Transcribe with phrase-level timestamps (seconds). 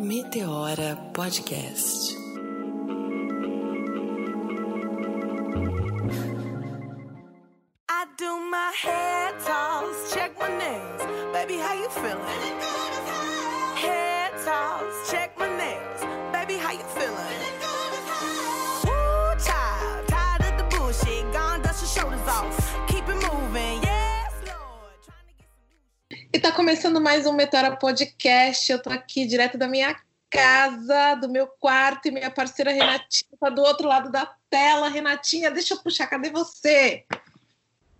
[0.00, 2.19] Meteora Podcast.
[26.90, 28.72] Começando mais um Meteora Podcast.
[28.72, 29.96] Eu tô aqui direto da minha
[30.28, 34.88] casa, do meu quarto, e minha parceira Renatinha tá do outro lado da tela.
[34.88, 37.04] Renatinha, deixa eu puxar, cadê você?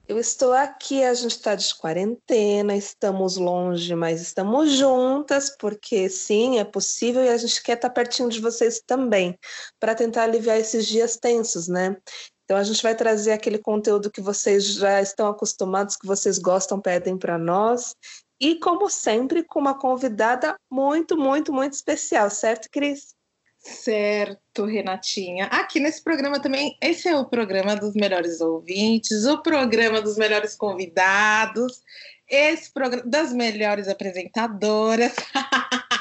[0.08, 6.58] Eu estou aqui, a gente está de quarentena, estamos longe, mas estamos juntas, porque sim,
[6.58, 9.38] é possível e a gente quer estar pertinho de vocês também,
[9.78, 11.96] para tentar aliviar esses dias tensos, né?
[12.44, 16.80] Então a gente vai trazer aquele conteúdo que vocês já estão acostumados, que vocês gostam,
[16.80, 17.94] pedem para nós.
[18.40, 23.14] E como sempre, com uma convidada muito, muito, muito especial, certo, Cris?
[23.58, 25.44] Certo, Renatinha.
[25.46, 30.56] Aqui nesse programa também, esse é o programa dos melhores ouvintes, o programa dos melhores
[30.56, 31.82] convidados,
[32.26, 35.14] esse programa das melhores apresentadoras.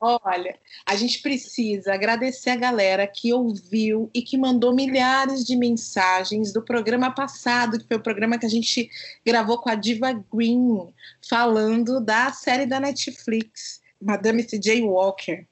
[0.00, 6.52] Olha, a gente precisa agradecer a galera que ouviu e que mandou milhares de mensagens
[6.52, 8.90] do programa passado, que foi o programa que a gente
[9.24, 10.92] gravou com a Diva Green,
[11.28, 14.82] falando da série da Netflix, Madame C.J.
[14.82, 15.46] Walker.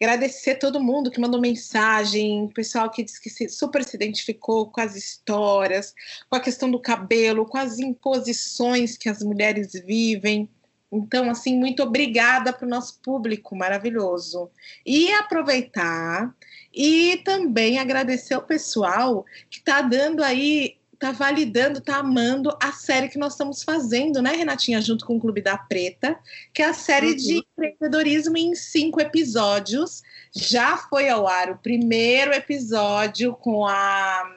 [0.00, 4.80] Agradecer todo mundo que mandou mensagem, pessoal que disse que se, super se identificou com
[4.80, 5.94] as histórias,
[6.28, 10.48] com a questão do cabelo, com as imposições que as mulheres vivem.
[10.94, 14.50] Então, assim, muito obrigada para o nosso público maravilhoso.
[14.86, 16.34] E aproveitar
[16.72, 23.08] e também agradecer o pessoal que está dando aí, está validando, está amando a série
[23.08, 26.18] que nós estamos fazendo, né, Renatinha, junto com o Clube da Preta,
[26.52, 27.16] que é a série Uhum.
[27.16, 30.02] de empreendedorismo em cinco episódios.
[30.34, 34.36] Já foi ao ar o primeiro episódio com a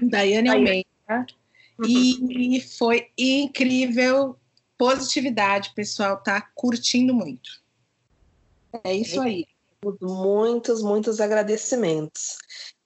[0.00, 0.86] Daiane Daiane.
[1.08, 1.26] Almeida.
[1.86, 4.36] E foi incrível,
[4.78, 7.62] positividade, pessoal tá curtindo muito.
[8.82, 9.46] É isso aí.
[10.00, 12.38] Muitos, muitos agradecimentos.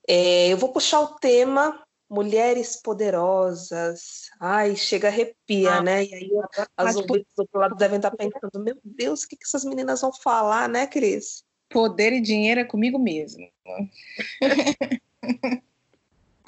[0.06, 4.30] É, eu vou puxar o tema Mulheres Poderosas.
[4.40, 6.04] Ai, chega arrepia, Ah, né?
[6.04, 6.30] E aí
[6.76, 10.00] as ouvintes do outro lado devem estar pensando, meu Deus, o que, que essas meninas
[10.00, 11.44] vão falar, né, Cris?
[11.68, 13.48] poder e dinheiro é comigo mesmo.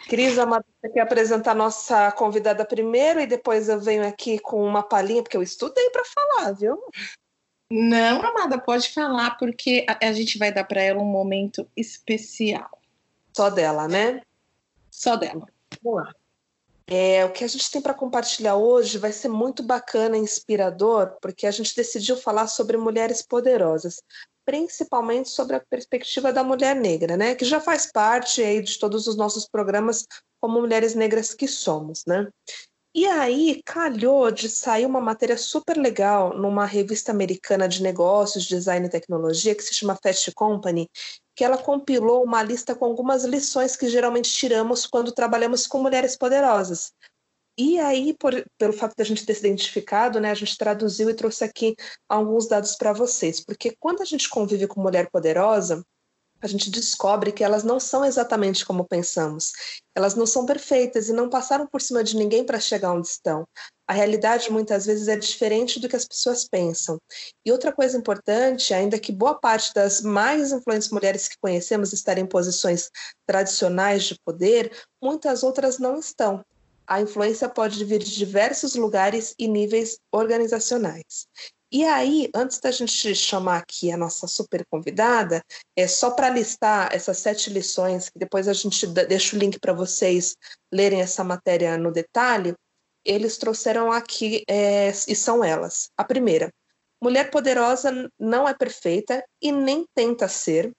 [0.09, 4.65] Cris, Amada, você quer apresentar a nossa convidada primeiro e depois eu venho aqui com
[4.65, 6.83] uma palhinha, porque eu estudei para falar, viu?
[7.71, 12.81] Não, amada, pode falar, porque a, a gente vai dar para ela um momento especial.
[13.37, 14.23] Só dela, né?
[14.91, 15.47] Só dela.
[15.83, 16.13] Vamos lá.
[16.93, 21.17] É, o que a gente tem para compartilhar hoje vai ser muito bacana e inspirador,
[21.23, 24.03] porque a gente decidiu falar sobre mulheres poderosas,
[24.45, 27.37] principalmente sobre a perspectiva da mulher negra, né?
[27.37, 30.05] Que já faz parte aí de todos os nossos programas
[30.41, 32.27] como mulheres negras que somos, né?
[32.93, 38.87] E aí calhou de sair uma matéria super legal numa revista americana de negócios, design
[38.87, 40.91] e tecnologia que se chama Fast Company,
[41.41, 46.15] que ela compilou uma lista com algumas lições que geralmente tiramos quando trabalhamos com mulheres
[46.15, 46.93] poderosas.
[47.57, 51.09] E aí, por- pelo fato de a gente ter se identificado, né, a gente traduziu
[51.09, 51.75] e trouxe aqui
[52.07, 53.43] alguns dados para vocês.
[53.43, 55.83] Porque quando a gente convive com mulher poderosa,
[56.43, 59.53] a gente descobre que elas não são exatamente como pensamos.
[59.95, 63.47] Elas não são perfeitas e não passaram por cima de ninguém para chegar onde estão.
[63.87, 66.99] A realidade muitas vezes é diferente do que as pessoas pensam.
[67.45, 72.25] E outra coisa importante, ainda que boa parte das mais influentes mulheres que conhecemos estarem
[72.25, 72.91] em posições
[73.27, 76.43] tradicionais de poder, muitas outras não estão.
[76.87, 81.27] A influência pode vir de diversos lugares e níveis organizacionais.
[81.73, 85.41] E aí, antes da gente chamar aqui a nossa super convidada,
[85.77, 89.73] é só para listar essas sete lições, que depois a gente deixa o link para
[89.73, 90.37] vocês
[90.73, 92.55] lerem essa matéria no detalhe.
[93.05, 95.91] Eles trouxeram aqui é, e são elas.
[95.97, 96.53] A primeira,
[97.01, 100.73] mulher poderosa não é perfeita e nem tenta ser.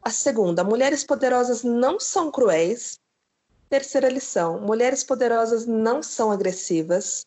[0.00, 2.96] A segunda, mulheres poderosas não são cruéis.
[3.68, 7.26] Terceira lição, mulheres poderosas não são agressivas.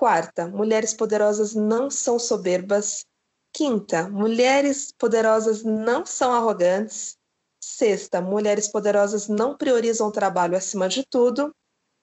[0.00, 3.04] Quarta, mulheres poderosas não são soberbas.
[3.52, 7.18] Quinta, mulheres poderosas não são arrogantes.
[7.62, 11.54] Sexta, mulheres poderosas não priorizam o trabalho acima de tudo.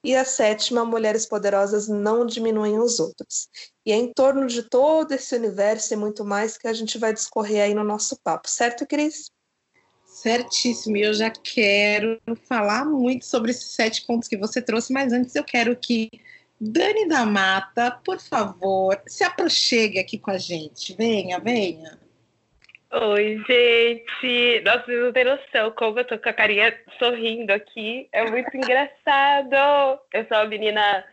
[0.04, 3.48] E a sétima, mulheres poderosas não diminuem os outros.
[3.84, 7.12] E é em torno de todo esse universo e muito mais que a gente vai
[7.12, 9.32] discorrer aí no nosso papo, certo, Cris?
[10.06, 15.12] Certíssimo, e eu já quero falar muito sobre esses sete pontos que você trouxe, mas
[15.12, 16.08] antes eu quero que
[16.60, 20.94] Dani da Mata, por favor, se aproxegue aqui com a gente.
[20.96, 21.98] Venha, venha.
[22.90, 24.60] Oi, gente!
[24.64, 28.08] Nossa, vocês não tem noção como eu tô com a carinha sorrindo aqui.
[28.10, 30.00] É muito engraçado!
[30.12, 31.04] Eu sou uma menina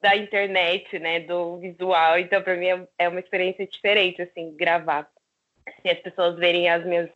[0.00, 5.08] da internet, né, do visual, então para mim é, é uma experiência diferente, assim, gravar.
[5.82, 7.10] Se as pessoas verem as minhas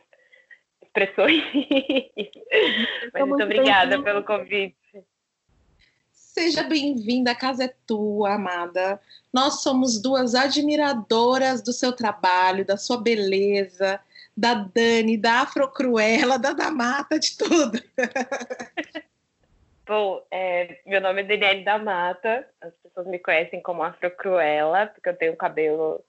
[0.83, 1.43] expressões.
[3.13, 4.75] Mas muito obrigada pelo convite.
[6.33, 8.99] Seja bem-vinda, a casa é tua, amada.
[9.31, 13.99] Nós somos duas admiradoras do seu trabalho, da sua beleza,
[14.35, 17.79] da Dani, da Afrocruela, da Damata, de tudo.
[19.85, 22.47] Bom, é, meu nome é Daniele da Mata.
[22.61, 26.03] As pessoas me conhecem como Afrocruela, porque eu tenho cabelo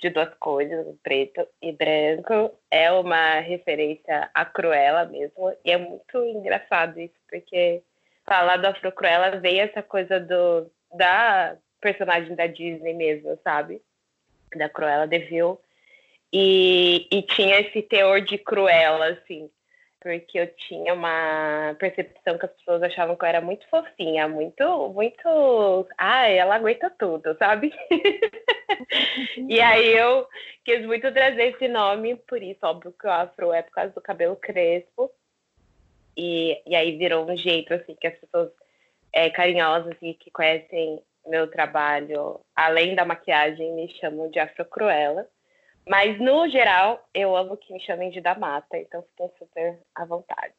[0.00, 0.70] de duas cores,
[1.02, 2.56] preto e branco.
[2.70, 5.52] É uma referência à Cruella mesmo.
[5.64, 7.82] E é muito engraçado isso, porque
[8.26, 13.82] falar do Afrocruella veio essa coisa do, da personagem da Disney mesmo, sabe?
[14.56, 15.60] Da Cruella de Vil.
[16.32, 19.50] E, e tinha esse teor de Cruella, assim
[20.06, 24.88] porque eu tinha uma percepção que as pessoas achavam que eu era muito fofinha, muito,
[24.90, 25.88] muito.
[25.98, 27.72] Ah, ela aguenta tudo, sabe?
[29.48, 30.24] e aí eu
[30.64, 34.00] quis muito trazer esse nome, por isso, óbvio que o afro é por causa do
[34.00, 35.10] cabelo crespo.
[36.16, 38.50] E, e aí virou um jeito, assim, que as pessoas
[39.12, 45.26] é, carinhosas e que conhecem meu trabalho, além da maquiagem, me chamam de Afro Cruella.
[45.88, 50.54] Mas, no geral, eu amo que me chamem de Damata, então fiquem super à vontade.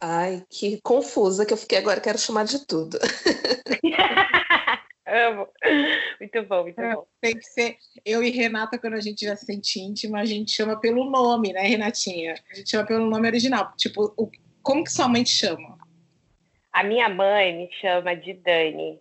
[0.00, 2.98] Ai, que confusa que eu fiquei agora, quero chamar de tudo.
[5.06, 5.48] amo.
[6.20, 7.06] Muito bom, muito é, bom.
[7.20, 7.76] Tem que ser.
[8.04, 11.52] Eu e Renata, quando a gente já se sente íntima, a gente chama pelo nome,
[11.52, 12.34] né, Renatinha?
[12.50, 13.72] A gente chama pelo nome original.
[13.76, 14.30] Tipo, o...
[14.62, 15.78] como que sua mãe te chama?
[16.72, 19.00] A minha mãe me chama de Dani,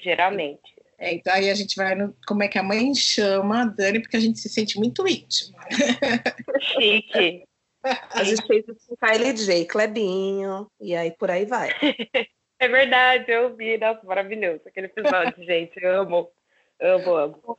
[0.00, 0.74] geralmente.
[0.98, 4.00] É, então aí a gente vai no como é que a mãe chama a Dani,
[4.00, 5.58] porque a gente se sente muito íntima.
[6.60, 7.44] Chique.
[7.82, 11.68] A gente fez isso com Kylie J, Clebinho, e aí por aí vai.
[12.64, 16.30] É verdade, eu vi, nossa, maravilhoso aquele episódio, gente, eu amo,
[16.80, 17.58] amo, amo.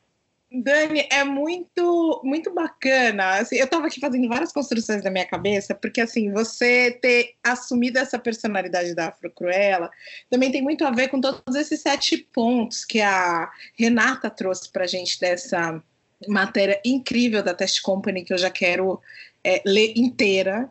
[0.51, 3.37] Dani, é muito, muito bacana.
[3.37, 7.99] Assim, eu estava aqui fazendo várias construções na minha cabeça, porque assim, você ter assumido
[7.99, 9.91] essa personalidade da Afro Cruella
[10.27, 14.85] também tem muito a ver com todos esses sete pontos que a Renata trouxe para
[14.85, 15.83] a gente dessa
[16.27, 18.99] matéria incrível da Test Company, que eu já quero
[19.43, 20.67] é, ler inteira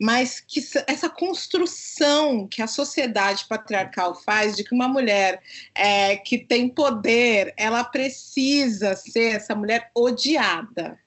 [0.00, 5.42] mas que essa construção que a sociedade patriarcal faz de que uma mulher
[5.74, 10.98] é, que tem poder, ela precisa ser essa mulher odiada.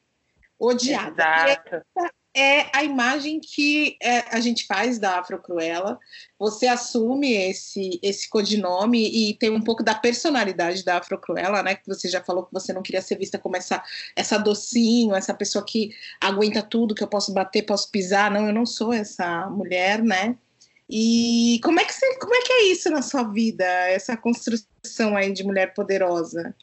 [0.60, 1.24] Odiada.
[1.24, 6.00] Exato é a imagem que é, a gente faz da Afro Cruella.
[6.38, 11.75] Você assume esse, esse codinome e tem um pouco da personalidade da Afro Cruella, né?
[11.75, 13.84] Que você já falou que você não queria ser vista como essa,
[14.16, 15.89] essa docinho, essa pessoa que
[16.22, 18.30] aguenta tudo, que eu posso bater, posso pisar.
[18.30, 20.38] Não, eu não sou essa mulher, né?
[20.90, 25.18] E como é que, você, como é, que é isso na sua vida, essa construção
[25.18, 26.56] aí de mulher poderosa?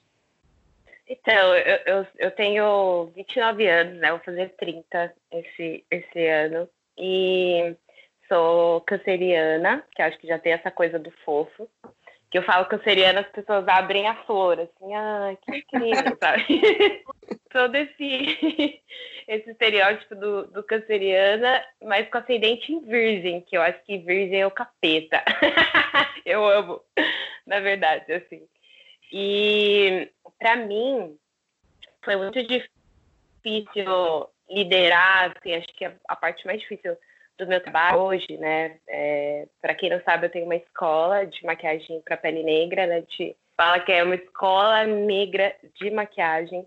[1.21, 4.11] Então, eu, eu, eu tenho 29 anos, né?
[4.11, 6.69] Vou fazer 30 esse, esse ano.
[6.99, 7.77] E
[8.29, 11.71] sou canceriana, que acho que já tem essa coisa do fofo.
[12.31, 17.05] Que eu falo canceriana, as pessoas abrem a flor, assim, ah, que incrível, sabe?
[17.51, 18.83] Todo esse,
[19.29, 24.41] esse estereótipo do, do canceriana, mas com ascendente em virgem, que eu acho que virgem
[24.41, 25.23] é o capeta.
[26.27, 26.81] eu amo,
[27.47, 28.49] na verdade, assim.
[29.17, 31.17] E para mim
[32.05, 36.97] foi muito difícil liderar, assim, acho que a, a parte mais difícil
[37.39, 38.81] do meu trabalho hoje, né?
[38.89, 43.03] É, para quem não sabe, eu tenho uma escola de maquiagem para pele negra, né?
[43.03, 46.67] De, fala que é uma escola negra de maquiagem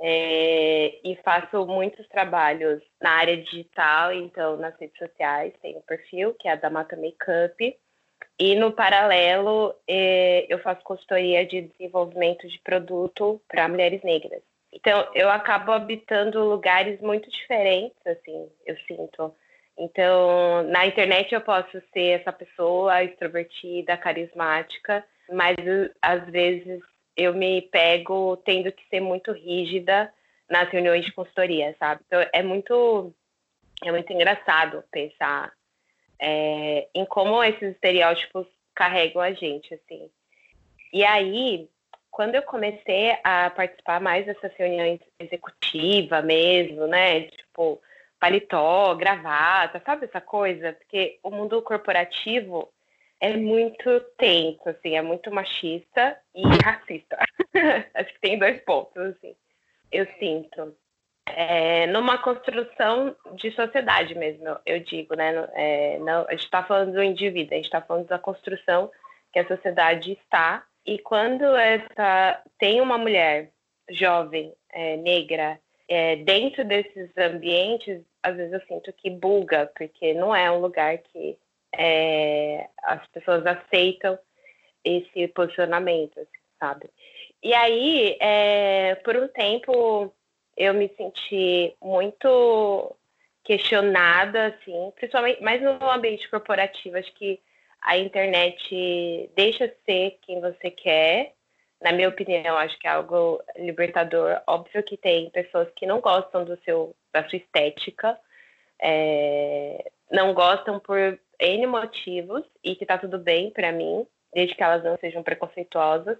[0.00, 6.34] é, e faço muitos trabalhos na área digital, então nas redes sociais tem um perfil
[6.34, 7.78] que é a da Mata Makeup
[8.38, 14.42] e no paralelo, eh, eu faço consultoria de desenvolvimento de produto para mulheres negras.
[14.72, 19.34] Então, eu acabo habitando lugares muito diferentes, assim, eu sinto.
[19.78, 25.56] Então, na internet eu posso ser essa pessoa extrovertida, carismática, mas
[26.02, 26.82] às vezes
[27.16, 30.12] eu me pego tendo que ser muito rígida
[30.48, 32.02] nas reuniões de consultoria, sabe?
[32.06, 33.14] Então, é muito,
[33.82, 35.52] é muito engraçado pensar
[36.20, 40.10] é, em como esses estereótipos carregam a gente, assim.
[40.92, 41.68] E aí,
[42.10, 47.80] quando eu comecei a participar mais dessas reuniões executiva mesmo, né, tipo
[48.18, 50.72] paletó, gravata, sabe essa coisa?
[50.72, 52.72] Porque o mundo corporativo
[53.20, 57.18] é muito tenso, assim, é muito machista e racista.
[57.94, 59.34] Acho que tem dois pontos, assim.
[59.92, 60.76] Eu sinto.
[61.26, 65.48] É, numa construção de sociedade mesmo, eu digo, né?
[65.54, 68.90] É, não, a gente está falando do indivíduo, a gente está falando da construção
[69.32, 70.64] que a sociedade está.
[70.84, 73.50] E quando essa tem uma mulher
[73.90, 80.34] jovem, é, negra, é, dentro desses ambientes, às vezes eu sinto que buga, porque não
[80.34, 81.36] é um lugar que
[81.76, 84.18] é, as pessoas aceitam
[84.84, 86.88] esse posicionamento, assim, sabe?
[87.42, 90.12] E aí, é, por um tempo,
[90.56, 92.96] eu me senti muito
[93.44, 96.96] questionada, assim, principalmente mais no ambiente corporativo.
[96.96, 97.40] Acho que
[97.82, 101.34] a internet deixa ser quem você quer.
[101.80, 104.40] Na minha opinião, acho que é algo libertador.
[104.46, 108.18] Óbvio que tem pessoas que não gostam do seu, da sua estética,
[108.80, 114.62] é, não gostam por N motivos e que tá tudo bem para mim, desde que
[114.62, 116.18] elas não sejam preconceituosas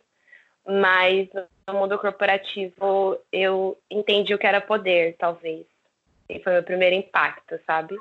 [0.66, 1.28] mas
[1.66, 5.66] no mundo corporativo eu entendi o que era poder, talvez.
[6.28, 7.96] E foi o meu primeiro impacto, sabe?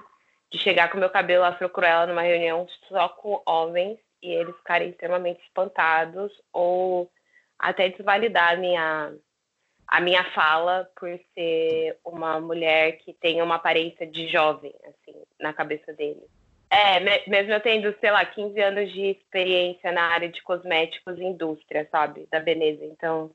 [0.51, 5.41] De chegar com meu cabelo afro-cruela numa reunião só com homens e eles ficarem extremamente
[5.43, 7.10] espantados ou
[7.60, 9.13] até desvalidar a minha,
[9.88, 15.53] a minha fala por ser uma mulher que tem uma aparência de jovem, assim, na
[15.53, 16.34] cabeça deles.
[16.75, 21.24] É, mesmo eu tendo, sei lá, 15 anos de experiência na área de cosméticos e
[21.24, 22.27] indústria, sabe?
[22.29, 22.84] Da beleza.
[22.84, 23.32] Então,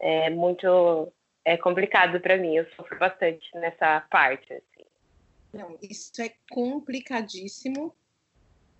[0.00, 1.12] é muito
[1.44, 2.56] é complicado para mim.
[2.56, 4.52] Eu sofro bastante nessa parte.
[4.52, 4.86] Assim.
[5.52, 7.94] Não, isso é complicadíssimo.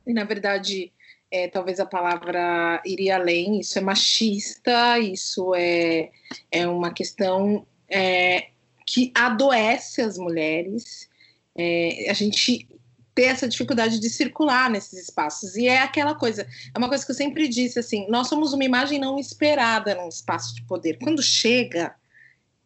[0.04, 0.92] E, na verdade,
[1.30, 3.60] é, talvez a palavra iria além.
[3.60, 6.10] Isso é machista, isso é,
[6.50, 8.48] é uma questão é,
[8.84, 11.08] que adoece as mulheres.
[11.56, 12.66] É, a gente
[13.14, 15.56] ter essa dificuldade de circular nesses espaços.
[15.56, 18.64] E é aquela coisa, é uma coisa que eu sempre disse assim: nós somos uma
[18.64, 20.98] imagem não esperada num espaço de poder.
[20.98, 21.94] Quando chega,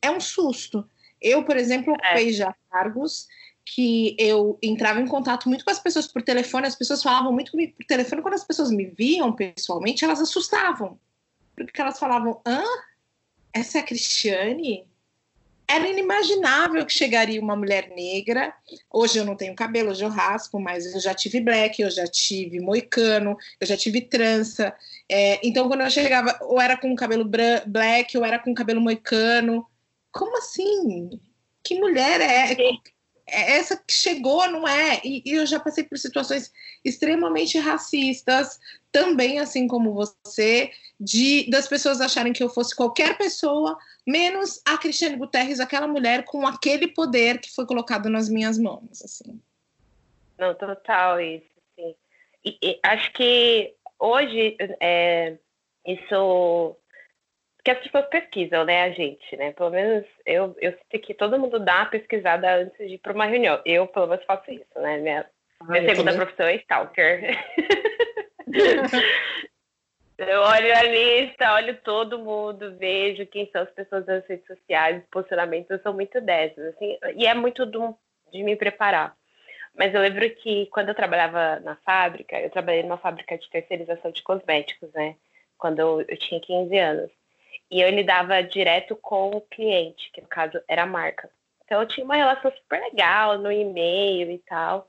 [0.00, 0.88] é um susto.
[1.20, 2.32] Eu, por exemplo, ocupei é.
[2.32, 3.26] já cargos
[3.64, 7.50] que eu entrava em contato muito com as pessoas por telefone, as pessoas falavam muito
[7.50, 10.98] comigo por telefone, quando as pessoas me viam pessoalmente, elas assustavam.
[11.54, 12.62] Porque elas falavam: hã?
[13.52, 14.86] Essa é a Cristiane?
[15.68, 18.54] Era inimaginável que chegaria uma mulher negra.
[18.90, 22.06] Hoje eu não tenho cabelo, hoje eu raspo, mas eu já tive black, eu já
[22.06, 24.74] tive moicano, eu já tive trança.
[25.08, 27.24] É, então, quando eu chegava, ou era com cabelo
[27.66, 29.66] black, ou era com cabelo moicano.
[30.10, 31.10] Como assim?
[31.62, 32.56] Que mulher é?
[33.28, 35.00] é essa que chegou, não é?
[35.04, 36.50] E, e eu já passei por situações
[36.82, 38.58] extremamente racistas,
[38.90, 44.76] também assim como você, de das pessoas acharem que eu fosse qualquer pessoa menos a
[44.76, 49.40] Cristiane Guterres, aquela mulher com aquele poder que foi colocado nas minhas mãos, assim.
[50.38, 51.94] Não, total isso, sim.
[52.44, 55.36] E, e, acho que hoje é,
[55.86, 56.76] isso
[57.64, 59.52] que as pessoas pesquisam, né, a gente, né?
[59.52, 63.12] Pelo menos eu, eu sei que todo mundo dá uma pesquisada antes de ir para
[63.12, 63.60] uma reunião.
[63.64, 64.96] Eu, pelo menos, faço isso, né?
[64.98, 66.26] Minha, ah, minha segunda também.
[66.26, 67.36] profissão é stalker.
[70.18, 75.00] Eu olho a lista, olho todo mundo, vejo quem são as pessoas das redes sociais,
[75.00, 77.96] os posicionamentos, eu sou muito dessas, assim, e é muito do,
[78.32, 79.16] de me preparar.
[79.76, 84.10] Mas eu lembro que quando eu trabalhava na fábrica, eu trabalhei numa fábrica de terceirização
[84.10, 85.14] de cosméticos, né?
[85.56, 87.10] Quando eu, eu tinha 15 anos.
[87.70, 91.30] E eu lidava direto com o cliente, que no caso era a marca.
[91.64, 94.88] Então eu tinha uma relação super legal no e-mail e tal.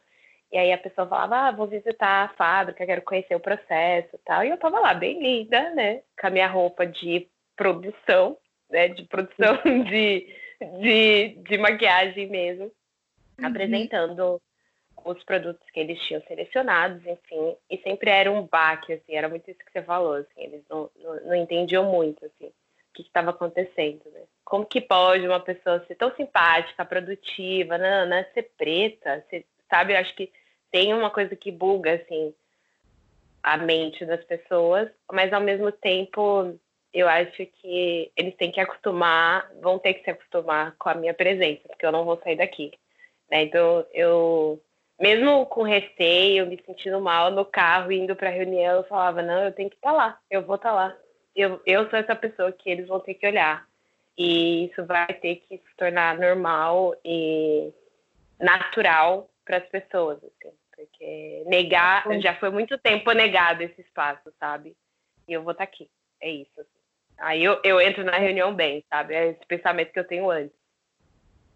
[0.51, 4.19] E aí a pessoa falava, ah, vou visitar a fábrica, quero conhecer o processo e
[4.25, 4.43] tal.
[4.43, 6.01] E eu tava lá, bem linda, né?
[6.19, 8.35] Com a minha roupa de produção,
[8.69, 8.87] né?
[8.87, 9.57] De produção
[9.89, 10.27] de,
[10.81, 12.71] de, de maquiagem mesmo.
[13.39, 13.45] Uhum.
[13.45, 14.41] Apresentando
[15.05, 17.55] os produtos que eles tinham selecionados, enfim.
[17.69, 19.15] E sempre era um baque, assim.
[19.15, 20.41] Era muito isso que você falou, assim.
[20.43, 22.53] Eles não, não, não entendiam muito, assim, o
[22.93, 24.21] que estava acontecendo, né?
[24.43, 29.93] Como que pode uma pessoa ser tão simpática, produtiva, não, não, ser preta, ser sabe?
[29.93, 30.31] Eu acho que
[30.71, 32.33] tem uma coisa que buga, assim,
[33.41, 36.59] a mente das pessoas, mas ao mesmo tempo
[36.93, 41.13] eu acho que eles têm que acostumar, vão ter que se acostumar com a minha
[41.13, 42.71] presença, porque eu não vou sair daqui.
[43.29, 43.43] Né?
[43.43, 44.59] Então, eu,
[44.99, 49.51] mesmo com receio, me sentindo mal no carro, indo para reunião, eu falava: não, eu
[49.51, 50.97] tenho que estar tá lá, eu vou estar tá lá.
[51.35, 53.67] Eu, eu sou essa pessoa que eles vão ter que olhar.
[54.17, 57.71] E isso vai ter que se tornar normal e
[58.39, 64.77] natural para as pessoas, assim, porque negar já foi muito tempo negado esse espaço, sabe?
[65.27, 65.89] E eu vou estar tá aqui,
[66.21, 66.51] é isso.
[66.55, 66.69] Assim.
[67.17, 69.15] Aí eu, eu entro na reunião bem, sabe?
[69.15, 70.55] É esse pensamento que eu tenho antes.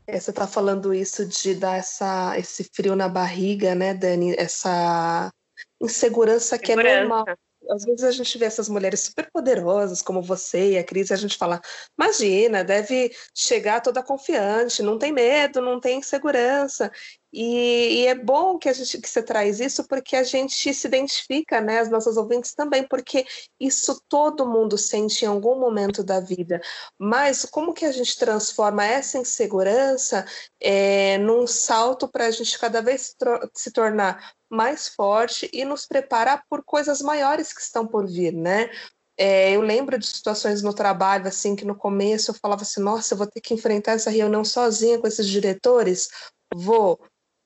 [0.07, 4.33] É, você está falando isso de dar essa, esse frio na barriga, né, Dani?
[4.39, 5.31] Essa
[5.79, 7.25] insegurança que é normal.
[7.70, 11.13] Às vezes a gente vê essas mulheres super poderosas, como você e a Cris, e
[11.13, 11.62] a gente fala,
[11.98, 16.91] imagina, deve chegar toda confiante, não tem medo, não tem insegurança.
[17.34, 20.88] E, e, é bom que, a gente, que você traz isso, porque a gente se
[20.88, 23.25] identifica, né, as nossas ouvintes também, porque
[23.60, 26.62] isso todo mundo sente em algum momento da vida.
[26.98, 30.25] Mas como que a gente transforma essa insegurança
[30.62, 33.15] é, num salto para a gente cada vez
[33.55, 38.69] se tornar mais forte e nos preparar por coisas maiores que estão por vir, né?
[39.17, 43.13] É, eu lembro de situações no trabalho, assim, que no começo eu falava assim, nossa,
[43.13, 46.10] eu vou ter que enfrentar essa reunião sozinha com esses diretores?
[46.53, 47.00] Vou.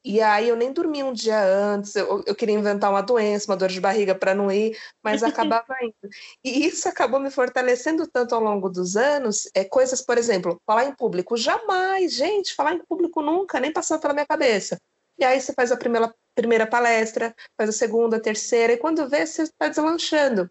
[0.05, 3.57] E aí eu nem dormia um dia antes, eu, eu queria inventar uma doença, uma
[3.57, 6.09] dor de barriga para não ir, mas acabava indo.
[6.43, 10.85] E isso acabou me fortalecendo tanto ao longo dos anos, é, coisas, por exemplo, falar
[10.85, 14.79] em público, jamais, gente, falar em público nunca, nem passou pela minha cabeça.
[15.19, 19.09] E aí você faz a primeira, primeira palestra, faz a segunda, a terceira, e quando
[19.09, 20.49] vê, você está deslanchando.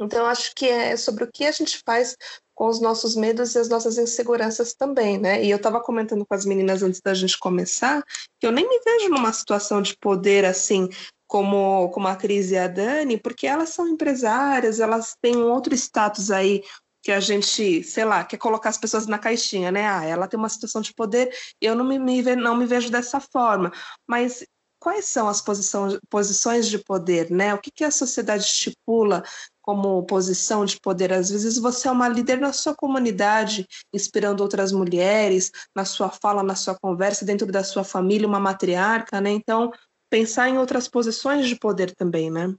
[0.00, 2.16] Então, acho que é sobre o que a gente faz
[2.54, 5.44] com os nossos medos e as nossas inseguranças também, né?
[5.44, 8.02] E eu estava comentando com as meninas antes da gente começar
[8.40, 10.88] que eu nem me vejo numa situação de poder assim
[11.26, 15.74] como, como a Cris e a Dani, porque elas são empresárias, elas têm um outro
[15.74, 16.62] status aí
[17.02, 19.86] que a gente, sei lá, quer colocar as pessoas na caixinha, né?
[19.86, 23.20] Ah, ela tem uma situação de poder, eu não me, me, não me vejo dessa
[23.20, 23.70] forma.
[24.06, 24.44] Mas
[24.80, 27.54] quais são as posições, de poder, né?
[27.54, 29.22] O que, que a sociedade estipula
[29.60, 31.12] como posição de poder.
[31.12, 36.42] Às vezes você é uma líder na sua comunidade, inspirando outras mulheres, na sua fala,
[36.42, 39.30] na sua conversa, dentro da sua família, uma matriarca, né?
[39.30, 39.70] Então,
[40.08, 42.54] pensar em outras posições de poder também, né?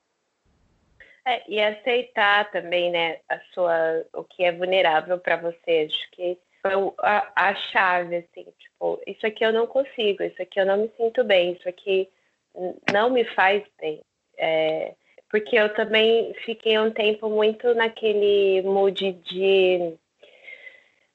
[1.26, 5.88] É, e aceitar também, né, a sua, o que é vulnerável para você.
[5.88, 10.60] Acho que foi a, a chave, assim, tipo, isso aqui eu não consigo, isso aqui
[10.60, 12.10] eu não me sinto bem, isso aqui
[12.92, 14.01] não me faz bem.
[14.38, 14.94] É,
[15.30, 19.98] porque eu também fiquei um tempo muito naquele mood de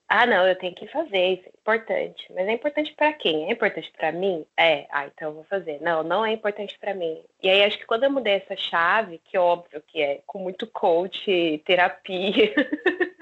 [0.09, 2.25] ah, não, eu tenho que fazer, isso é importante.
[2.33, 3.49] Mas é importante para quem?
[3.49, 4.47] É importante para mim?
[4.57, 5.81] É, ah, então eu vou fazer.
[5.81, 7.21] Não, não é importante para mim.
[7.42, 10.66] E aí acho que quando eu mudei essa chave, que óbvio que é com muito
[10.66, 12.55] coach, terapia,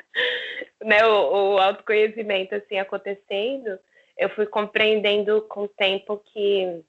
[0.84, 3.78] né, o, o autoconhecimento assim acontecendo,
[4.16, 6.82] eu fui compreendendo com o tempo que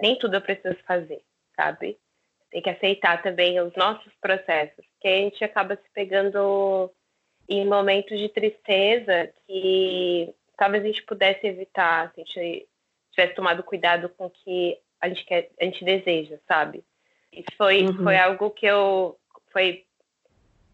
[0.00, 1.22] nem tudo eu preciso fazer,
[1.54, 1.98] sabe?
[2.50, 6.90] tem que aceitar também os nossos processos, que a gente acaba se pegando
[7.48, 12.68] em momentos de tristeza que talvez a gente pudesse evitar se a gente
[13.12, 16.82] tivesse tomado cuidado com o que a gente quer, a gente deseja, sabe?
[17.32, 18.02] Isso foi, uhum.
[18.02, 19.18] foi algo que eu
[19.52, 19.84] foi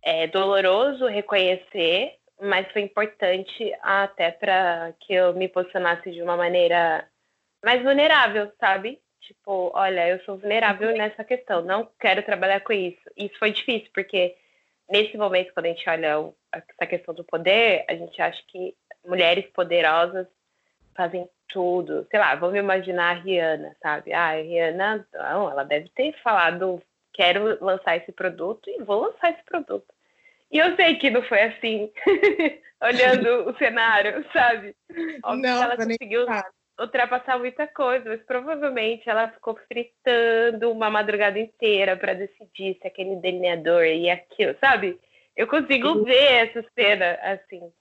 [0.02, 7.06] é, doloroso reconhecer, mas foi importante até para que eu me posicionasse de uma maneira
[7.64, 9.00] mais vulnerável, sabe?
[9.20, 10.96] Tipo, olha, eu sou vulnerável uhum.
[10.96, 13.00] nessa questão, não quero trabalhar com isso.
[13.16, 14.36] Isso foi difícil, porque
[14.90, 18.74] nesse momento, quando a gente olha essa questão do poder, a gente acha que
[19.06, 20.26] mulheres poderosas
[20.96, 22.06] fazem tudo.
[22.10, 24.12] Sei lá, vamos imaginar a Rihanna, sabe?
[24.12, 29.30] Ah, a Rihanna, não, ela deve ter falado, quero lançar esse produto e vou lançar
[29.30, 29.86] esse produto.
[30.50, 31.90] E eu sei que não foi assim,
[32.82, 34.76] olhando o cenário, sabe?
[35.24, 36.26] Óbvio não, ela conseguiu
[36.78, 43.16] ultrapassar muita coisa, mas provavelmente ela ficou fritando uma madrugada inteira para decidir se aquele
[43.16, 44.98] delineador e aquilo, sabe?
[45.36, 46.04] Eu consigo uhum.
[46.04, 47.72] ver essa cena assim.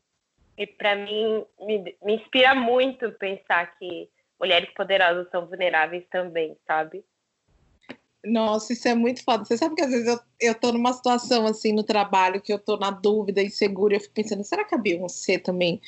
[0.58, 7.04] E para mim me, me inspira muito pensar que mulheres poderosas são vulneráveis também, sabe?
[8.24, 9.44] Nossa, isso é muito foda.
[9.44, 12.60] Você sabe que às vezes eu, eu tô numa situação assim no trabalho que eu
[12.60, 15.82] tô na dúvida, insegura, eu fico pensando, será que a Beyoncé também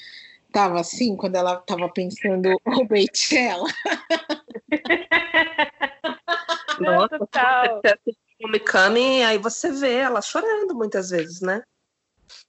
[0.51, 3.69] tava assim quando ela tava pensando o Beychella.
[6.79, 7.81] Nossa, Total.
[7.81, 11.63] você assiste Homecoming, aí você vê ela chorando muitas vezes, né?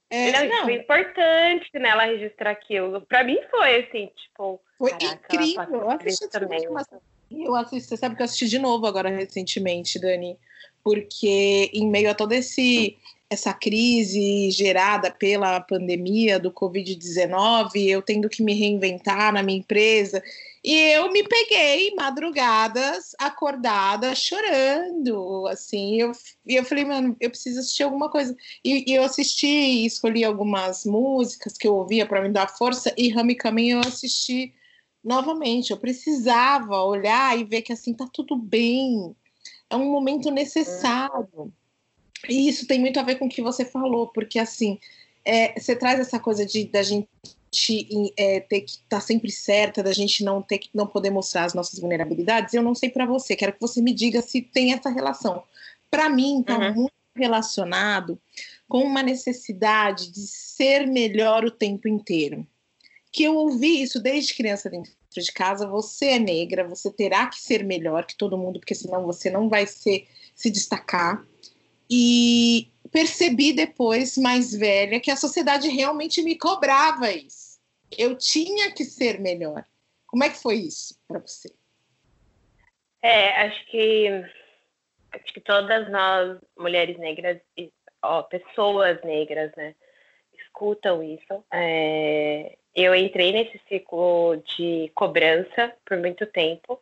[0.09, 0.63] É, não, não.
[0.65, 3.01] Foi importante né, ela registrar aquilo.
[3.01, 4.61] Pra mim foi assim, tipo.
[4.77, 5.81] Foi caraca, incrível.
[5.81, 6.87] Eu assisti, também, mas...
[7.31, 10.37] eu assisti, você sabe que eu assisti de novo agora recentemente, Dani,
[10.83, 12.97] porque em meio a esse
[13.29, 20.21] essa crise gerada pela pandemia do Covid-19, eu tendo que me reinventar na minha empresa.
[20.63, 26.01] E eu me peguei madrugadas, acordada, chorando, assim.
[26.01, 26.11] Eu,
[26.45, 28.35] e eu falei, mano, eu preciso assistir alguma coisa.
[28.63, 33.09] E, e eu assisti, escolhi algumas músicas que eu ouvia para me dar força, e
[33.09, 34.53] Rami Caminho eu assisti
[35.05, 35.71] novamente.
[35.71, 39.15] Eu precisava olhar e ver que, assim, tá tudo bem.
[39.69, 41.53] É um momento necessário.
[42.27, 44.79] E isso tem muito a ver com o que você falou, porque assim,
[45.23, 47.07] é, você traz essa coisa de da gente
[48.17, 51.45] é, ter que estar tá sempre certa, da gente não ter que não poder mostrar
[51.45, 52.53] as nossas vulnerabilidades.
[52.53, 55.43] Eu não sei para você, quero que você me diga se tem essa relação.
[55.89, 56.73] Para mim, tá uhum.
[56.73, 58.19] muito relacionado
[58.67, 62.45] com uma necessidade de ser melhor o tempo inteiro.
[63.15, 65.65] Que eu ouvi isso desde criança dentro de casa.
[65.65, 69.47] Você é negra, você terá que ser melhor que todo mundo, porque senão você não
[69.47, 71.25] vai ser, se destacar.
[71.89, 77.57] E percebi depois, mais velha, que a sociedade realmente me cobrava isso.
[77.97, 79.63] Eu tinha que ser melhor.
[80.05, 81.49] Como é que foi isso para você?
[83.01, 84.09] É, acho que
[85.13, 87.39] acho que todas nós mulheres negras,
[88.03, 89.73] ó, pessoas negras, né,
[90.33, 91.45] escutam isso.
[91.53, 96.79] É, eu entrei nesse ciclo de cobrança por muito tempo.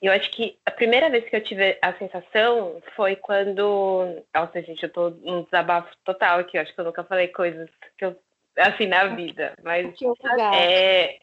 [0.00, 4.22] E eu acho que a primeira vez que eu tive a sensação foi quando.
[4.34, 6.56] Nossa, gente, eu tô num desabafo total aqui.
[6.56, 8.16] Eu acho que eu nunca falei coisas que eu.
[8.56, 9.54] Assim, na vida.
[9.62, 9.94] Mas.
[10.54, 11.18] É,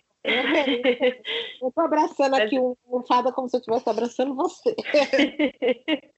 [1.61, 4.75] eu tô abraçando aqui um, um fada como se eu estivesse abraçando você.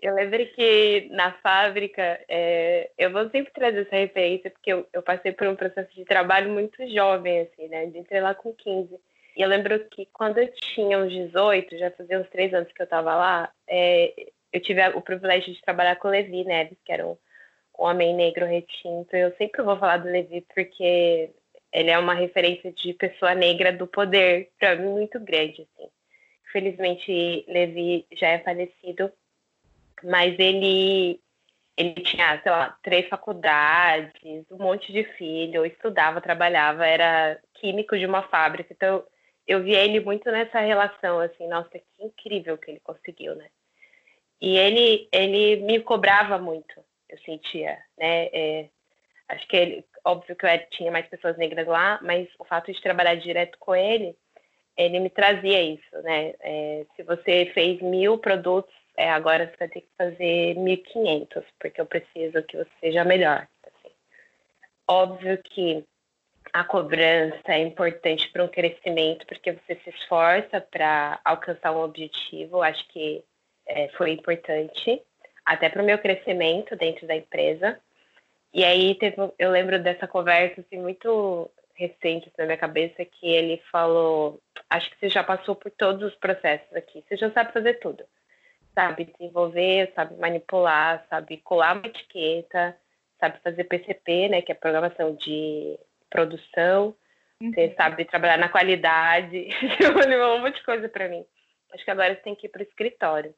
[0.00, 5.02] Eu lembro que na fábrica, é, eu vou sempre trazer essa referência, porque eu, eu,
[5.02, 7.86] passei por um processo de trabalho muito jovem, assim, né?
[7.86, 8.94] De entrei lá com 15.
[9.36, 12.80] E eu lembro que quando eu tinha uns 18, já fazia uns três anos que
[12.80, 14.12] eu estava lá, é,
[14.52, 17.16] eu tive o privilégio de trabalhar com o Levi Neves, que era um,
[17.78, 19.14] um homem negro retinto.
[19.16, 21.30] Eu sempre vou falar do Levi porque
[21.72, 25.90] ele é uma referência de pessoa negra do poder para mim muito grande assim.
[26.48, 29.12] Infelizmente Levi já é falecido,
[30.04, 31.20] mas ele
[31.76, 34.12] ele tinha, sei lá, três faculdades,
[34.50, 38.72] um monte de filho, estudava, trabalhava, era químico de uma fábrica.
[38.72, 39.04] Então
[39.46, 43.46] eu via ele muito nessa relação assim, nossa, que incrível que ele conseguiu, né?
[44.40, 48.26] E ele ele me cobrava muito, eu sentia, né?
[48.32, 48.68] É,
[49.28, 52.80] acho que ele, óbvio que eu tinha mais pessoas negras lá, mas o fato de
[52.82, 54.16] trabalhar direto com ele,
[54.76, 56.34] ele me trazia isso, né?
[56.40, 61.80] É, se você fez mil produtos, é, agora você vai ter que fazer 1.500, porque
[61.80, 63.46] eu preciso que você seja melhor.
[63.62, 63.94] Assim.
[64.88, 65.84] Óbvio que
[66.52, 72.60] a cobrança é importante para um crescimento, porque você se esforça para alcançar um objetivo.
[72.60, 73.22] Acho que
[73.66, 75.00] é, foi importante,
[75.46, 77.78] até para o meu crescimento dentro da empresa.
[78.52, 83.62] E aí teve, eu lembro dessa conversa assim, muito recente na minha cabeça que ele
[83.70, 87.74] falou, acho que você já passou por todos os processos aqui, você já sabe fazer
[87.74, 88.04] tudo.
[88.74, 92.76] Sabe desenvolver, sabe manipular, sabe colar uma etiqueta,
[93.18, 95.78] sabe fazer PCP, né, que é programação de
[96.08, 96.94] produção,
[97.40, 97.52] uhum.
[97.52, 99.48] você sabe trabalhar na qualidade,
[99.82, 101.24] um monte de coisa para mim.
[101.74, 103.34] Acho que agora você tem que ir para o escritório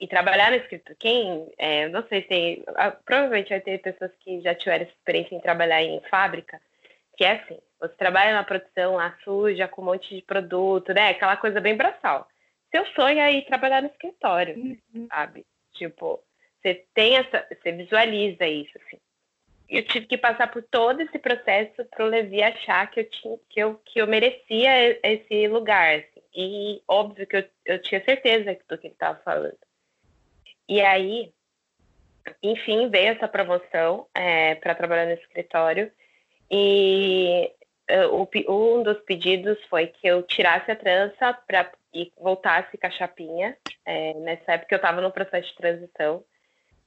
[0.00, 4.40] e trabalhar no escritório, quem, é, não sei se ah, provavelmente vai ter pessoas que
[4.40, 6.60] já tiveram experiência em trabalhar em fábrica,
[7.16, 11.10] que é assim, você trabalha na produção lá suja, com um monte de produto, né,
[11.10, 12.28] aquela coisa bem braçal.
[12.74, 15.06] Seu sonho é ir trabalhar no escritório, uhum.
[15.08, 15.46] sabe?
[15.74, 16.20] Tipo,
[16.60, 18.98] você tem essa, você visualiza isso, assim.
[19.68, 23.38] Eu tive que passar por todo esse processo para o Levi achar que eu tinha,
[23.48, 26.22] que eu, que eu merecia esse lugar, assim.
[26.34, 29.56] E óbvio que eu, eu tinha certeza do que ele estava falando.
[30.68, 31.32] E aí,
[32.42, 35.92] enfim, veio essa promoção é, para trabalhar no escritório
[36.50, 37.52] e
[37.90, 42.86] uh, o, um dos pedidos foi que eu tirasse a trança para e voltasse com
[42.86, 43.56] a chapinha.
[43.86, 46.24] É, nessa época eu estava no processo de transição.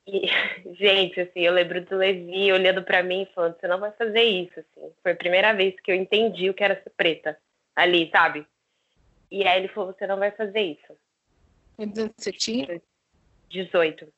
[0.06, 0.28] E,
[0.76, 4.24] gente, assim, eu lembro do Levi olhando para mim e falando: você não vai fazer
[4.24, 4.60] isso.
[4.60, 4.92] Assim.
[5.02, 7.38] Foi a primeira vez que eu entendi o que era ser preta
[7.76, 8.46] ali, sabe?
[9.32, 10.98] E aí ele falou: você não vai fazer isso.
[12.18, 12.82] Você tinha?
[13.50, 14.12] 18.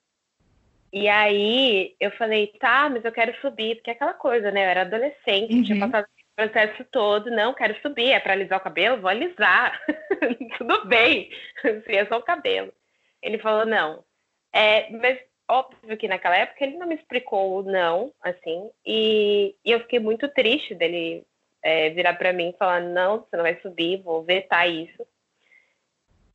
[0.92, 4.66] E aí eu falei, tá, mas eu quero subir, porque é aquela coisa, né?
[4.66, 5.64] Eu era adolescente, uhum.
[5.64, 6.08] tinha passado
[6.40, 9.02] processo todo, não, quero subir, é para alisar o cabelo?
[9.02, 9.78] Vou alisar.
[10.58, 12.74] Tudo bem, assim, é só o cabelo.
[13.22, 14.06] Ele falou, não.
[14.54, 19.82] É, mas óbvio que naquela época ele não me explicou não, assim, e, e eu
[19.82, 21.26] fiquei muito triste dele
[21.62, 25.06] é, virar para mim e falar, não, você não vai subir, vou vetar isso.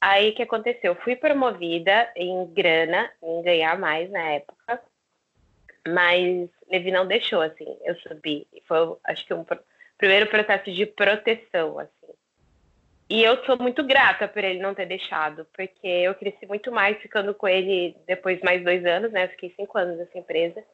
[0.00, 0.92] Aí que aconteceu?
[0.92, 4.82] Eu fui promovida em grana, em ganhar mais na época,
[5.88, 8.46] mas Levi não deixou, assim, eu subi.
[8.66, 9.44] Foi, acho que, um
[9.98, 12.12] primeiro processo de proteção, assim.
[13.08, 16.96] E eu sou muito grata por ele não ter deixado, porque eu cresci muito mais
[16.98, 19.24] ficando com ele depois mais dois anos, né?
[19.24, 20.64] Eu fiquei cinco anos nessa empresa,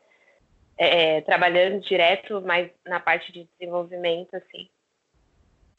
[0.78, 4.68] é, trabalhando direto, mais na parte de desenvolvimento, assim.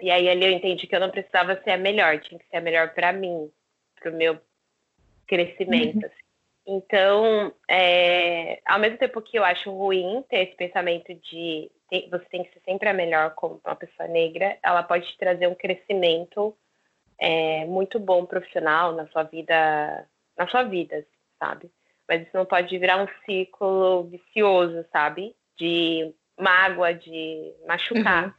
[0.01, 2.57] E aí ali eu entendi que eu não precisava ser a melhor, tinha que ser
[2.57, 3.49] a melhor para mim,
[3.99, 4.39] para o meu
[5.27, 5.99] crescimento.
[5.99, 6.05] Uhum.
[6.05, 6.21] Assim.
[6.67, 12.25] Então, é, ao mesmo tempo que eu acho ruim ter esse pensamento de ter, você
[12.25, 15.53] tem que ser sempre a melhor como uma pessoa negra, ela pode te trazer um
[15.53, 16.57] crescimento
[17.19, 21.05] é, muito bom profissional na sua vida, na sua vida,
[21.37, 21.69] sabe?
[22.11, 25.33] mas isso não pode virar um ciclo vicioso, sabe?
[25.57, 28.25] De mágoa, de machucar.
[28.25, 28.33] Uhum.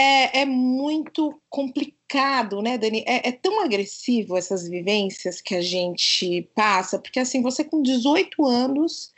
[0.00, 3.04] É, é muito complicado, né, Dani?
[3.06, 8.46] É, é, tão agressivo essas vivências que a gente passa, porque assim, você com 18
[8.46, 9.12] anos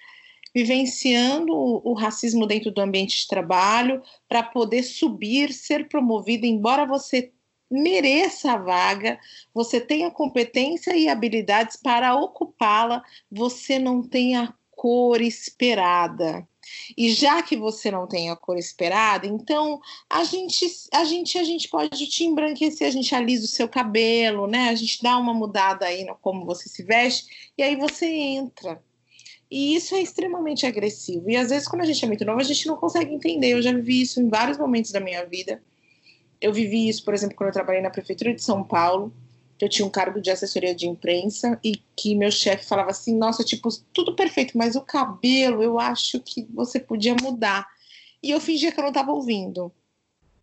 [0.55, 6.85] vivenciando o, o racismo dentro do ambiente de trabalho para poder subir, ser promovido, embora
[6.85, 7.33] você
[7.71, 9.19] mereça a vaga,
[9.55, 16.47] você tenha competência e habilidades para ocupá-la, você não tem a cor esperada.
[16.97, 21.45] E já que você não tem a cor esperada, então a gente a gente a
[21.45, 24.69] gente pode te embranquecer, a gente alisa o seu cabelo, né?
[24.69, 28.83] A gente dá uma mudada aí no como você se veste e aí você entra.
[29.51, 31.31] E isso é extremamente agressivo.
[31.31, 33.51] E às vezes quando a gente é muito novo, a gente não consegue entender.
[33.51, 35.63] Eu já vivi isso em vários momentos da minha vida.
[36.41, 39.13] Eu vivi isso, por exemplo, quando eu trabalhei na prefeitura de São Paulo
[39.65, 43.45] eu tinha um cargo de assessoria de imprensa e que meu chefe falava assim: nossa,
[43.45, 47.67] tipo, tudo perfeito, mas o cabelo eu acho que você podia mudar.
[48.23, 49.73] E eu fingia que eu não estava ouvindo.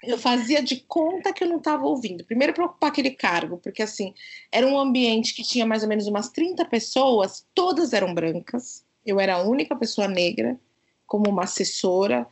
[0.02, 2.24] Eu fazia de conta que eu não estava ouvindo.
[2.24, 4.14] Primeiro, para ocupar aquele cargo, porque assim,
[4.50, 8.86] era um ambiente que tinha mais ou menos umas 30 pessoas, todas eram brancas.
[9.06, 10.58] Eu era a única pessoa negra,
[11.06, 12.26] como uma assessora,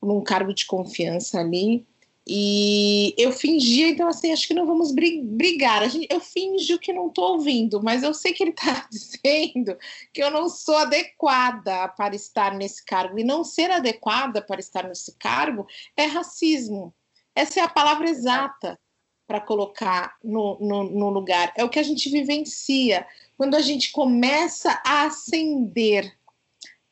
[0.00, 1.84] num cargo de confiança ali.
[2.30, 5.82] E eu fingia, então assim, acho que não vamos brigar.
[6.10, 9.74] Eu finjo que não estou ouvindo, mas eu sei que ele está dizendo
[10.12, 13.18] que eu não sou adequada para estar nesse cargo.
[13.18, 16.94] E não ser adequada para estar nesse cargo é racismo.
[17.34, 18.78] Essa é a palavra exata
[19.26, 21.52] para colocar no, no, no lugar.
[21.56, 23.06] É o que a gente vivencia
[23.38, 26.17] quando a gente começa a ascender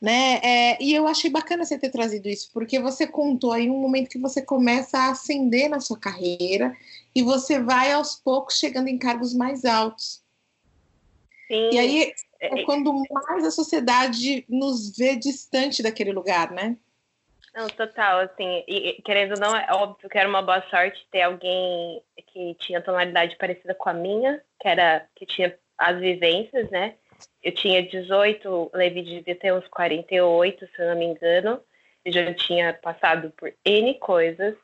[0.07, 0.39] né?
[0.41, 4.09] É, e eu achei bacana você ter trazido isso, porque você contou aí um momento
[4.09, 6.73] que você começa a ascender na sua carreira
[7.13, 10.23] e você vai aos poucos chegando em cargos mais altos.
[11.49, 11.71] Sim.
[11.73, 16.77] E aí é, é quando mais a sociedade nos vê distante daquele lugar, né?
[17.53, 21.23] Não, total, assim, e, querendo ou não, é óbvio que era uma boa sorte ter
[21.23, 26.95] alguém que tinha tonalidade parecida com a minha, que era que tinha as vivências, né?
[27.47, 31.61] Eu tinha 18, Levi devia ter uns 48, se eu não me engano.
[32.05, 34.57] Eu já tinha passado por N coisas.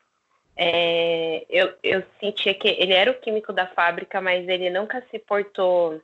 [0.57, 5.19] É, eu, eu sentia que ele era o químico da fábrica, mas ele nunca se
[5.21, 6.03] portou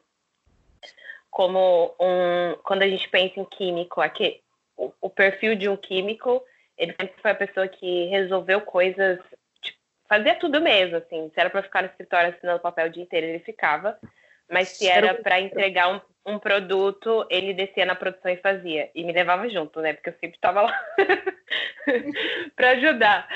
[1.28, 2.56] como um.
[2.62, 4.40] Quando a gente pensa em químico, aqui,
[4.76, 6.40] o, o perfil de um químico,
[6.76, 9.18] ele sempre foi a pessoa que resolveu coisas,
[9.60, 11.28] tipo, fazia tudo mesmo, assim.
[11.34, 13.98] Se era para ficar no escritório assinando papel o dia inteiro, ele ficava.
[14.50, 16.00] Mas se era para entregar um,
[16.34, 18.90] um produto, ele descia na produção e fazia.
[18.94, 19.92] E me levava junto, né?
[19.92, 20.86] Porque eu sempre estava lá
[22.56, 23.28] para ajudar.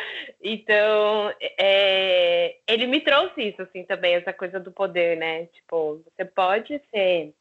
[0.42, 5.46] Então, é, ele me trouxe isso, assim, também, essa coisa do poder, né?
[5.46, 7.34] Tipo, você pode ser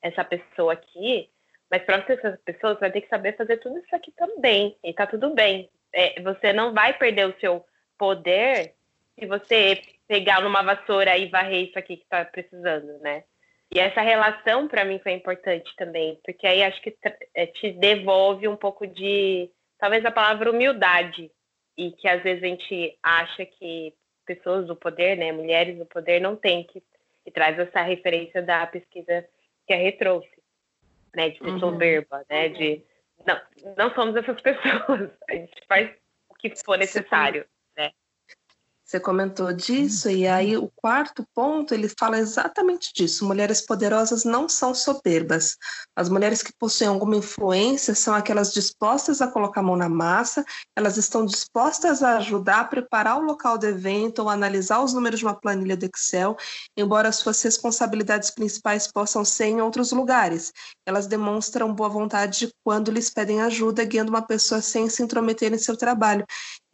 [0.00, 1.28] essa pessoa aqui,
[1.70, 4.76] mas para ser essa pessoa, você vai ter que saber fazer tudo isso aqui também.
[4.84, 5.68] E tá tudo bem.
[5.92, 7.64] É, você não vai perder o seu
[7.98, 8.74] poder
[9.18, 13.24] se você pegar numa vassoura e varrer isso aqui que tá precisando, né?
[13.72, 16.96] E essa relação para mim foi importante também, porque aí acho que
[17.34, 21.30] é, te devolve um pouco de, talvez a palavra humildade,
[21.76, 23.92] e que às vezes a gente acha que
[24.24, 26.82] pessoas do poder, né, mulheres do poder, não têm que,
[27.24, 29.28] e traz essa referência da pesquisa
[29.66, 30.30] que a Rê trouxe,
[31.14, 31.58] né, de ser uhum.
[31.58, 32.82] soberba, né, de,
[33.26, 33.40] não,
[33.76, 35.90] não somos essas pessoas, a gente faz
[36.28, 37.44] o que for necessário.
[38.86, 43.26] Você comentou disso, e aí o quarto ponto ele fala exatamente disso.
[43.26, 45.56] Mulheres poderosas não são soberbas.
[45.96, 50.44] As mulheres que possuem alguma influência são aquelas dispostas a colocar a mão na massa,
[50.76, 55.18] elas estão dispostas a ajudar a preparar o local do evento ou analisar os números
[55.18, 56.36] de uma planilha do Excel,
[56.76, 60.52] embora suas responsabilidades principais possam ser em outros lugares.
[60.86, 65.58] Elas demonstram boa vontade quando lhes pedem ajuda, guiando uma pessoa sem se intrometer em
[65.58, 66.24] seu trabalho.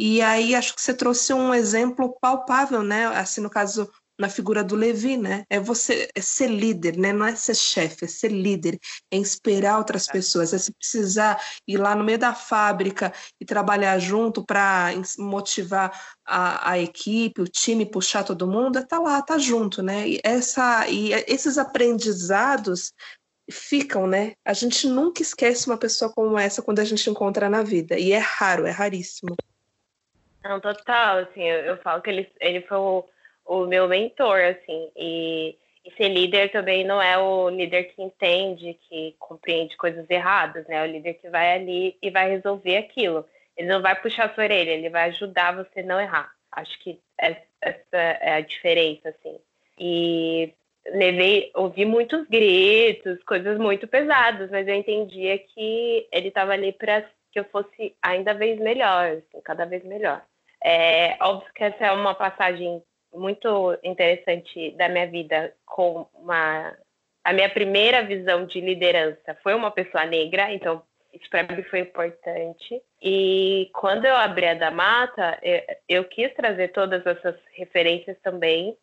[0.04, 3.06] E aí acho que você trouxe um exemplo palpável, né?
[3.06, 3.88] Assim, no caso,
[4.18, 5.44] na figura do Levi, né?
[5.48, 7.12] É você é ser líder, né?
[7.12, 8.80] Não é ser chefe, é ser líder,
[9.12, 10.12] é inspirar outras é.
[10.12, 14.88] pessoas, é se precisar ir lá no meio da fábrica e trabalhar junto para
[15.20, 20.08] motivar a, a, equipe, o time, puxar todo mundo, é tá lá, tá junto, né?
[20.08, 22.92] E, essa, e esses aprendizados
[23.48, 24.32] ficam, né?
[24.44, 28.10] A gente nunca esquece uma pessoa como essa quando a gente encontra na vida, e
[28.10, 29.36] é raro, é raríssimo.
[30.44, 33.04] Não, total, assim, eu, eu falo que ele, ele foi o,
[33.44, 38.78] o meu mentor, assim, e, e ser líder também não é o líder que entende,
[38.88, 40.76] que compreende coisas erradas, né?
[40.76, 43.24] É o líder que vai ali e vai resolver aquilo.
[43.56, 46.32] Ele não vai puxar a sua orelha, ele vai ajudar você a não errar.
[46.50, 47.38] Acho que essa
[47.92, 49.38] é a diferença, assim.
[49.78, 50.52] E
[50.86, 57.02] levei, ouvi muitos gritos, coisas muito pesadas, mas eu entendia que ele estava ali para
[57.30, 60.22] que eu fosse ainda vez melhor, assim, cada vez melhor.
[60.64, 66.76] É óbvio que essa é uma passagem muito interessante da minha vida com uma
[67.24, 71.80] a minha primeira visão de liderança foi uma pessoa negra, então isso para mim foi
[71.80, 72.82] importante.
[73.00, 78.76] E quando eu abri a da Mata, eu, eu quis trazer todas essas referências também,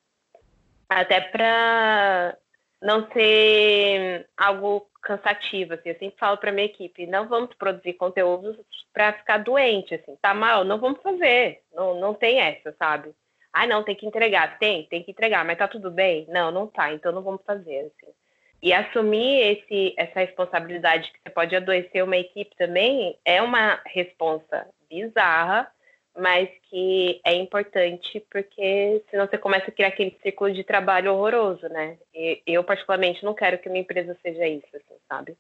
[0.88, 2.38] até para
[2.82, 5.90] não ser algo cansativo, assim.
[5.90, 8.58] Eu sempre falo para minha equipe, não vamos produzir conteúdos
[8.94, 10.16] para ficar doente, assim.
[10.22, 11.62] Tá mal, não vamos fazer.
[11.74, 13.14] Não, não tem essa, sabe?
[13.52, 14.60] Ah, não, tem que entregar.
[14.60, 16.26] Tem, tem que entregar, mas tá tudo bem?
[16.30, 18.14] Não, não tá, então não vamos fazer, assim.
[18.62, 24.68] E assumir esse, essa responsabilidade que você pode adoecer uma equipe também é uma responsa
[24.90, 25.72] bizarra,
[26.20, 31.68] mas que é importante porque senão você começa a criar aquele ciclo de trabalho horroroso,
[31.70, 31.98] né?
[32.14, 35.38] E eu, particularmente, não quero que minha empresa seja isso, assim, sabe?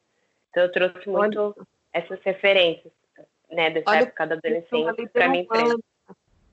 [0.50, 1.68] Então eu trouxe muito Olha.
[1.94, 2.92] essas referências,
[3.52, 5.80] né, dessa Olha, época da adolescência para minha empresa.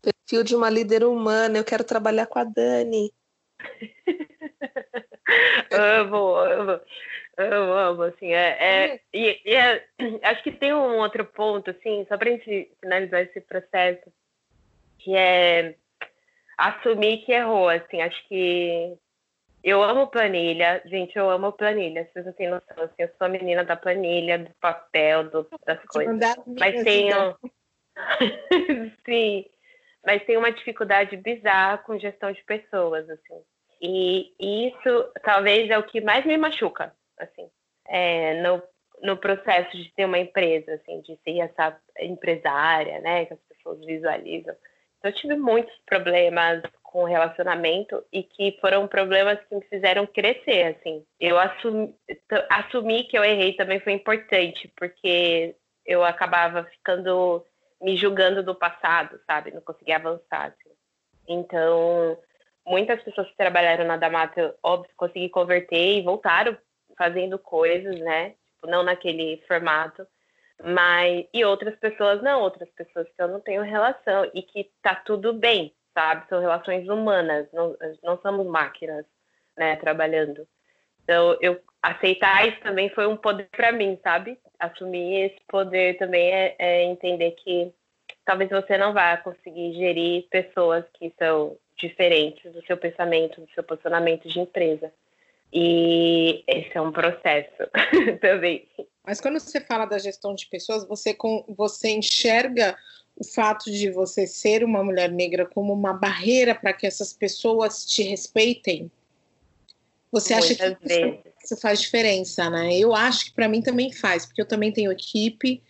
[0.03, 3.13] Perfil de uma líder humana, eu quero trabalhar com a Dani.
[5.73, 6.81] amo, amo,
[7.37, 9.85] amo, amo, assim, é, é e, e é,
[10.23, 14.13] acho que tem um outro ponto, assim, só para gente finalizar esse processo,
[14.99, 15.75] que é
[16.59, 18.97] assumir que errou, assim, acho que
[19.63, 23.29] eu amo planilha, gente, eu amo planilha, vocês não têm noção, assim, eu sou a
[23.29, 26.19] menina da planilha, do papel, do, das coisas,
[26.59, 27.37] mas tenho...
[29.05, 29.47] Sim,
[30.05, 33.43] mas tem uma dificuldade bizarra com gestão de pessoas, assim.
[33.81, 37.49] E, isso talvez é o que mais me machuca, assim,
[37.89, 38.63] é, no,
[39.03, 43.85] no processo de ter uma empresa, assim, de ser essa empresária, né, que as pessoas
[43.85, 44.55] visualizam.
[44.99, 50.77] Então, eu tive muitos problemas com relacionamento e que foram problemas que me fizeram crescer,
[50.77, 51.05] assim.
[51.21, 51.95] Eu assumi,
[52.49, 57.45] assumir que eu errei também foi importante, porque eu acabava ficando
[57.81, 59.53] me julgando do passado, sabe?
[59.53, 60.47] Não conseguia avançar.
[60.47, 60.75] Assim.
[61.29, 62.19] Então,
[62.67, 66.57] muitas pessoas que trabalharam na Damato, óbvio, consegui converter e voltaram
[66.97, 68.35] fazendo coisas, né?
[68.55, 70.07] Tipo, não naquele formato.
[70.63, 74.95] Mas, e outras pessoas não, outras pessoas que eu não tenho relação e que tá
[74.95, 76.27] tudo bem, sabe?
[76.29, 79.05] São relações humanas, não, não somos máquinas,
[79.57, 80.47] né, trabalhando.
[81.03, 84.39] Então, eu aceitar isso também foi um poder para mim, sabe?
[84.59, 87.73] Assumir esse poder também é, é entender que
[88.25, 93.63] talvez você não vá conseguir gerir pessoas que são diferentes do seu pensamento, do seu
[93.63, 94.93] posicionamento de empresa.
[95.53, 97.63] E esse é um processo
[98.21, 98.67] também.
[99.05, 102.77] Mas quando você fala da gestão de pessoas, você, com, você enxerga
[103.17, 107.87] o fato de você ser uma mulher negra como uma barreira para que essas pessoas
[107.87, 108.91] te respeitem?
[110.13, 112.77] Você Muitas acha que isso, isso faz diferença, né?
[112.77, 115.63] Eu acho que para mim também faz, porque eu também tenho equipe,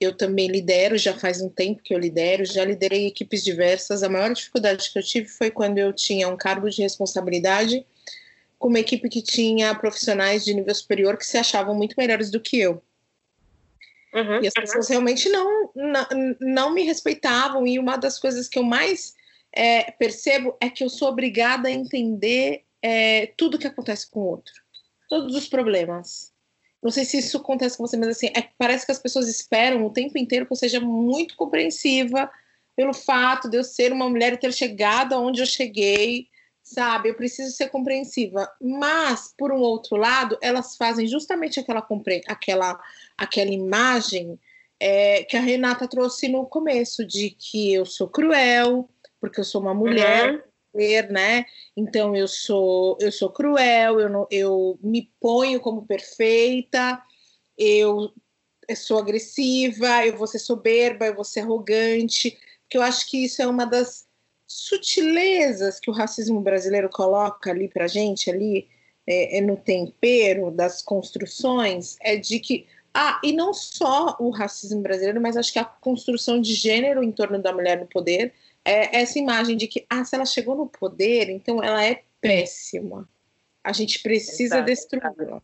[0.00, 4.02] eu também lidero, já faz um tempo que eu lidero, já liderei equipes diversas.
[4.02, 7.84] A maior dificuldade que eu tive foi quando eu tinha um cargo de responsabilidade
[8.64, 12.40] com uma equipe que tinha profissionais de nível superior que se achavam muito melhores do
[12.40, 12.82] que eu.
[14.14, 14.92] Uhum, e as pessoas uhum.
[14.92, 16.06] realmente não, não,
[16.40, 17.66] não me respeitavam.
[17.66, 19.14] E uma das coisas que eu mais
[19.54, 24.28] é, percebo é que eu sou obrigada a entender é, tudo que acontece com o
[24.28, 24.54] outro,
[25.10, 26.32] todos os problemas.
[26.82, 29.84] Não sei se isso acontece com você, mas assim, é, parece que as pessoas esperam
[29.84, 32.30] o tempo inteiro que eu seja muito compreensiva
[32.74, 36.28] pelo fato de eu ser uma mulher e ter chegado aonde eu cheguei,
[36.64, 37.10] sabe?
[37.10, 38.50] Eu preciso ser compreensiva.
[38.60, 41.86] Mas, por um outro lado, elas fazem justamente aquela,
[42.26, 42.80] aquela,
[43.16, 44.40] aquela imagem
[44.80, 48.88] é, que a Renata trouxe no começo, de que eu sou cruel,
[49.20, 50.32] porque eu sou uma mulher.
[50.32, 50.54] Uhum
[51.08, 51.44] né?
[51.76, 57.00] Então eu sou eu sou cruel, eu não, eu me ponho como perfeita,
[57.56, 58.10] eu,
[58.68, 63.24] eu sou agressiva, eu vou ser soberba, eu vou ser arrogante, porque eu acho que
[63.24, 64.03] isso é uma das
[64.46, 68.68] sutilezas que o racismo brasileiro coloca ali para gente ali
[69.06, 72.66] é, é no tempero das construções é de que
[72.96, 77.10] ah, e não só o racismo brasileiro, mas acho que a construção de gênero em
[77.10, 78.32] torno da mulher no poder
[78.64, 83.08] é essa imagem de que, ah, se ela chegou no poder, então ela é péssima.
[83.64, 85.42] A gente precisa destruí-la.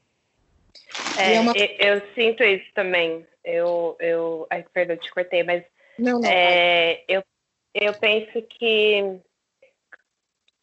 [1.19, 1.53] É, é uma...
[1.57, 3.27] eu, eu, sinto isso também.
[3.45, 5.65] Eu, eu, ai, perdão, te cortei, mas
[5.99, 7.23] não, não, é, eu,
[7.75, 9.21] eu penso que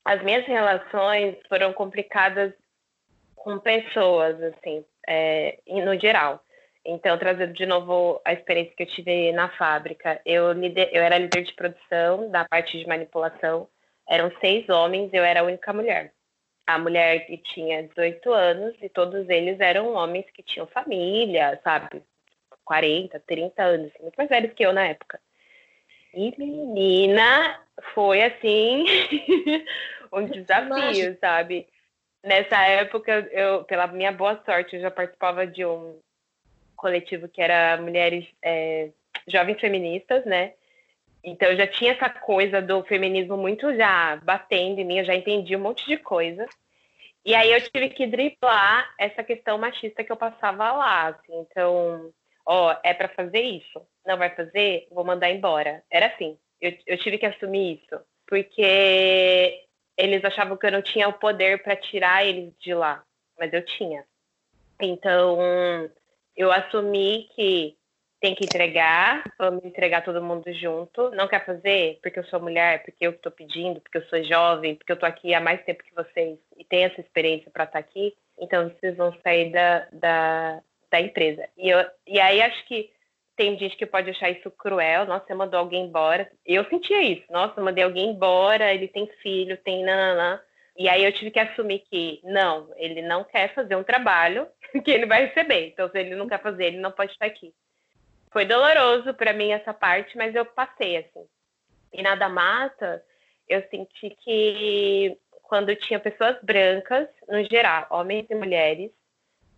[0.03, 2.53] as minhas relações foram complicadas
[3.35, 6.43] com pessoas, assim, é, no geral.
[6.85, 11.17] Então, trazendo de novo a experiência que eu tive na fábrica, eu, lider, eu era
[11.17, 13.67] líder de produção da parte de manipulação,
[14.07, 16.13] eram seis homens, eu era a única mulher.
[16.65, 22.01] A mulher que tinha 18 anos e todos eles eram homens que tinham família, sabe?
[22.63, 25.19] 40, 30 anos, muito mais velhos que eu na época.
[26.17, 27.59] E menina,
[27.93, 28.85] foi assim
[30.11, 31.67] um desafio, sabe?
[32.23, 35.99] Nessa época, eu, pela minha boa sorte, eu já participava de um
[36.75, 38.89] coletivo que era mulheres é,
[39.27, 40.53] jovens feministas, né?
[41.23, 45.13] Então eu já tinha essa coisa do feminismo muito já batendo em mim, eu já
[45.13, 46.47] entendi um monte de coisa.
[47.23, 51.41] E aí eu tive que driblar essa questão machista que eu passava lá, assim.
[51.41, 52.11] Então,
[52.47, 53.85] ó, é para fazer isso?
[54.05, 54.87] Não vai fazer?
[54.89, 55.83] Vou mandar embora.
[55.91, 56.37] Era assim.
[56.59, 59.63] Eu, eu tive que assumir isso, porque
[59.95, 63.03] eles achavam que eu não tinha o poder para tirar eles de lá,
[63.37, 64.03] mas eu tinha.
[64.81, 65.37] Então,
[66.35, 67.77] eu assumi que
[68.19, 71.11] tem que entregar, vamos entregar todo mundo junto.
[71.11, 74.75] Não quer fazer porque eu sou mulher, porque eu estou pedindo, porque eu sou jovem,
[74.75, 77.73] porque eu estou aqui há mais tempo que vocês e tenho essa experiência para estar
[77.73, 78.15] tá aqui.
[78.39, 80.61] Então vocês vão sair da, da,
[80.91, 81.47] da empresa.
[81.57, 82.91] E, eu, e aí acho que
[83.35, 85.05] tem gente que pode achar isso cruel.
[85.05, 86.29] Nossa, você mandou alguém embora.
[86.45, 87.23] Eu sentia isso.
[87.29, 90.41] Nossa, mandei alguém embora, ele tem filho, tem nananã.
[90.75, 94.47] E aí eu tive que assumir que não, ele não quer fazer um trabalho
[94.83, 95.67] que ele vai receber.
[95.67, 97.53] Então, se ele não quer fazer, ele não pode estar aqui.
[98.31, 101.25] Foi doloroso para mim essa parte, mas eu passei assim.
[101.93, 103.03] E na da mata,
[103.47, 108.91] eu senti que quando tinha pessoas brancas, no geral, homens e mulheres,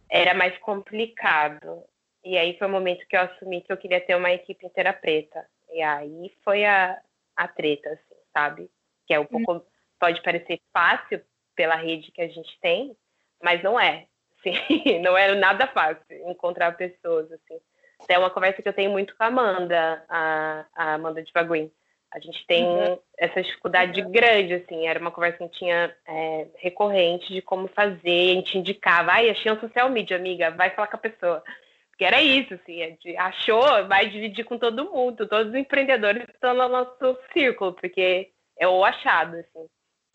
[0.09, 1.83] era mais complicado.
[2.23, 4.91] E aí foi o momento que eu assumi que eu queria ter uma equipe inteira
[4.91, 5.45] preta.
[5.71, 6.99] E aí foi a,
[7.35, 8.69] a treta, assim, sabe?
[9.07, 9.65] Que é um pouco
[9.99, 11.21] pode parecer fácil
[11.55, 12.95] pela rede que a gente tem,
[13.43, 14.07] mas não é.
[14.39, 17.59] Assim, não é nada fácil encontrar pessoas assim.
[18.07, 21.69] É uma conversa que eu tenho muito com a Amanda, a, a Amanda de Vaguin.
[22.11, 22.99] A gente tem uhum.
[23.17, 24.11] essa dificuldade uhum.
[24.11, 24.87] grande, assim.
[24.87, 28.31] Era uma conversa que a gente tinha é, recorrente de como fazer.
[28.31, 31.43] A gente indicava, ai, achei um social media, amiga, vai falar com a pessoa.
[31.89, 35.27] Porque era isso, assim, achou, vai dividir com todo mundo.
[35.27, 39.67] Todos os empreendedores estão no nosso círculo, porque é o achado, assim.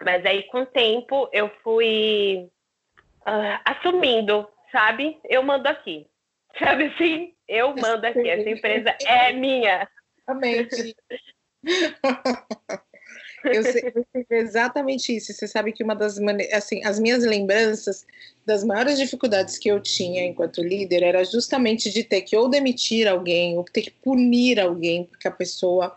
[0.03, 2.49] Mas aí, com o tempo, eu fui
[3.20, 5.18] uh, assumindo, sabe?
[5.24, 6.09] Eu mando aqui.
[6.59, 7.34] Sabe assim?
[7.47, 8.28] Eu mando aqui.
[8.28, 9.88] Essa empresa é minha.
[10.26, 10.97] Exatamente.
[13.45, 13.93] Eu sei,
[14.31, 15.33] exatamente isso.
[15.33, 16.19] Você sabe que uma das
[16.53, 18.07] assim, as minhas lembranças
[18.47, 23.07] das maiores dificuldades que eu tinha enquanto líder era justamente de ter que ou demitir
[23.07, 25.95] alguém ou ter que punir alguém porque a pessoa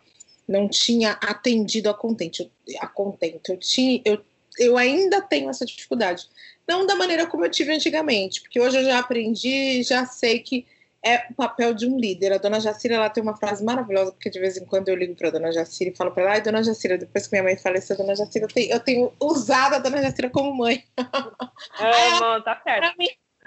[0.47, 2.49] não tinha atendido a contente,
[2.80, 3.51] a contento.
[3.51, 4.22] Eu tinha, eu,
[4.57, 6.28] eu ainda tenho essa dificuldade.
[6.68, 10.65] Não da maneira como eu tive antigamente, porque hoje eu já aprendi, já sei que
[11.05, 12.33] é o papel de um líder.
[12.33, 15.15] A dona Jacira ela tem uma frase maravilhosa, porque de vez em quando eu ligo
[15.15, 17.57] para a dona Jacira e falo para ela: ai, dona Jacira, depois que minha mãe
[17.57, 20.83] faleceu, dona Jacira, eu tenho, eu tenho usado a dona Jacira como mãe.
[21.79, 22.95] É, irmão, tá certo.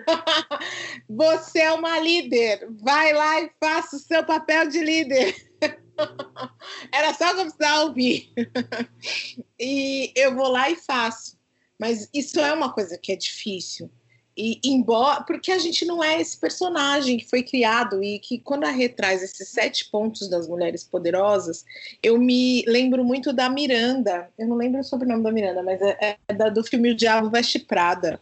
[1.08, 5.34] Você é uma líder, vai lá e faça o seu papel de líder.
[6.92, 8.32] Era só que eu precisava ouvir.
[9.58, 11.38] e eu vou lá e faço.
[11.78, 13.90] Mas isso é uma coisa que é difícil.
[14.42, 18.64] E embora, porque a gente não é esse personagem que foi criado e que quando
[18.64, 21.62] a Rê traz esses sete pontos das mulheres poderosas,
[22.02, 24.30] eu me lembro muito da Miranda.
[24.38, 27.28] Eu não lembro o sobrenome da Miranda, mas é, é da, do filme O Diabo
[27.28, 28.18] Veste Prada.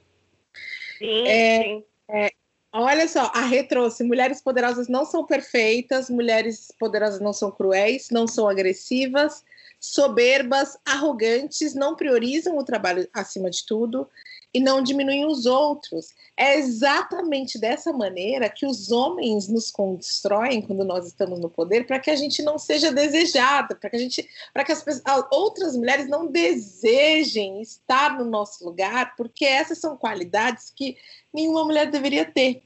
[0.99, 1.85] Sim, é, sim.
[2.11, 2.33] É,
[2.73, 8.11] Olha só, a Rê trouxe: mulheres poderosas não são perfeitas, mulheres poderosas não são cruéis,
[8.11, 9.45] não são agressivas,
[9.79, 14.09] soberbas, arrogantes, não priorizam o trabalho acima de tudo
[14.53, 16.15] e não diminuem os outros.
[16.37, 21.99] É exatamente dessa maneira que os homens nos constroem quando nós estamos no poder, para
[21.99, 25.77] que a gente não seja desejada, para que a gente, para que as pessoas, outras
[25.77, 30.97] mulheres não desejem estar no nosso lugar, porque essas são qualidades que
[31.33, 32.63] nenhuma mulher deveria ter.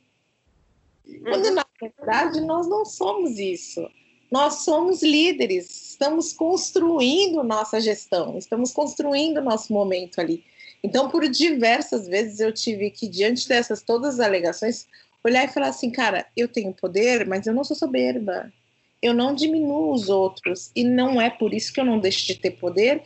[1.25, 1.55] Quando uhum.
[1.55, 3.87] na verdade nós não somos isso.
[4.31, 10.43] Nós somos líderes, estamos construindo nossa gestão, estamos construindo nosso momento ali.
[10.83, 14.87] Então, por diversas vezes eu tive que, diante dessas todas as alegações,
[15.23, 18.53] olhar e falar assim, cara, eu tenho poder, mas eu não sou soberba.
[19.01, 22.37] Eu não diminuo os outros e não é por isso que eu não deixo de
[22.37, 23.03] ter poder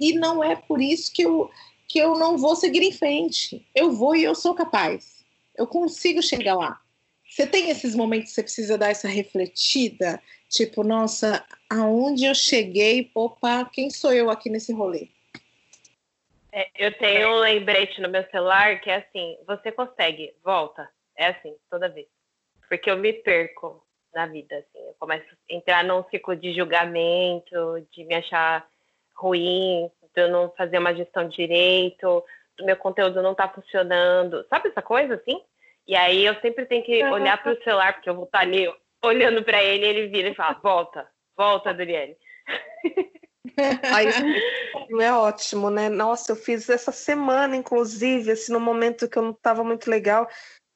[0.00, 1.50] e não é por isso que eu
[1.86, 3.66] que eu não vou seguir em frente.
[3.74, 5.24] Eu vou e eu sou capaz.
[5.56, 6.78] Eu consigo chegar lá.
[7.26, 13.10] Você tem esses momentos que você precisa dar essa refletida Tipo, nossa, aonde eu cheguei?
[13.14, 15.08] Opa, quem sou eu aqui nesse rolê?
[16.52, 20.88] É, eu tenho um lembrete no meu celular que é assim: você consegue, volta.
[21.16, 22.06] É assim, toda vez.
[22.68, 23.84] Porque eu me perco
[24.14, 24.86] na vida, assim.
[24.86, 28.66] Eu começo a entrar num ciclo de julgamento, de me achar
[29.14, 32.24] ruim, de eu não fazer uma gestão direito,
[32.56, 34.46] do meu conteúdo não tá funcionando.
[34.48, 35.42] Sabe essa coisa, assim?
[35.86, 38.72] E aí eu sempre tenho que olhar para o celular, porque eu vou estar ali
[39.02, 42.16] olhando para ele, ele vira e fala: volta, volta, Daniele.
[43.92, 44.06] Aí
[45.00, 45.88] é ótimo, né?
[45.88, 50.28] Nossa, eu fiz essa semana, inclusive, assim, no momento que eu não estava muito legal.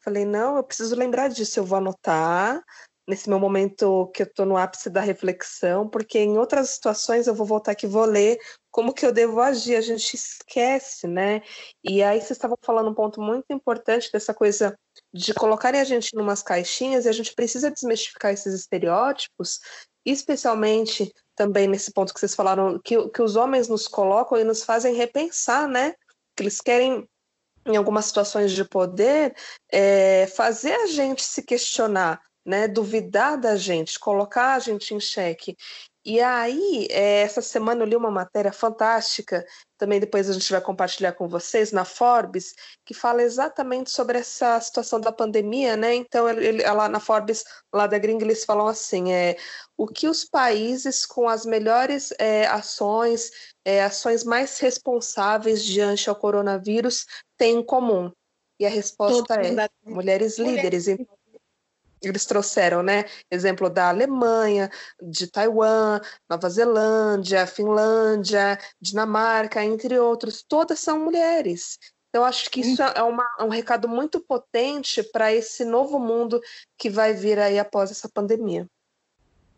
[0.03, 2.63] Falei, não, eu preciso lembrar disso, eu vou anotar
[3.09, 7.35] nesse meu momento que eu estou no ápice da reflexão, porque em outras situações eu
[7.35, 8.39] vou voltar aqui e vou ler
[8.71, 11.43] como que eu devo agir, a gente esquece, né?
[11.85, 14.75] E aí vocês estavam falando um ponto muito importante dessa coisa
[15.13, 19.61] de colocarem a gente em umas caixinhas e a gente precisa desmistificar esses estereótipos,
[20.05, 24.63] especialmente também nesse ponto que vocês falaram, que, que os homens nos colocam e nos
[24.63, 25.95] fazem repensar, né?
[26.37, 27.09] Que eles querem
[27.67, 29.35] em algumas situações de poder,
[29.71, 35.57] é, fazer a gente se questionar, né, duvidar da gente, colocar a gente em xeque.
[36.05, 39.47] E aí, é, essa semana eu li uma matéria fantástica,
[39.79, 44.61] também depois a gente vai compartilhar com vocês, na Forbes, que fala exatamente sobre essa
[44.61, 45.95] situação da pandemia, né?
[45.95, 49.37] Então, ela, na Forbes, lá da gringa, eles falam assim, é,
[49.77, 53.31] o que os países com as melhores é, ações,
[53.65, 57.07] é, ações mais responsáveis diante ao coronavírus
[57.39, 58.11] têm em comum?
[58.59, 60.89] E a resposta Todos é mulheres líderes.
[60.89, 61.17] Então,
[62.03, 63.05] eles trouxeram, né?
[63.31, 70.43] Exemplo da Alemanha, de Taiwan, Nova Zelândia, Finlândia, Dinamarca, entre outros.
[70.43, 71.79] Todas são mulheres.
[72.09, 76.41] Então, acho que isso é uma, um recado muito potente para esse novo mundo
[76.77, 78.67] que vai vir aí após essa pandemia.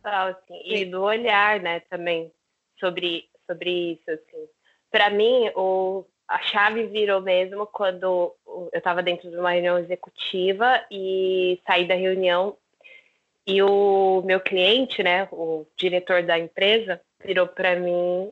[0.05, 2.33] Assim, e do olhar, né, também,
[2.79, 4.49] sobre, sobre isso, assim.
[4.89, 8.33] Para mim, o, a chave virou mesmo quando
[8.73, 12.57] eu estava dentro de uma reunião executiva e saí da reunião
[13.47, 18.31] e o meu cliente, né, o diretor da empresa, virou para mim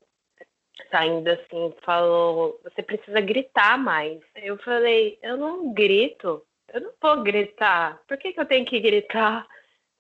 [0.91, 4.21] saindo assim, falou: "Você precisa gritar mais".
[4.37, 6.45] Eu falei: "Eu não grito.
[6.73, 8.01] Eu não vou gritar.
[8.09, 9.47] Por que, que eu tenho que gritar?"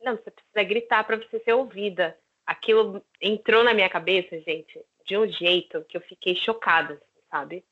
[0.02, 2.16] Não, você precisa gritar para você ser ouvida.
[2.46, 7.00] Aquilo entrou na minha cabeça, gente, de um jeito que eu fiquei chocada,
[7.30, 7.64] sabe?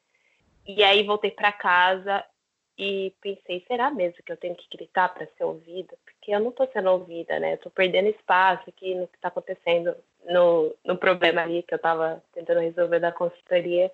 [0.67, 2.25] E aí voltei para casa
[2.79, 5.97] e pensei, será mesmo que eu tenho que gritar para ser ouvida?
[6.05, 7.55] Porque eu não estou sendo ouvida, né?
[7.55, 9.95] Estou perdendo espaço aqui no que está acontecendo,
[10.25, 13.91] no, no problema ali que eu estava tentando resolver da consultoria.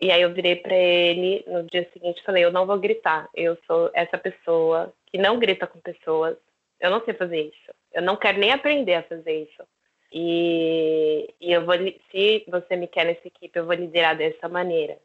[0.00, 3.28] E aí eu virei para ele no dia seguinte e falei, eu não vou gritar.
[3.34, 6.36] Eu sou essa pessoa que não grita com pessoas.
[6.80, 7.74] Eu não sei fazer isso.
[7.92, 9.62] Eu não quero nem aprender a fazer isso.
[10.10, 11.74] E, e eu vou,
[12.10, 14.96] se você me quer nessa equipe, eu vou liderar dessa maneira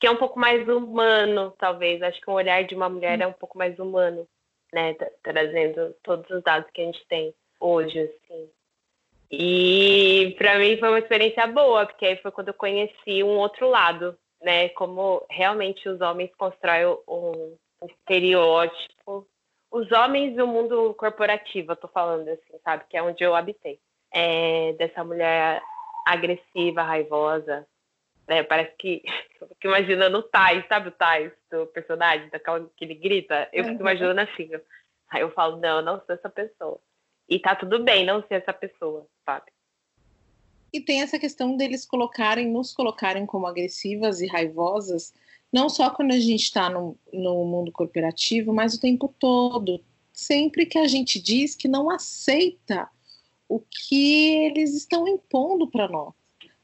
[0.00, 2.02] que é um pouco mais humano, talvez.
[2.02, 4.26] Acho que o olhar de uma mulher é um pouco mais humano,
[4.72, 4.94] né?
[5.22, 8.50] Trazendo todos os dados que a gente tem hoje, assim.
[9.30, 13.68] E para mim foi uma experiência boa, porque aí foi quando eu conheci um outro
[13.68, 14.70] lado, né?
[14.70, 19.26] Como realmente os homens constroem um, estereótipo.
[19.70, 22.84] Os homens do mundo corporativo, eu tô falando assim, sabe?
[22.88, 23.78] Que é onde eu habitei.
[24.12, 25.62] É, dessa mulher
[26.06, 27.66] agressiva, raivosa,
[28.30, 28.44] né?
[28.44, 29.02] Parece que,
[29.36, 33.48] fico imaginando o Tais, sabe o Tais do personagem, daquela que ele grita?
[33.52, 34.48] Eu fico imaginando assim.
[35.10, 36.80] Aí eu falo, não, eu não sou essa pessoa.
[37.28, 39.50] E tá tudo bem não ser essa pessoa, sabe?
[40.72, 45.12] E tem essa questão deles colocarem, nos colocarem como agressivas e raivosas,
[45.52, 49.82] não só quando a gente está no, no mundo corporativo, mas o tempo todo.
[50.12, 52.88] Sempre que a gente diz que não aceita
[53.48, 56.14] o que eles estão impondo para nós.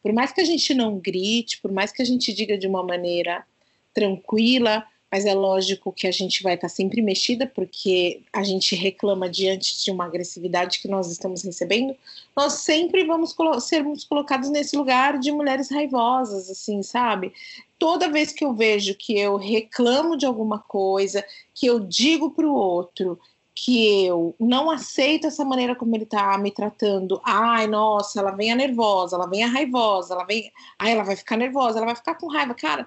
[0.06, 2.80] Por mais que a gente não grite, por mais que a gente diga de uma
[2.80, 3.44] maneira
[3.92, 9.28] tranquila, mas é lógico que a gente vai estar sempre mexida, porque a gente reclama
[9.28, 11.96] diante de uma agressividade que nós estamos recebendo,
[12.36, 17.32] nós sempre vamos colo sermos colocados nesse lugar de mulheres raivosas, assim, sabe?
[17.76, 22.46] Toda vez que eu vejo que eu reclamo de alguma coisa, que eu digo para
[22.46, 23.18] o outro
[23.58, 27.18] que eu não aceito essa maneira como ele tá me tratando.
[27.24, 30.52] Ai, nossa, ela vem a nervosa, ela vem a raivosa, ela vem.
[30.78, 32.54] Ai, ela vai ficar nervosa, ela vai ficar com raiva.
[32.54, 32.86] Cara,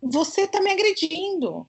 [0.00, 1.68] você tá me agredindo.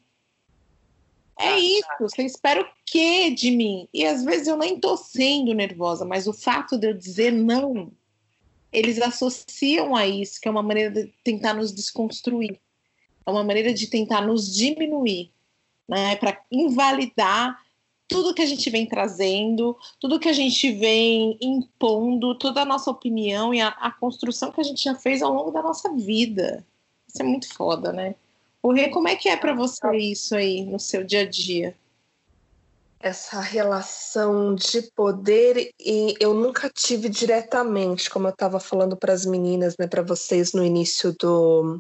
[1.38, 1.98] É ah, isso, tá.
[2.00, 3.90] você espera o quê de mim?
[3.94, 7.92] E às vezes eu nem tô sendo nervosa, mas o fato de eu dizer não,
[8.72, 12.58] eles associam a isso, que é uma maneira de tentar nos desconstruir.
[13.26, 15.34] É uma maneira de tentar nos diminuir,
[15.86, 16.16] né?
[16.16, 17.65] Para invalidar
[18.08, 22.92] tudo que a gente vem trazendo, tudo que a gente vem impondo, toda a nossa
[22.92, 26.66] opinião e a, a construção que a gente já fez ao longo da nossa vida.
[27.08, 28.16] Isso é muito foda, né?
[28.62, 31.76] O Rê, como é que é para você isso aí no seu dia a dia?
[33.00, 39.26] Essa relação de poder e eu nunca tive diretamente, como eu estava falando para as
[39.26, 41.80] meninas, né, para vocês no início do,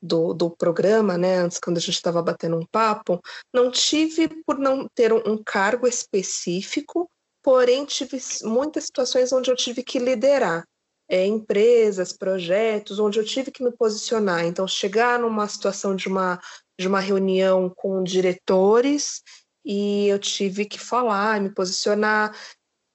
[0.00, 3.20] do, do programa, né, antes quando a gente estava batendo um papo,
[3.52, 7.10] não tive por não ter um, cargo específico,
[7.42, 10.64] porém tive muitas situações onde eu tive que liderar.
[11.10, 14.44] É, empresas, projetos, onde eu tive que me posicionar.
[14.44, 16.38] Então, chegar numa situação de uma,
[16.78, 19.22] de uma reunião com diretores
[19.64, 22.36] e eu tive que falar, me posicionar,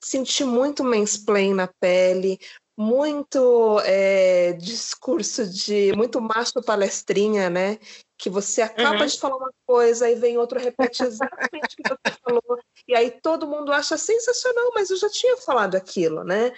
[0.04, 2.38] senti muito mansplain na pele,
[2.78, 7.78] muito é, discurso de muito macho palestrinha, né?
[8.18, 9.06] Que você acaba uhum.
[9.06, 13.12] de falar uma coisa e vem outro repete exatamente o que você falou, e aí
[13.12, 16.52] todo mundo acha sensacional, mas eu já tinha falado aquilo, né?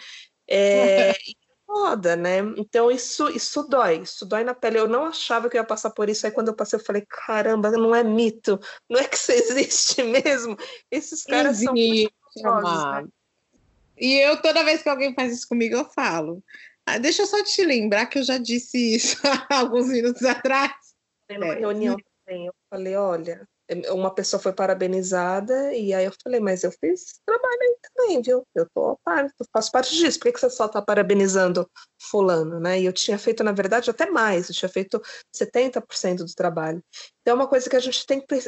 [0.47, 1.13] É,
[1.65, 2.39] foda, né?
[2.57, 4.79] Então isso isso dói, isso dói na pele.
[4.79, 6.25] Eu não achava que eu ia passar por isso.
[6.25, 8.59] Aí quando eu passei, eu falei, caramba, não é mito,
[8.89, 10.55] não é que isso existe mesmo.
[10.89, 13.07] Esses caras existe, são muito né?
[13.97, 16.43] E eu, toda vez que alguém faz isso comigo, eu falo.
[16.85, 19.17] Ah, deixa eu só te lembrar que eu já disse isso
[19.49, 20.71] há alguns minutos atrás.
[21.27, 21.59] Tem uma é.
[21.59, 23.47] reunião também, eu falei, olha,
[23.89, 28.43] uma pessoa foi parabenizada e aí eu falei, mas eu fiz trabalho aí também, viu?
[28.53, 30.19] Eu tô parte, faço parte disso.
[30.19, 31.67] Por que, que você só tá parabenizando
[31.99, 32.79] fulano, né?
[32.79, 34.47] E eu tinha feito, na verdade, até mais.
[34.47, 35.01] Eu tinha feito
[35.35, 36.83] 70% do trabalho.
[37.21, 38.39] Então é uma coisa que a gente tem que,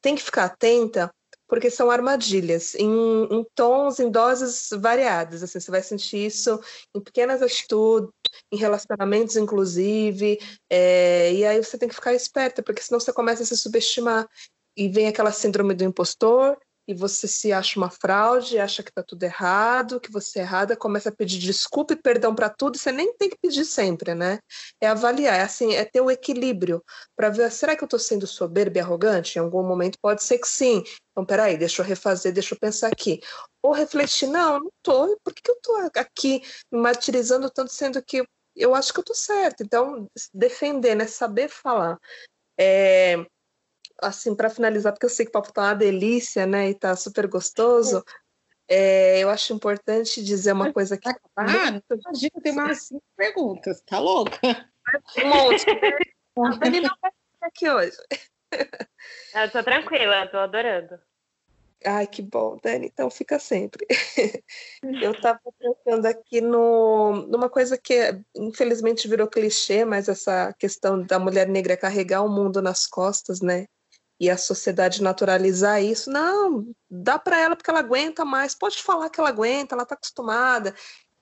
[0.00, 1.10] tem que ficar atenta
[1.50, 2.88] porque são armadilhas em,
[3.24, 5.42] em, tons, em doses variadas.
[5.42, 6.60] Assim, você vai sentir isso
[6.94, 8.08] em pequenas atitudes,
[8.52, 10.38] em relacionamentos, inclusive,
[10.70, 14.28] é, e aí você tem que ficar esperta, porque senão você começa a se subestimar
[14.76, 16.56] e vem aquela síndrome do impostor,
[16.88, 20.76] e você se acha uma fraude, acha que está tudo errado, que você é errada,
[20.76, 24.38] começa a pedir desculpa e perdão para tudo, você nem tem que pedir sempre, né?
[24.80, 26.82] É avaliar, é assim, é ter o equilíbrio
[27.16, 29.38] para ver, será que eu estou sendo soberba e arrogante?
[29.38, 30.82] Em algum momento pode ser que sim.
[31.12, 33.20] Então, peraí, deixa eu refazer, deixa eu pensar aqui.
[33.62, 38.02] Ou refletir, não, não estou, por que, que eu estou aqui me martirizando tanto, sendo
[38.02, 38.24] que
[38.56, 39.62] eu acho que eu estou certo?
[39.62, 41.06] Então, defender, né?
[41.06, 41.98] Saber falar.
[42.58, 43.16] É,
[44.02, 46.94] assim, para finalizar, porque eu sei que o papo tá uma delícia, né, e tá
[46.96, 48.04] super gostoso,
[48.68, 51.08] é, eu acho importante dizer uma coisa que...
[51.36, 51.84] Ah, muito...
[51.90, 54.38] imagina, tem umas cinco perguntas, tá louca?
[55.18, 55.64] Um monte.
[56.38, 57.96] A Dani não vai ficar aqui hoje.
[59.34, 60.98] Eu tô tranquila, tô adorando.
[61.84, 63.86] Ai, que bom, Dani, então fica sempre.
[65.02, 71.18] Eu estava pensando aqui no, numa coisa que infelizmente virou clichê, mas essa questão da
[71.18, 73.66] mulher negra carregar o mundo nas costas, né?
[74.20, 76.10] E a sociedade naturalizar isso.
[76.10, 78.54] Não, dá para ela porque ela aguenta mais.
[78.54, 80.74] Pode falar que ela aguenta, ela está acostumada.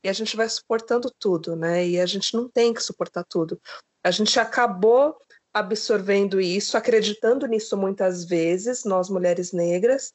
[0.03, 1.87] E a gente vai suportando tudo, né?
[1.87, 3.61] E a gente não tem que suportar tudo.
[4.03, 5.17] A gente acabou
[5.53, 10.13] absorvendo isso, acreditando nisso muitas vezes, nós mulheres negras,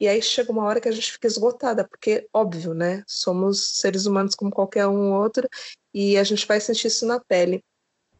[0.00, 3.04] e aí chega uma hora que a gente fica esgotada, porque, óbvio, né?
[3.06, 5.48] Somos seres humanos como qualquer um outro,
[5.94, 7.64] e a gente vai sentir isso na pele.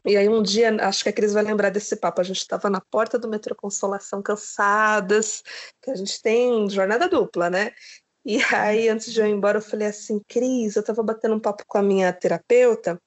[0.05, 2.69] E aí um dia, acho que a Cris vai lembrar desse papo, a gente estava
[2.69, 5.41] na porta do metrô Consolação, cansadas,
[5.81, 7.71] que a gente tem jornada dupla, né?
[8.25, 11.39] E aí, antes de eu ir embora, eu falei assim, Cris, eu estava batendo um
[11.39, 12.99] papo com a minha terapeuta,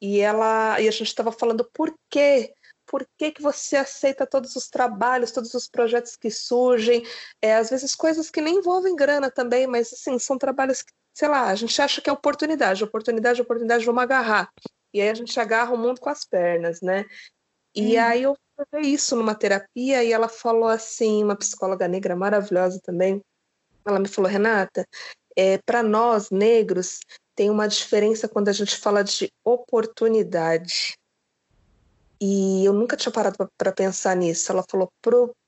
[0.00, 2.52] e ela e a gente estava falando por quê?
[2.86, 7.04] Por que, que você aceita todos os trabalhos, todos os projetos que surgem?
[7.40, 11.28] É, às vezes coisas que nem envolvem grana também, mas assim, são trabalhos que, sei
[11.28, 14.52] lá, a gente acha que é oportunidade, oportunidade, oportunidade, vamos agarrar.
[14.92, 17.04] E aí a gente agarra o mundo com as pernas, né?
[17.74, 18.02] E hum.
[18.02, 23.20] aí eu falei isso numa terapia e ela falou assim, uma psicóloga negra maravilhosa também.
[23.84, 24.86] Ela me falou, Renata,
[25.36, 27.00] é, para nós negros
[27.34, 30.96] tem uma diferença quando a gente fala de oportunidade.
[32.20, 34.52] E eu nunca tinha parado para pensar nisso.
[34.52, 34.88] Ela falou,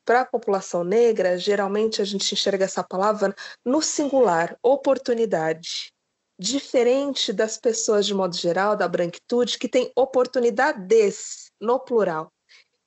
[0.05, 3.35] para a população negra, geralmente a gente enxerga essa palavra
[3.65, 5.94] no singular, oportunidade
[6.39, 12.33] diferente das pessoas de modo geral, da branquitude, que tem oportunidades no plural.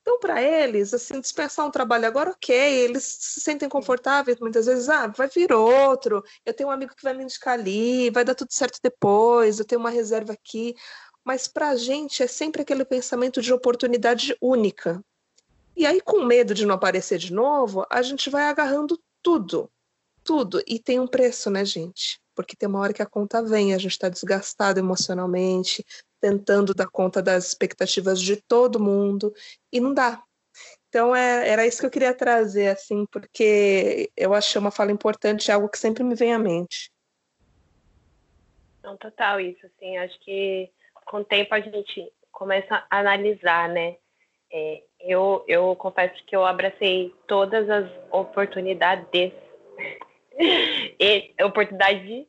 [0.02, 4.88] Então, para eles, assim, dispensar um trabalho agora, ok, eles se sentem confortáveis, muitas vezes,
[4.88, 8.34] ah, vai vir outro, eu tenho um amigo que vai me indicar ali, vai dar
[8.34, 10.74] tudo certo depois, eu tenho uma reserva aqui.
[11.26, 15.04] Mas para a gente é sempre aquele pensamento de oportunidade única.
[15.76, 19.70] E aí, com medo de não aparecer de novo, a gente vai agarrando tudo,
[20.24, 20.64] tudo.
[20.66, 22.18] E tem um preço, né, gente?
[22.38, 25.84] Porque tem uma hora que a conta vem, a gente está desgastado emocionalmente,
[26.22, 29.34] tentando dar conta das expectativas de todo mundo,
[29.74, 30.22] e não dá.
[30.88, 35.52] Então é, era isso que eu queria trazer, assim, porque eu achei uma fala importante,
[35.52, 36.92] algo que sempre me vem à mente.
[38.84, 40.70] Não, total isso, assim, acho que
[41.08, 43.98] com o tempo a gente começa a analisar, né?
[44.54, 49.34] É, eu, eu confesso que eu abracei todas as oportunidades
[51.00, 52.28] e oportunidade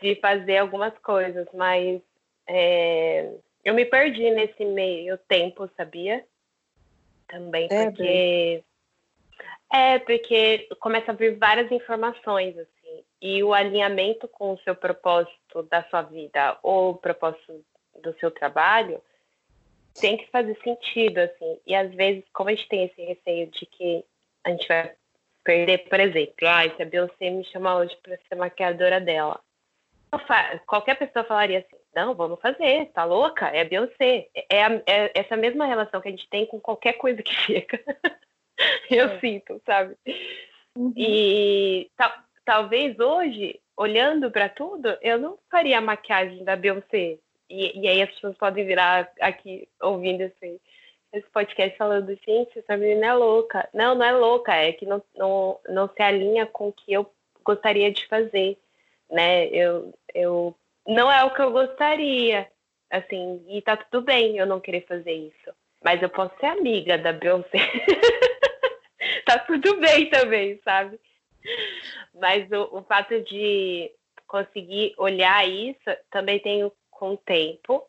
[0.00, 2.00] de fazer algumas coisas, mas
[2.46, 3.32] é,
[3.64, 6.24] eu me perdi nesse meio tempo, sabia?
[7.28, 8.64] Também é, porque
[9.72, 15.62] é porque começa a vir várias informações assim e o alinhamento com o seu propósito
[15.70, 17.64] da sua vida ou o propósito
[18.02, 19.00] do seu trabalho
[19.98, 23.64] tem que fazer sentido assim e às vezes como a gente tem esse receio de
[23.64, 24.04] que
[24.44, 24.92] a gente vai
[25.44, 29.40] perder, por exemplo, ah, se a Beyoncé me chamar hoje para ser maquiadora dela,
[30.66, 33.48] qualquer pessoa falaria assim, não, vamos fazer, tá louca?
[33.48, 34.28] É a Beyoncé.
[34.50, 37.82] É, a, é essa mesma relação que a gente tem com qualquer coisa que chega.
[38.90, 39.20] Eu é.
[39.20, 39.96] sinto, sabe?
[40.76, 40.92] Uhum.
[40.96, 42.12] E tal,
[42.44, 47.18] talvez hoje, olhando para tudo, eu não faria a maquiagem da Beyoncé.
[47.48, 50.60] E, e, aí as pessoas podem virar aqui ouvindo esse,
[51.12, 53.68] esse podcast falando, gente, essa menina é louca.
[53.74, 57.10] Não, não é louca, é que não, não, não se alinha com o que eu
[57.44, 58.56] gostaria de fazer,
[59.10, 59.46] né?
[59.48, 60.54] Eu, eu
[60.86, 62.48] não é o que eu gostaria,
[62.90, 65.54] assim, e tá tudo bem eu não querer fazer isso.
[65.84, 67.58] Mas eu posso ser amiga da Beyoncé.
[69.26, 70.98] tá tudo bem também, sabe?
[72.14, 73.90] Mas o, o fato de
[74.26, 77.86] conseguir olhar isso também tem com o tempo.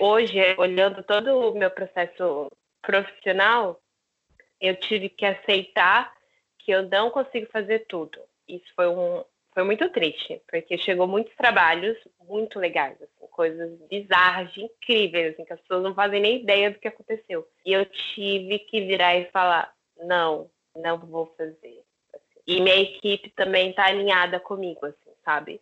[0.00, 2.50] Hoje, olhando todo o meu processo
[2.82, 3.80] profissional,
[4.60, 6.12] eu tive que aceitar
[6.58, 8.18] que eu não consigo fazer tudo.
[8.48, 11.96] Isso foi um, foi muito triste, porque chegou muitos trabalhos
[12.26, 16.78] muito legais, assim, coisas bizarras, incríveis, assim, que as pessoas não fazem nem ideia do
[16.78, 17.46] que aconteceu.
[17.64, 21.84] E eu tive que virar e falar: não, não vou fazer.
[22.14, 22.40] Assim.
[22.46, 25.60] E minha equipe também está alinhada comigo, assim, sabe?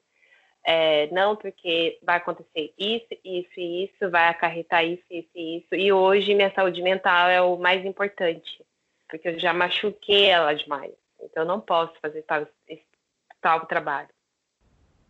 [0.69, 5.75] É, não porque vai acontecer isso, isso e isso, vai acarretar isso, isso e isso.
[5.77, 8.65] E hoje minha saúde mental é o mais importante,
[9.09, 10.93] porque eu já machuquei ela demais.
[11.23, 12.45] Então eu não posso fazer tal,
[13.41, 14.09] tal trabalho.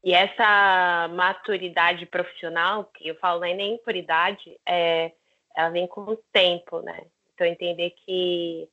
[0.05, 5.11] E essa maturidade profissional, que eu falo é nem por idade, é,
[5.57, 7.07] ela vem com o tempo, né?
[7.33, 8.69] Então entender que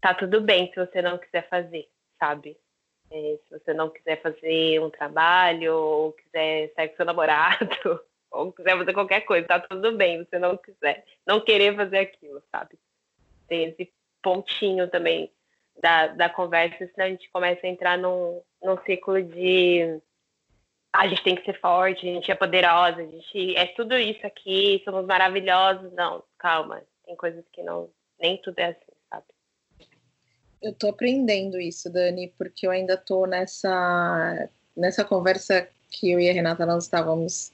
[0.00, 2.56] tá tudo bem se você não quiser fazer, sabe?
[3.10, 8.00] É, se você não quiser fazer um trabalho, ou quiser sair com seu namorado,
[8.30, 12.42] ou quiser fazer qualquer coisa, tá tudo bem, você não quiser, não querer fazer aquilo,
[12.50, 12.78] sabe?
[13.48, 13.92] Tem esse
[14.22, 15.30] pontinho também
[15.80, 20.00] da, da conversa, senão a gente começa a entrar num, num ciclo de
[20.92, 23.96] ah, a gente tem que ser forte, a gente é poderosa, a gente é tudo
[23.98, 25.92] isso aqui, somos maravilhosos.
[25.92, 28.85] Não, calma, tem coisas que não, nem tudo é assim?
[30.66, 36.28] Eu tô aprendendo isso, Dani, porque eu ainda tô nessa, nessa conversa que eu e
[36.28, 37.52] a Renata nós estávamos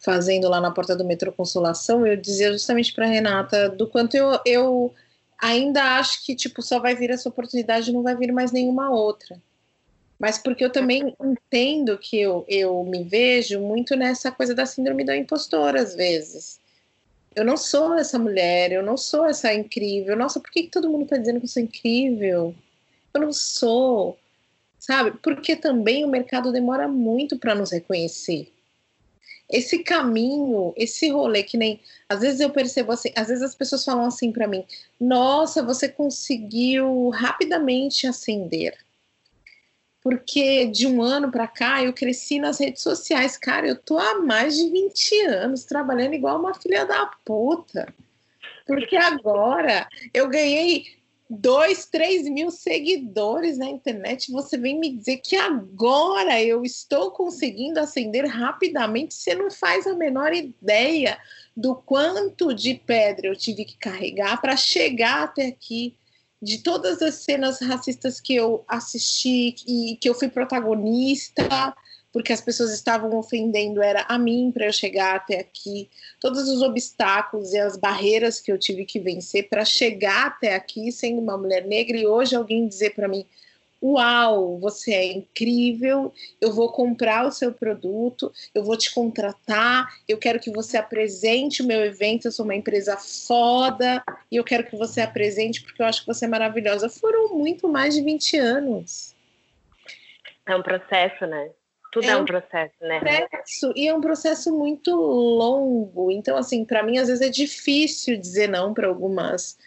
[0.00, 4.40] fazendo lá na porta do metrô Consolação, eu dizia justamente para Renata do quanto eu,
[4.44, 4.94] eu
[5.38, 9.40] ainda acho que tipo só vai vir essa oportunidade, não vai vir mais nenhuma outra.
[10.18, 15.04] Mas porque eu também entendo que eu, eu me vejo muito nessa coisa da síndrome
[15.04, 16.59] da impostora às vezes.
[17.34, 20.16] Eu não sou essa mulher, eu não sou essa incrível.
[20.16, 22.54] Nossa, por que, que todo mundo está dizendo que eu sou incrível?
[23.14, 24.18] Eu não sou,
[24.78, 25.12] sabe?
[25.22, 28.52] Porque também o mercado demora muito para nos reconhecer
[29.50, 33.84] esse caminho, esse rolê que nem às vezes eu percebo assim, às vezes as pessoas
[33.84, 34.64] falam assim para mim:
[34.98, 38.78] "Nossa, você conseguiu rapidamente ascender".
[40.02, 44.20] Porque de um ano para cá eu cresci nas redes sociais, cara, eu tô há
[44.20, 47.92] mais de 20 anos trabalhando igual uma filha da puta.
[48.66, 55.36] Porque agora eu ganhei dois, três mil seguidores na internet, você vem me dizer que
[55.36, 61.16] agora eu estou conseguindo ascender rapidamente, você não faz a menor ideia
[61.56, 65.94] do quanto de pedra eu tive que carregar para chegar até aqui,
[66.42, 71.74] de todas as cenas racistas que eu assisti e que eu fui protagonista
[72.12, 75.88] porque as pessoas estavam ofendendo era a mim para eu chegar até aqui,
[76.20, 80.90] todos os obstáculos e as barreiras que eu tive que vencer para chegar até aqui
[80.90, 83.24] sendo uma mulher negra e hoje alguém dizer para mim
[83.82, 90.18] Uau, você é incrível, eu vou comprar o seu produto, eu vou te contratar, eu
[90.18, 94.64] quero que você apresente o meu evento, eu sou uma empresa foda, e eu quero
[94.64, 96.90] que você apresente porque eu acho que você é maravilhosa.
[96.90, 99.14] Foram muito mais de 20 anos.
[100.44, 101.50] É um processo, né?
[101.90, 103.00] Tudo é, é um processo, né?
[103.00, 106.10] Processo, e é um processo muito longo.
[106.10, 109.58] Então, assim, para mim, às vezes é difícil dizer não para algumas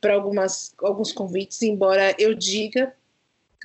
[0.00, 2.94] para algumas alguns convites, embora eu diga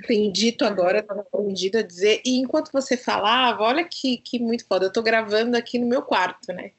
[0.03, 4.65] tenho dito agora, estava aprendido a dizer, e enquanto você falava, olha que, que muito
[4.67, 6.71] foda, eu estou gravando aqui no meu quarto, né?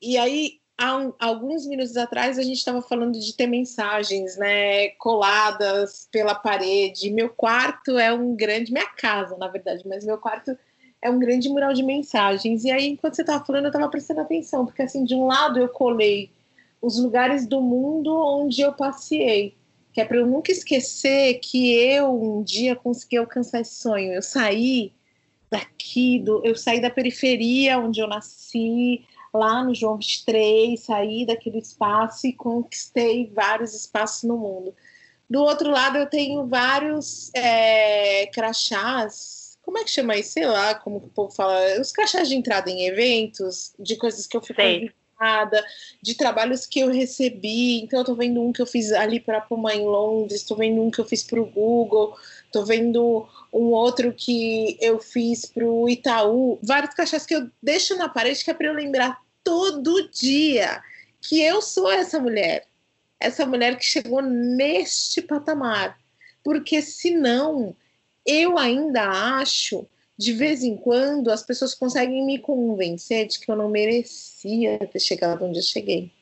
[0.00, 4.88] E aí, há um, alguns minutos atrás, a gente estava falando de ter mensagens, né,
[4.90, 7.10] coladas pela parede.
[7.10, 10.56] Meu quarto é um grande, minha casa, na verdade, mas meu quarto
[11.02, 12.64] é um grande mural de mensagens.
[12.64, 15.58] E aí, enquanto você estava falando, eu estava prestando atenção, porque assim, de um lado
[15.58, 16.30] eu colei
[16.80, 19.54] os lugares do mundo onde eu passei,
[19.92, 24.12] que é para eu nunca esquecer que eu um dia consegui alcançar esse sonho.
[24.12, 24.92] Eu saí
[25.50, 31.58] daqui, do, eu saí da periferia onde eu nasci, lá no João 23, saí daquele
[31.58, 34.74] espaço e conquistei vários espaços no mundo.
[35.28, 40.32] Do outro lado, eu tenho vários é, crachás, como é que chama isso?
[40.32, 44.36] Sei lá como o povo fala, os crachás de entrada em eventos, de coisas que
[44.36, 44.60] eu fico
[46.02, 47.82] de trabalhos que eu recebi.
[47.82, 50.56] Então, eu tô vendo um que eu fiz ali para a Puma em Londres, estou
[50.56, 52.16] vendo um que eu fiz para o Google,
[52.46, 56.58] estou vendo um outro que eu fiz para o Itaú.
[56.62, 60.82] Vários cachês que eu deixo na parede que é para eu lembrar todo dia
[61.20, 62.66] que eu sou essa mulher.
[63.18, 65.98] Essa mulher que chegou neste patamar.
[66.42, 67.76] Porque senão,
[68.24, 69.02] eu ainda
[69.38, 69.86] acho
[70.20, 75.00] de vez em quando as pessoas conseguem me convencer de que eu não merecia ter
[75.00, 76.12] chegado onde eu cheguei.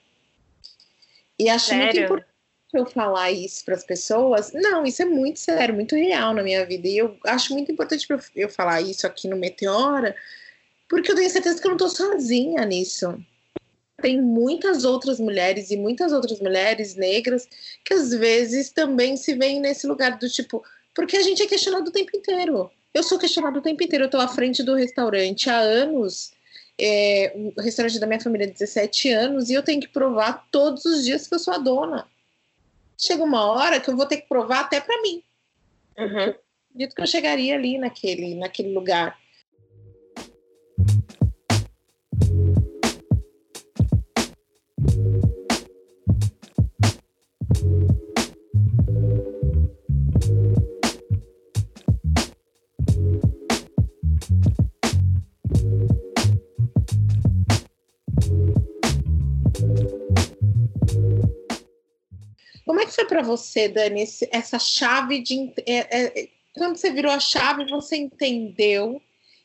[1.36, 1.82] E acho sério?
[1.82, 2.28] muito importante
[2.74, 4.53] eu falar isso para as pessoas.
[4.53, 6.86] Não, isso é muito sério, muito real na minha vida.
[6.86, 10.14] E eu acho muito importante eu falar isso aqui no Meteora,
[10.88, 13.20] porque eu tenho certeza que eu não estou sozinha nisso.
[14.01, 17.49] Tem muitas outras mulheres e muitas outras mulheres negras
[17.84, 20.62] que às vezes também se veem nesse lugar do tipo,
[20.94, 22.70] porque a gente é questionado o tempo inteiro.
[22.99, 24.07] Eu sou questionada o tempo inteiro.
[24.07, 26.32] Eu estou à frente do restaurante há anos.
[26.76, 30.84] É, o restaurante da minha família há 17 anos e eu tenho que provar todos
[30.84, 32.09] os dias que eu sou a dona.
[32.96, 35.22] Chega uma hora que eu vou ter que provar até para mim.
[35.96, 36.34] Uhum.
[36.74, 39.16] Dito que eu chegaria ali naquele, naquele lugar.
[62.89, 65.53] Que foi para você, Dani, essa chave de.
[65.66, 69.01] É, é, quando você virou a chave, você entendeu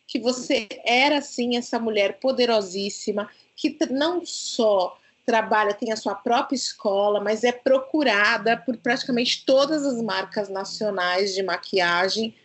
[0.08, 6.56] que você era, assim, essa mulher poderosíssima, que não só trabalha, tem a sua própria
[6.56, 12.36] escola, mas é procurada por praticamente todas as marcas nacionais de maquiagem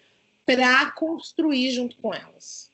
[0.46, 2.70] para construir junto com elas.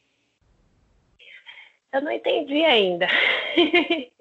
[1.92, 3.08] Eu não entendi ainda.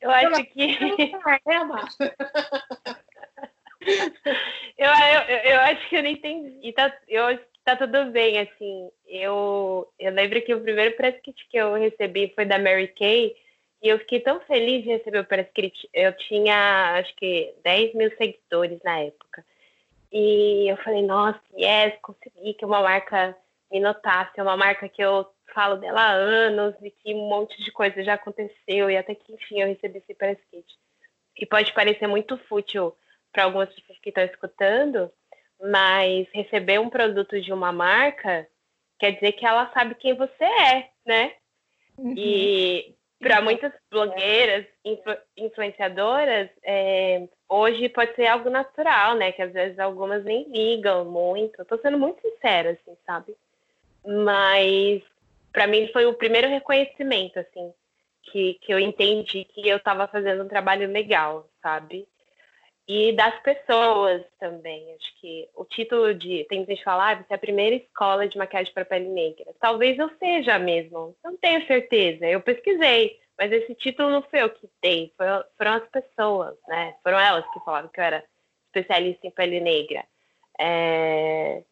[0.00, 0.78] Eu acho que.
[4.78, 6.72] eu, eu, eu acho que eu não entendi.
[6.72, 8.90] Tá, eu tá tudo bem, assim.
[9.06, 13.34] Eu, eu lembro que o primeiro press kit que eu recebi foi da Mary Kay.
[13.82, 15.88] E eu fiquei tão feliz de receber o press kit.
[15.94, 19.44] Eu tinha, acho que, 10 mil seguidores na época.
[20.12, 23.36] E eu falei, nossa, yes, consegui que uma marca
[23.70, 24.32] me notasse.
[24.38, 28.02] É uma marca que eu falo dela há anos e que um monte de coisa
[28.02, 28.90] já aconteceu.
[28.90, 30.66] E até que, enfim, eu recebi esse press kit.
[31.38, 32.94] E pode parecer muito fútil
[33.32, 35.10] para algumas pessoas que estão escutando,
[35.60, 38.46] mas receber um produto de uma marca
[38.98, 41.32] quer dizer que ela sabe quem você é, né?
[41.96, 42.14] Uhum.
[42.16, 49.32] E para muitas blogueiras, influ influenciadoras, é, hoje pode ser algo natural, né?
[49.32, 51.60] Que às vezes algumas nem ligam muito.
[51.60, 53.34] Estou sendo muito sincera, assim, sabe?
[54.04, 55.02] Mas
[55.52, 57.72] para mim foi o primeiro reconhecimento, assim,
[58.24, 62.06] que, que eu entendi que eu estava fazendo um trabalho legal, sabe?
[62.92, 64.92] E das pessoas também.
[64.94, 66.44] Acho que o título de.
[66.48, 69.46] Tem gente que fala, ah, você é a primeira escola de maquiagem para pele negra.
[69.60, 71.14] Talvez eu seja mesmo.
[71.22, 72.26] Não tenho certeza.
[72.26, 76.96] Eu pesquisei, mas esse título não foi eu que dei, foram as pessoas, né?
[77.04, 78.24] Foram elas que falaram que eu era
[78.66, 80.04] especialista em pele negra.
[80.58, 81.62] É...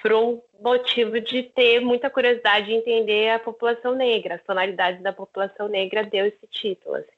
[0.00, 5.12] Por um motivo de ter muita curiosidade de entender a população negra, as tonalidades da
[5.12, 6.96] população negra deu esse título.
[6.96, 7.10] Assim.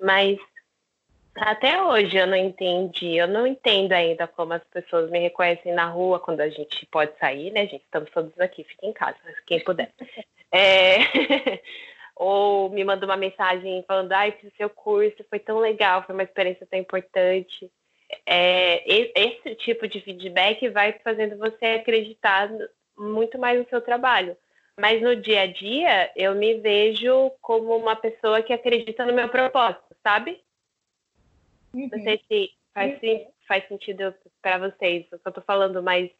[0.00, 0.38] Mas
[1.36, 5.86] até hoje eu não entendi, eu não entendo ainda como as pessoas me reconhecem na
[5.86, 7.82] rua quando a gente pode sair, né, gente?
[7.84, 9.92] Estamos todos aqui, fiquem em casa, quem puder.
[10.52, 10.98] É...
[12.16, 16.22] Ou me manda uma mensagem falando, ai, esse seu curso foi tão legal, foi uma
[16.22, 17.68] experiência tão importante.
[18.24, 22.48] É, esse tipo de feedback vai fazendo você acreditar
[22.96, 24.36] muito mais no seu trabalho.
[24.78, 29.28] Mas no dia a dia, eu me vejo como uma pessoa que acredita no meu
[29.28, 30.43] propósito, sabe?
[31.74, 31.88] Uhum.
[31.92, 36.10] Não sei se faz, se faz sentido para vocês o que eu tô falando, mas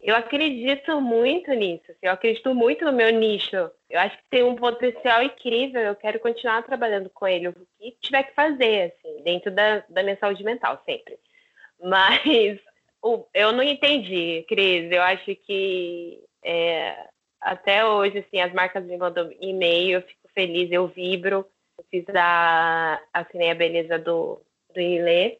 [0.00, 1.84] eu acredito muito nisso.
[1.90, 3.56] Assim, eu acredito muito no meu nicho.
[3.88, 5.80] Eu acho que tem um potencial incrível.
[5.80, 10.02] Eu quero continuar trabalhando com ele, o que tiver que fazer, assim, dentro da, da
[10.02, 11.18] minha saúde mental, sempre.
[11.82, 12.60] Mas
[13.02, 14.90] o, eu não entendi, Cris.
[14.90, 17.08] Eu acho que é,
[17.40, 21.46] até hoje, assim, as marcas me mandam e-mail, eu fico feliz, eu vibro.
[21.78, 24.40] Eu fiz a, assinei a beleza do,
[24.76, 25.38] do Ilê,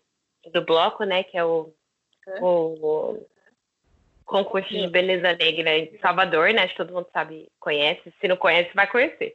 [0.53, 1.73] do bloco, né, que é o,
[2.41, 3.27] o, o
[4.25, 8.37] concurso de beleza negra em Salvador, né, acho que todo mundo sabe, conhece, se não
[8.37, 9.35] conhece, vai conhecer.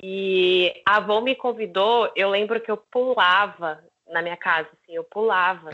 [0.00, 5.02] E a avó me convidou, eu lembro que eu pulava na minha casa, assim, eu
[5.02, 5.70] pulava.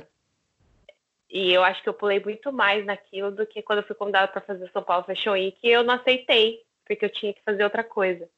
[1.28, 4.28] E eu acho que eu pulei muito mais naquilo do que quando eu fui convidada
[4.28, 7.64] para fazer São Paulo Fashion Week, e eu não aceitei, porque eu tinha que fazer
[7.64, 8.28] outra coisa.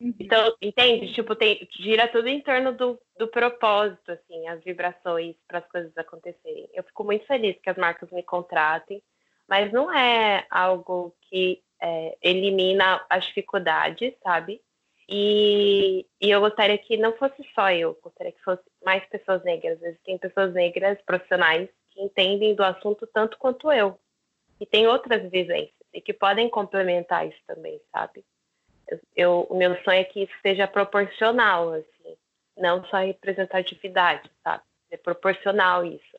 [0.00, 0.14] Uhum.
[0.18, 1.12] Então, entende?
[1.12, 5.96] Tipo, tem, gira tudo em torno do, do propósito, assim, as vibrações para as coisas
[5.96, 6.68] acontecerem.
[6.72, 9.02] Eu fico muito feliz que as marcas me contratem,
[9.46, 14.62] mas não é algo que é, elimina as dificuldades, sabe?
[15.08, 19.82] E, e, eu gostaria que não fosse só eu, gostaria que fosse mais pessoas negras.
[19.82, 23.98] Existem pessoas negras profissionais que entendem do assunto tanto quanto eu,
[24.60, 28.24] e tem outras vivências e que podem complementar isso também, sabe?
[29.16, 32.16] Eu, o meu sonho é que isso seja proporcional, assim,
[32.56, 34.62] não só representatividade, sabe?
[34.90, 36.18] É proporcional isso.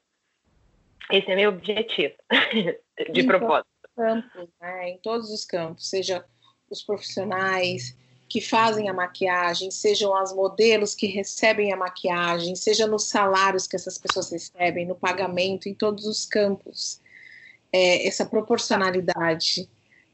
[1.11, 2.15] Esse é meu objetivo
[3.11, 3.67] de em propósito.
[3.95, 4.89] Campos, né?
[4.89, 6.25] Em todos os campos, seja
[6.69, 7.97] os profissionais
[8.29, 13.75] que fazem a maquiagem, sejam as modelos que recebem a maquiagem, seja nos salários que
[13.75, 17.01] essas pessoas recebem, no pagamento, em todos os campos.
[17.73, 19.69] É, essa proporcionalidade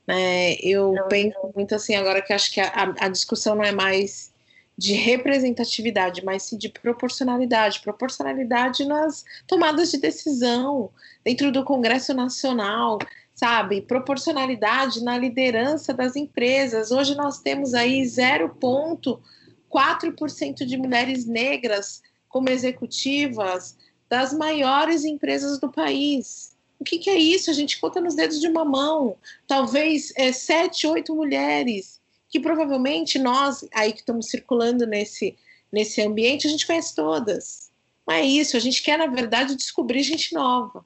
[0.08, 0.53] né?
[0.62, 1.51] Eu não, penso não.
[1.53, 4.32] muito assim agora que acho que a, a discussão não é mais
[4.78, 7.82] de representatividade, mas sim de proporcionalidade.
[7.82, 10.91] Proporcionalidade nas tomadas de decisão,
[11.26, 12.99] dentro do Congresso Nacional,
[13.34, 13.82] sabe?
[13.82, 16.91] Proporcionalidade na liderança das empresas.
[16.91, 23.76] Hoje nós temos aí 0,4% de mulheres negras como executivas
[24.08, 26.55] das maiores empresas do país.
[26.80, 27.49] O que, que, é isso?
[27.49, 29.17] A gente conta nos dedos de uma mão.
[29.47, 35.38] Talvez é, sete, oito mulheres, que provavelmente nós, aí que estamos circulando nesse,
[35.71, 37.71] nesse ambiente, a gente conhece todas.
[38.07, 40.86] Não é isso, a gente quer, na verdade, descobrir gente nova.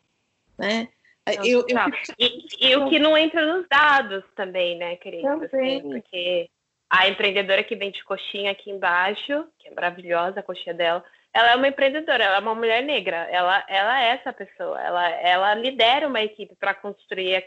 [0.58, 0.88] Né?
[1.44, 1.78] Eu, eu...
[2.18, 5.34] E, e, o que não entra nos dados também, né, querida?
[5.36, 6.50] Assim, porque
[6.90, 11.04] a empreendedora que vende coxinha aqui embaixo, que é maravilhosa a coxinha dela,
[11.34, 15.10] ela é uma empreendedora, ela é uma mulher negra, ela, ela é essa pessoa, ela,
[15.10, 17.46] ela lidera uma equipe para construir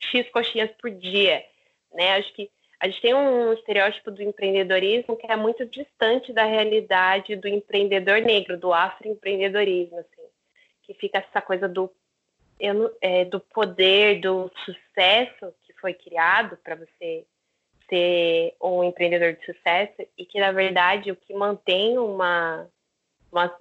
[0.00, 1.44] X coxinhas por dia,
[1.92, 2.14] né?
[2.16, 7.36] Acho que a gente tem um estereótipo do empreendedorismo que é muito distante da realidade
[7.36, 10.28] do empreendedor negro, do afroempreendedorismo, assim,
[10.82, 11.90] que fica essa coisa do,
[13.00, 17.24] é, do poder, do sucesso que foi criado para você
[17.88, 22.68] ser um empreendedor de sucesso e que, na verdade, o que mantém uma
[23.30, 23.54] uma,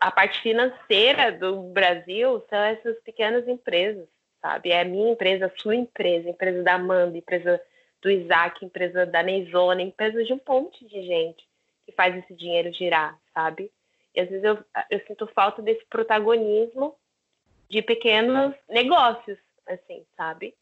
[0.00, 4.08] a parte financeira do Brasil são essas pequenas empresas,
[4.40, 4.70] sabe?
[4.70, 7.60] É a minha empresa, a sua empresa, a empresa da Amanda, a empresa
[8.00, 11.46] do Isaac, a empresa da Neizona, empresa de um monte de gente
[11.84, 13.70] que faz esse dinheiro girar, sabe?
[14.14, 14.58] E às vezes eu,
[14.90, 16.96] eu sinto falta desse protagonismo
[17.68, 20.54] de pequenos negócios, assim, sabe?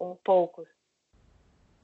[0.00, 0.66] Um pouco.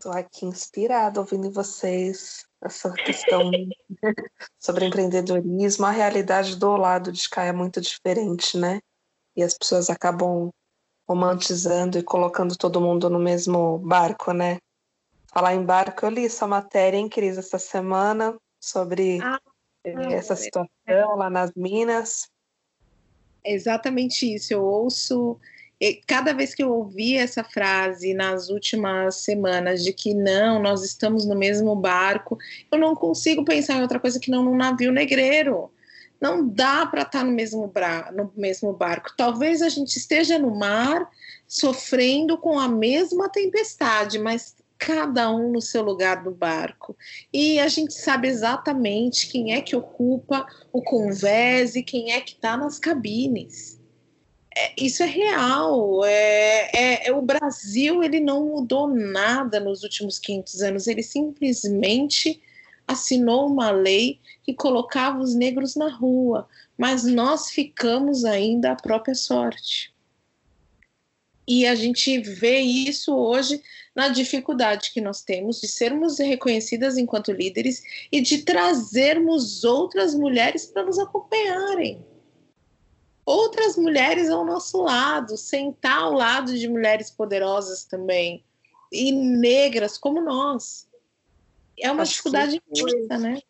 [0.00, 3.50] Estou aqui inspirada ouvindo vocês essa questão
[4.58, 8.80] sobre empreendedorismo, a realidade do lado de cá é muito diferente, né?
[9.36, 10.48] E as pessoas acabam
[11.06, 14.56] romantizando e colocando todo mundo no mesmo barco, né?
[15.30, 19.38] Falar em barco, eu li essa matéria em crise essa semana sobre ah,
[19.84, 20.70] essa situação
[21.14, 22.26] lá nas Minas.
[23.44, 24.54] É exatamente isso.
[24.54, 25.38] Eu ouço
[26.06, 31.24] cada vez que eu ouvi essa frase nas últimas semanas de que não, nós estamos
[31.24, 32.36] no mesmo barco,
[32.70, 35.70] eu não consigo pensar em outra coisa que não num navio negreiro.
[36.20, 39.10] Não dá para estar tá no mesmo, bra no mesmo barco.
[39.16, 41.08] Talvez a gente esteja no mar
[41.48, 46.94] sofrendo com a mesma tempestade, mas cada um no seu lugar do barco.
[47.32, 52.34] E a gente sabe exatamente quem é que ocupa o convés e quem é que
[52.34, 53.79] está nas cabines
[54.56, 56.04] é, isso é real.
[56.04, 60.86] É, é, é, o Brasil ele não mudou nada nos últimos 500 anos.
[60.86, 62.42] Ele simplesmente
[62.86, 69.14] assinou uma lei que colocava os negros na rua, mas nós ficamos ainda à própria
[69.14, 69.94] sorte.
[71.46, 73.62] E a gente vê isso hoje
[73.94, 80.66] na dificuldade que nós temos de sermos reconhecidas enquanto líderes e de trazermos outras mulheres
[80.66, 82.04] para nos acompanharem.
[83.30, 88.44] Outras mulheres ao nosso lado, sentar ao lado de mulheres poderosas também,
[88.90, 90.88] e negras como nós.
[91.78, 93.40] É uma Acho dificuldade imensa, né?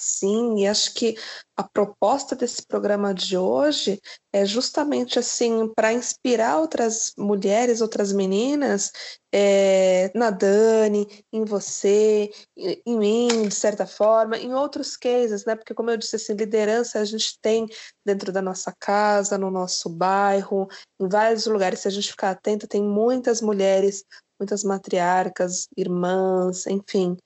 [0.00, 1.16] Sim, e acho que
[1.56, 4.00] a proposta desse programa de hoje
[4.32, 8.92] é justamente assim para inspirar outras mulheres, outras meninas,
[9.32, 15.56] é, na Dani, em você, em mim, de certa forma, em outros cases, né?
[15.56, 17.66] Porque como eu disse, assim, liderança a gente tem
[18.06, 20.68] dentro da nossa casa, no nosso bairro,
[21.00, 21.80] em vários lugares.
[21.80, 24.04] Se a gente ficar atenta, tem muitas mulheres,
[24.38, 27.16] muitas matriarcas, irmãs, enfim,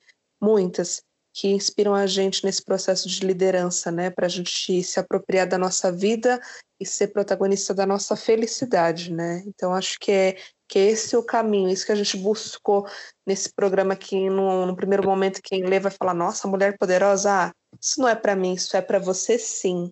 [0.41, 1.03] muitas
[1.33, 4.11] que inspiram a gente nesse processo de liderança, né?
[4.11, 6.39] Para a gente se apropriar da nossa vida
[6.79, 9.43] e ser protagonista da nossa felicidade, né?
[9.47, 12.87] Então acho que é que esse é o caminho, isso que a gente buscou
[13.25, 17.51] nesse programa aqui no, no primeiro momento quem lê vai falar, nossa, mulher poderosa, ah,
[17.79, 19.91] isso não é para mim, isso é para você sim.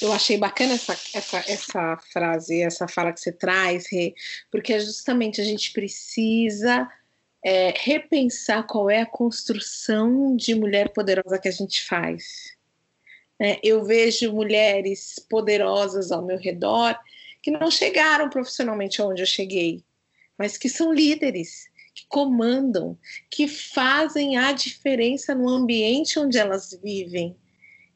[0.00, 4.14] Eu achei bacana essa, essa, essa frase, essa fala que você traz, Rê,
[4.50, 6.88] porque é justamente a gente precisa
[7.44, 12.56] é, repensar qual é a construção de mulher poderosa que a gente faz.
[13.40, 16.98] É, eu vejo mulheres poderosas ao meu redor
[17.42, 19.82] que não chegaram profissionalmente onde eu cheguei,
[20.36, 22.98] mas que são líderes, que comandam,
[23.30, 27.34] que fazem a diferença no ambiente onde elas vivem.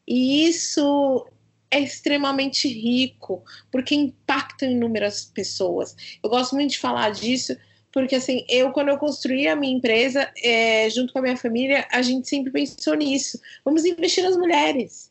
[0.07, 1.27] E isso
[1.69, 5.95] é extremamente rico, porque impacta inúmeras pessoas.
[6.23, 7.55] Eu gosto muito de falar disso,
[7.95, 11.87] porque assim, eu quando eu construí a minha empresa, é, junto com a minha família,
[11.89, 13.39] a gente sempre pensou nisso.
[13.63, 15.09] Vamos investir nas mulheres.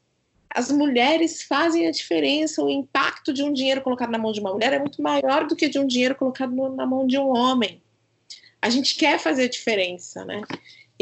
[0.50, 2.62] As mulheres fazem a diferença.
[2.62, 5.56] O impacto de um dinheiro colocado na mão de uma mulher é muito maior do
[5.56, 7.80] que de um dinheiro colocado na mão de um homem.
[8.60, 10.42] A gente quer fazer a diferença, né?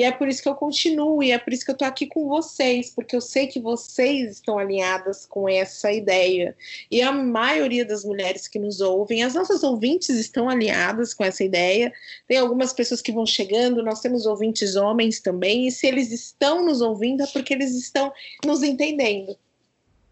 [0.02, 2.08] E é por isso que eu continuo, e é por isso que eu estou aqui
[2.08, 6.56] com vocês, porque eu sei que vocês estão alinhadas com essa ideia.
[6.90, 11.44] E a maioria das mulheres que nos ouvem, as nossas ouvintes estão alinhadas com essa
[11.44, 11.92] ideia.
[12.26, 16.66] Tem algumas pessoas que vão chegando, nós temos ouvintes homens também, e se eles estão
[16.66, 18.12] nos ouvindo é porque eles estão
[18.44, 19.38] nos entendendo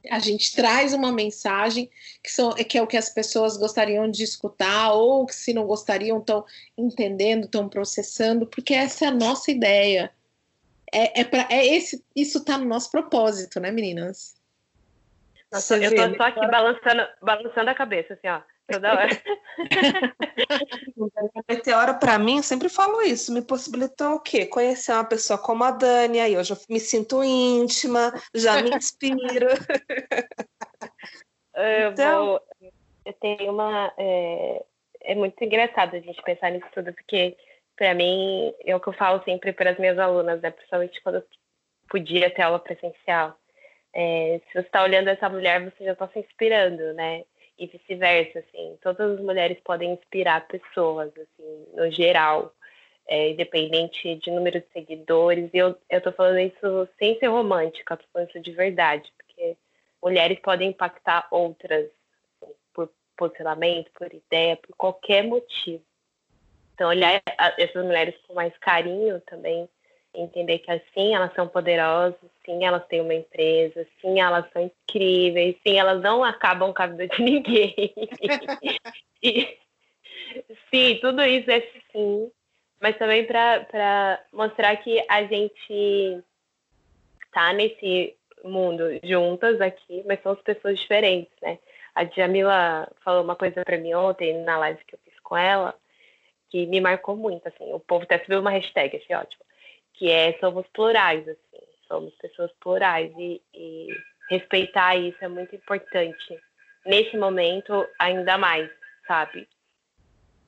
[0.08, 1.90] a gente traz uma mensagem
[2.22, 5.66] que, são, que é o que as pessoas gostariam de escutar, ou que se não
[5.66, 6.44] gostariam, estão
[6.76, 10.12] entendendo, estão processando, porque essa é a nossa ideia.
[10.92, 14.36] É, é, pra, é esse, isso está no nosso propósito, né, meninas?
[15.52, 18.40] Nossa, eu tô só aqui balançando, balançando a cabeça, assim, ó
[18.70, 19.08] toda hora.
[21.48, 24.46] Meteora, para mim, eu sempre falo isso, me possibilitou o quê?
[24.46, 29.48] Conhecer uma pessoa como a Dani, aí eu já me sinto íntima, já me inspiro.
[31.54, 32.26] eu, então...
[32.26, 32.40] vou,
[33.04, 33.92] eu tenho uma.
[33.98, 34.64] É,
[35.02, 37.36] é muito engraçado a gente pensar nisso tudo, porque
[37.76, 40.50] para mim é o que eu falo sempre para as minhas alunas, né?
[40.50, 41.24] Principalmente quando eu
[41.88, 43.36] podia ter aula presencial.
[43.92, 47.24] É, se você está olhando essa mulher, você já está se inspirando, né?
[47.60, 48.78] E vice-versa, assim.
[48.82, 52.54] Todas as mulheres podem inspirar pessoas, assim, no geral,
[53.06, 55.50] é, independente de número de seguidores.
[55.52, 59.56] E eu, eu tô falando isso sem ser romântica, tô falando isso de verdade, porque
[60.02, 61.90] mulheres podem impactar outras
[62.42, 65.84] assim, por posicionamento, por ideia, por qualquer motivo.
[66.74, 67.22] Então, olhar
[67.58, 69.68] essas mulheres com mais carinho também
[70.14, 75.56] entender que assim elas são poderosas, sim elas têm uma empresa, sim elas são incríveis,
[75.66, 77.94] sim elas não acabam com a vida de ninguém.
[79.22, 79.58] e,
[80.70, 81.60] sim, tudo isso é
[81.92, 82.30] sim,
[82.80, 86.22] mas também para mostrar que a gente
[87.26, 91.58] está nesse mundo juntas aqui, mas somos pessoas diferentes, né?
[91.94, 95.74] A Jamila falou uma coisa para mim ontem na live que eu fiz com ela,
[96.48, 99.44] que me marcou muito, assim, o povo até subiu uma hashtag, achei ótimo
[100.00, 103.88] que é somos plurais, assim, somos pessoas plurais e, e
[104.30, 106.40] respeitar isso é muito importante
[106.86, 108.70] nesse momento ainda mais,
[109.06, 109.46] sabe?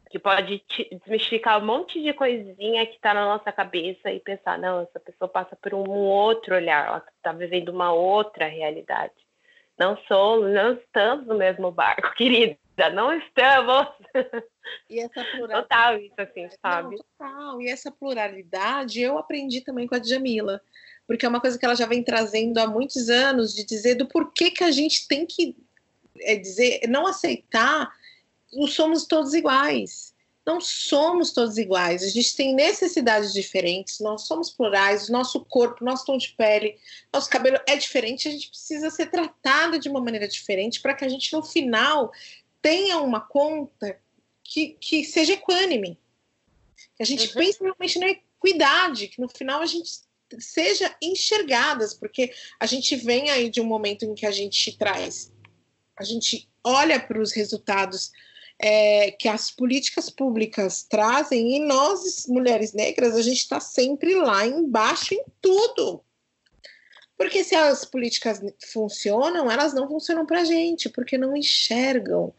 [0.08, 4.80] Que pode desmistificar um monte de coisinha que está na nossa cabeça e pensar, não,
[4.80, 9.12] essa pessoa passa por um outro olhar, ela está vivendo uma outra realidade.
[9.78, 12.10] Não somos, não estamos no mesmo barco,
[12.76, 13.88] querida, não estamos.
[14.88, 15.62] E essa pluralidade.
[15.62, 16.96] Total, isso assim, sabe?
[16.96, 17.62] Não, total.
[17.62, 20.60] E essa pluralidade eu aprendi também com a Djamila,
[21.06, 24.06] porque é uma coisa que ela já vem trazendo há muitos anos, de dizer do
[24.06, 25.56] porquê que a gente tem que
[26.20, 27.90] é, dizer, não aceitar
[28.54, 30.12] o somos todos iguais.
[30.44, 36.04] Não somos todos iguais, a gente tem necessidades diferentes, nós somos plurais, nosso corpo, nosso
[36.04, 36.76] tom de pele,
[37.12, 41.04] nosso cabelo é diferente, a gente precisa ser tratado de uma maneira diferente para que
[41.04, 42.10] a gente, no final,
[42.62, 44.00] tenha uma conta
[44.42, 45.98] que, que seja equânime,
[46.96, 47.34] Que a gente uhum.
[47.34, 49.90] pense realmente na equidade, que no final a gente
[50.38, 55.32] seja enxergadas, porque a gente vem aí de um momento em que a gente traz,
[55.96, 58.10] a gente olha para os resultados
[58.58, 64.46] é, que as políticas públicas trazem, e nós, mulheres negras, a gente está sempre lá
[64.46, 66.02] embaixo em tudo.
[67.16, 68.40] Porque se as políticas
[68.72, 72.34] funcionam, elas não funcionam para a gente, porque não enxergam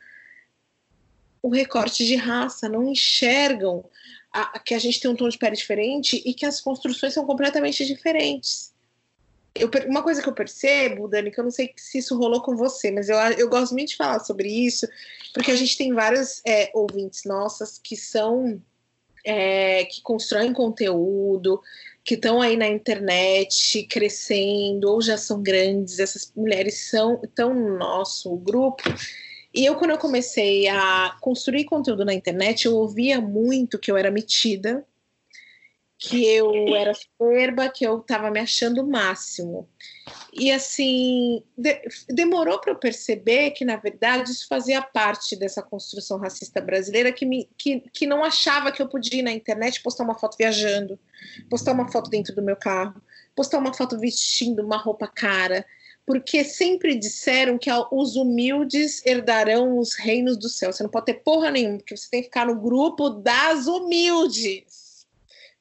[1.43, 3.83] o recorte de raça, não enxergam
[4.31, 7.25] a, que a gente tem um tom de pele diferente e que as construções são
[7.25, 8.73] completamente diferentes.
[9.53, 12.55] Eu, uma coisa que eu percebo, Dani, que eu não sei se isso rolou com
[12.55, 14.87] você, mas eu, eu gosto muito de falar sobre isso,
[15.33, 18.59] porque a gente tem várias é, ouvintes nossas que são.
[19.25, 21.61] É, que constroem conteúdo,
[22.03, 27.77] que estão aí na internet crescendo, ou já são grandes, essas mulheres são estão no
[27.77, 28.83] nosso grupo
[29.53, 33.97] e eu, quando eu comecei a construir conteúdo na internet, eu ouvia muito que eu
[33.97, 34.83] era metida,
[35.95, 39.69] que eu era soberba, que eu estava me achando o máximo.
[40.33, 46.17] E assim, de, demorou para eu perceber que, na verdade, isso fazia parte dessa construção
[46.17, 50.03] racista brasileira que, me, que, que não achava que eu podia ir na internet postar
[50.03, 50.99] uma foto viajando,
[51.49, 53.01] postar uma foto dentro do meu carro,
[53.35, 55.65] postar uma foto vestindo uma roupa cara,
[56.05, 60.71] porque sempre disseram que os humildes herdarão os reinos do céu.
[60.71, 65.07] Você não pode ter porra nenhuma, porque você tem que ficar no grupo das humildes.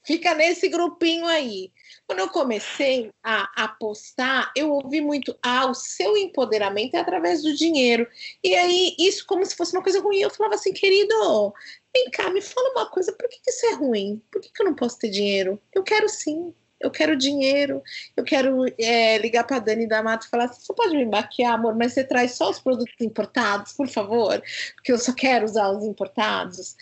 [0.04, 1.70] Fica nesse grupinho aí.
[2.06, 7.54] Quando eu comecei a apostar, eu ouvi muito: ah, o seu empoderamento é através do
[7.54, 8.06] dinheiro.
[8.42, 10.18] E aí, isso como se fosse uma coisa ruim.
[10.18, 11.54] Eu falava assim, querido,
[11.94, 14.20] vem cá, me fala uma coisa, por que, isso é ruim?
[14.30, 15.60] Por que eu não posso ter dinheiro?
[15.72, 16.52] Eu quero sim
[16.82, 17.82] eu quero dinheiro,
[18.16, 21.54] eu quero é, ligar para Dani da Mata e falar assim, você pode me maquiar,
[21.54, 24.42] amor, mas você traz só os produtos importados, por favor,
[24.74, 26.76] porque eu só quero usar os importados.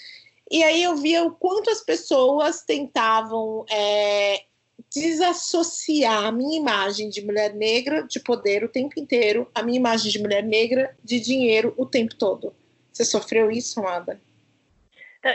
[0.50, 4.42] E aí eu via o quanto as pessoas tentavam é,
[4.92, 10.10] desassociar a minha imagem de mulher negra de poder o tempo inteiro, a minha imagem
[10.10, 12.52] de mulher negra de dinheiro o tempo todo.
[12.92, 14.20] Você sofreu isso, Amada?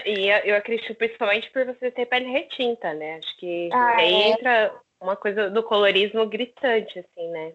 [0.06, 3.18] E eu acredito principalmente por você ter pele retinta, né?
[3.18, 4.28] Acho que ah, aí é.
[4.30, 7.54] entra uma coisa do colorismo gritante, assim, né?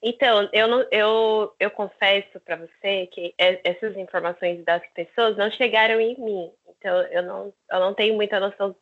[0.00, 6.00] Então, eu, não, eu, eu confesso para você que essas informações das pessoas não chegaram
[6.00, 6.52] em mim.
[6.68, 8.76] Então, eu não, eu não tenho muita noção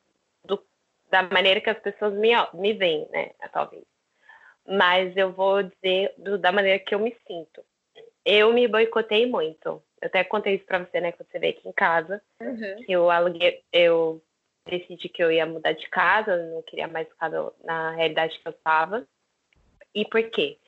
[0.45, 0.63] do,
[1.11, 3.31] da maneira que as pessoas me, me veem, né?
[3.51, 3.85] Talvez.
[4.69, 7.65] Mas eu vou dizer do, da maneira que eu me sinto.
[8.23, 9.83] Eu me boicotei muito.
[10.01, 11.13] Eu até contei isso para você, né?
[11.13, 12.23] Quando você veio aqui em casa.
[12.41, 12.85] Uhum.
[12.89, 14.23] Eu aluguei, eu
[14.67, 17.31] decidi que eu ia mudar de casa, não queria mais ficar
[17.65, 19.07] na realidade que eu estava.
[19.95, 20.59] E por quê?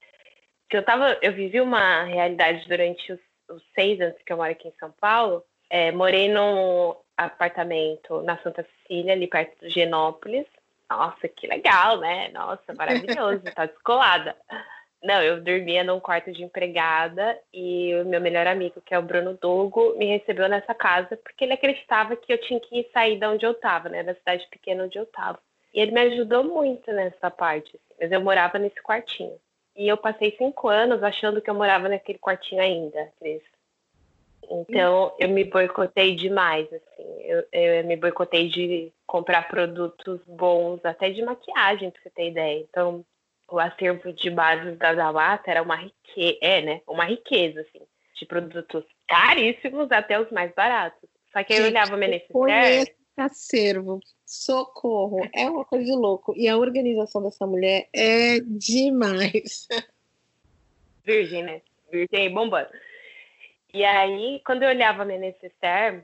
[0.62, 4.50] Porque eu tava, eu vivi uma realidade durante os, os seis anos que eu moro
[4.50, 5.44] aqui em São Paulo.
[5.70, 10.46] É, morei num apartamento na Santa Cecília, ali perto do Genópolis.
[10.88, 12.30] Nossa, que legal, né?
[12.30, 14.36] Nossa, maravilhoso, tá descolada.
[15.02, 19.02] Não, eu dormia num quarto de empregada e o meu melhor amigo, que é o
[19.02, 23.30] Bruno Dogo, me recebeu nessa casa porque ele acreditava que eu tinha que sair da
[23.30, 25.38] onde eu estava, né, da cidade pequena onde eu estava.
[25.72, 29.38] E ele me ajudou muito nessa parte, assim, mas eu morava nesse quartinho.
[29.76, 33.42] E eu passei cinco anos achando que eu morava naquele quartinho ainda, Cris.
[34.50, 37.20] Então, eu me boicotei demais, assim.
[37.20, 42.60] Eu, eu me boicotei de comprar produtos bons, até de maquiagem, pra você ter ideia.
[42.60, 43.04] Então,
[43.48, 46.80] o acervo de bases da Zawata era uma riqueza, é, né?
[46.86, 47.84] Uma riqueza, assim,
[48.14, 51.08] de produtos caríssimos até os mais baratos.
[51.32, 52.94] Só que Gente, eu olhava necessidade.
[53.16, 56.34] acervo, socorro, é uma coisa de louco.
[56.36, 59.66] E a organização dessa mulher é demais.
[61.04, 61.62] Virgem, né?
[61.90, 62.68] Virgem bombando.
[63.72, 66.02] E aí, quando eu olhava necessaire,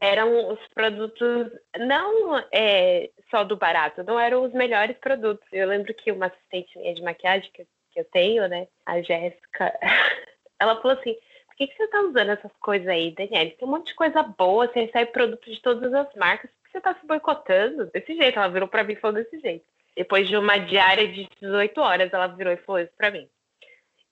[0.00, 5.46] eram os produtos não é, só do barato, não eram os melhores produtos.
[5.52, 9.78] Eu lembro que uma assistente minha de maquiagem que, que eu tenho, né, a Jéssica,
[10.58, 11.14] ela falou assim:
[11.46, 13.50] por que, que você tá usando essas coisas aí, Daniela?
[13.50, 16.72] Tem um monte de coisa boa, você recebe produtos de todas as marcas, por que
[16.72, 17.86] você tá se boicotando?
[17.92, 19.64] Desse jeito, ela virou para mim e falou desse jeito.
[19.94, 23.28] Depois de uma diária de 18 horas, ela virou e falou isso pra mim.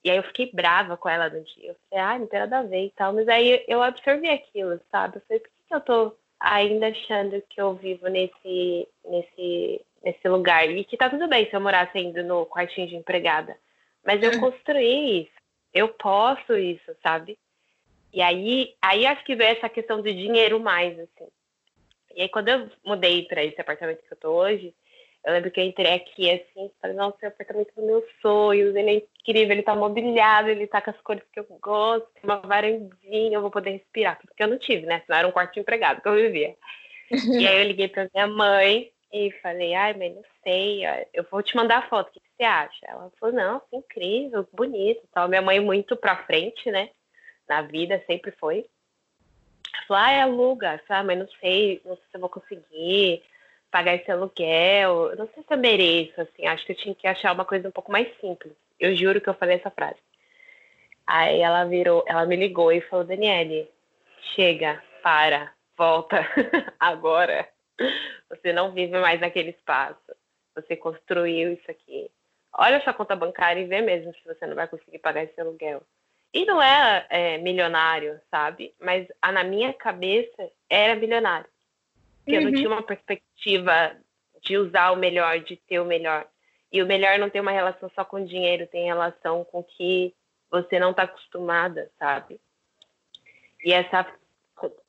[0.05, 1.71] E aí eu fiquei brava com ela no dia.
[1.71, 3.13] Eu falei, ah, não tem nada a ver e tal.
[3.13, 5.17] Mas aí eu absorvi aquilo, sabe?
[5.17, 10.69] Eu falei, por que eu tô ainda achando que eu vivo nesse, nesse, nesse lugar.
[10.69, 13.57] E que tá tudo bem se eu morasse ainda no quartinho de empregada.
[14.05, 15.39] Mas eu construí isso.
[15.73, 17.39] Eu posso isso, sabe?
[18.13, 21.29] E aí, aí acho que veio essa questão do dinheiro mais, assim.
[22.15, 24.75] E aí, quando eu mudei para esse apartamento que eu tô hoje,
[25.25, 28.75] eu lembro que eu entrei aqui assim, falei, nossa, é o apartamento dos meus sonhos,
[28.75, 32.25] ele é incrível, ele tá mobiliado, ele tá com as cores que eu gosto, tem
[32.25, 35.03] uma varandinha, eu vou poder respirar, porque eu não tive, né?
[35.05, 36.57] Senão era um quarto de empregado que eu vivia.
[37.11, 40.83] e aí eu liguei pra minha mãe e falei, ai, mãe, não sei,
[41.13, 42.87] eu vou te mandar a foto, o que você acha?
[42.87, 45.29] Ela falou, não, incrível, bonito tal.
[45.29, 46.91] Minha mãe muito pra frente, né?
[47.49, 48.67] Na vida, sempre foi.
[49.75, 50.75] Ela falou, ah, é aluga.
[50.75, 53.23] Eu falei, ah, mas não sei, não sei se eu vou conseguir
[53.71, 55.17] pagar esse aluguel.
[55.17, 57.73] Não sei se eu mereço, assim, acho que eu tinha que achar uma coisa um
[57.73, 58.53] pouco mais simples.
[58.79, 59.99] Eu juro que eu falei essa frase.
[61.07, 63.71] Aí ela virou, ela me ligou e falou, Daniele,
[64.35, 66.19] chega, para, volta,
[66.79, 67.49] agora.
[68.29, 70.15] Você não vive mais naquele espaço.
[70.55, 72.11] Você construiu isso aqui.
[72.53, 75.83] Olha sua conta bancária e vê mesmo se você não vai conseguir pagar esse aluguel.
[76.35, 78.75] E não é, é milionário, sabe?
[78.79, 81.49] Mas a, na minha cabeça era milionário.
[82.29, 82.43] Porque uhum.
[82.43, 82.57] eu não uhum.
[82.57, 83.97] tinha uma perspectiva
[84.43, 86.27] de usar o melhor, de ter o melhor.
[86.71, 90.15] E o melhor não tem uma relação só com dinheiro, tem relação com que
[90.51, 92.39] você não está acostumada, sabe?
[93.65, 94.07] E essa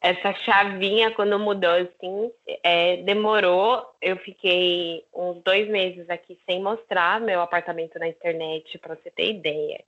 [0.01, 2.31] essa chavinha quando mudou assim
[2.63, 8.95] é, demorou eu fiquei uns dois meses aqui sem mostrar meu apartamento na internet para
[8.95, 9.83] você ter ideia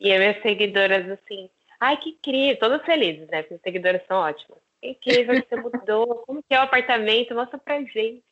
[0.00, 4.16] e as minhas seguidoras assim ai que incrível todas felizes né porque as seguidoras são
[4.16, 8.24] ótimas incrível que você mudou como que é o apartamento mostra pra gente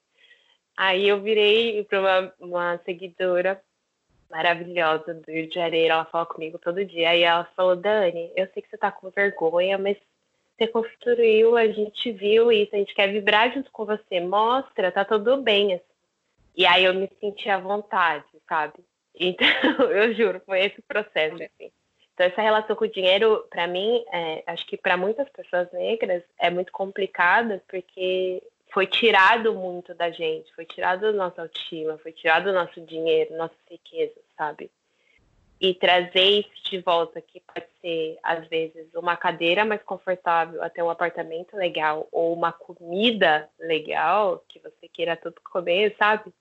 [0.76, 3.60] aí eu virei para uma, uma seguidora
[4.30, 7.10] maravilhosa do Rio de Janeiro, ela fala comigo todo dia.
[7.10, 9.96] Aí ela falou, Dani, eu sei que você tá com vergonha, mas
[10.56, 14.20] você construiu, a gente viu isso, a gente quer vibrar junto com você.
[14.20, 15.74] Mostra, tá tudo bem.
[15.74, 15.84] Assim.
[16.56, 18.74] E aí eu me senti à vontade, sabe?
[19.14, 19.46] Então,
[19.90, 21.72] eu juro, foi esse processo, assim.
[22.18, 26.20] Então, essa relação com o dinheiro, para mim, é, acho que para muitas pessoas negras
[26.36, 28.42] é muito complicada, porque
[28.72, 33.36] foi tirado muito da gente, foi tirado da nossa autoestima, foi tirado o nosso dinheiro,
[33.36, 34.68] nossas riquezas, sabe?
[35.60, 40.82] E trazer isso de volta, que pode ser, às vezes, uma cadeira mais confortável, até
[40.82, 46.34] um apartamento legal, ou uma comida legal, que você queira tudo comer, sabe?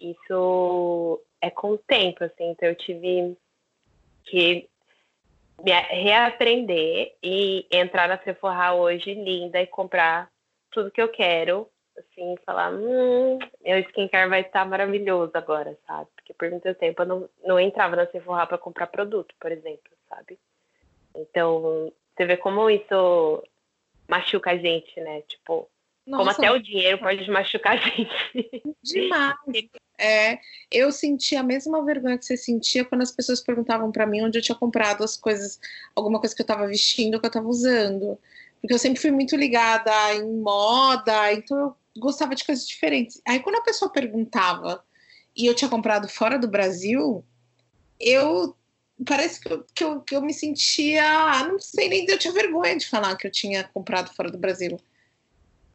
[0.00, 3.36] Isso é com o tempo, assim, então eu tive
[4.24, 4.69] que
[5.64, 10.30] reaprender e entrar na Sephora hoje linda e comprar
[10.70, 11.68] tudo que eu quero,
[11.98, 16.08] assim, falar, hum, meu skincare vai estar maravilhoso agora, sabe?
[16.16, 19.92] Porque por muito tempo eu não, não entrava na Sephora para comprar produto, por exemplo,
[20.08, 20.38] sabe?
[21.14, 23.42] Então, você vê como isso
[24.08, 25.22] machuca a gente, né?
[25.22, 25.68] Tipo,
[26.10, 28.62] Nossa, como até o dinheiro pode machucar a gente.
[28.82, 29.36] Demais.
[29.98, 30.38] É,
[30.70, 34.38] eu senti a mesma vergonha que você sentia quando as pessoas perguntavam para mim onde
[34.38, 35.60] eu tinha comprado as coisas,
[35.94, 38.18] alguma coisa que eu estava vestindo, que eu estava usando
[38.60, 43.20] porque eu sempre fui muito ligada em moda, então eu gostava de coisas diferentes.
[43.26, 44.84] Aí quando a pessoa perguntava
[45.34, 47.24] e eu tinha comprado fora do Brasil,
[47.98, 48.54] eu
[49.06, 52.76] parece que eu, que eu, que eu me sentia, não sei nem, eu tinha vergonha
[52.76, 54.78] de falar que eu tinha comprado fora do Brasil.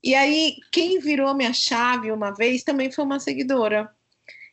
[0.05, 3.91] E aí, quem virou minha chave uma vez também foi uma seguidora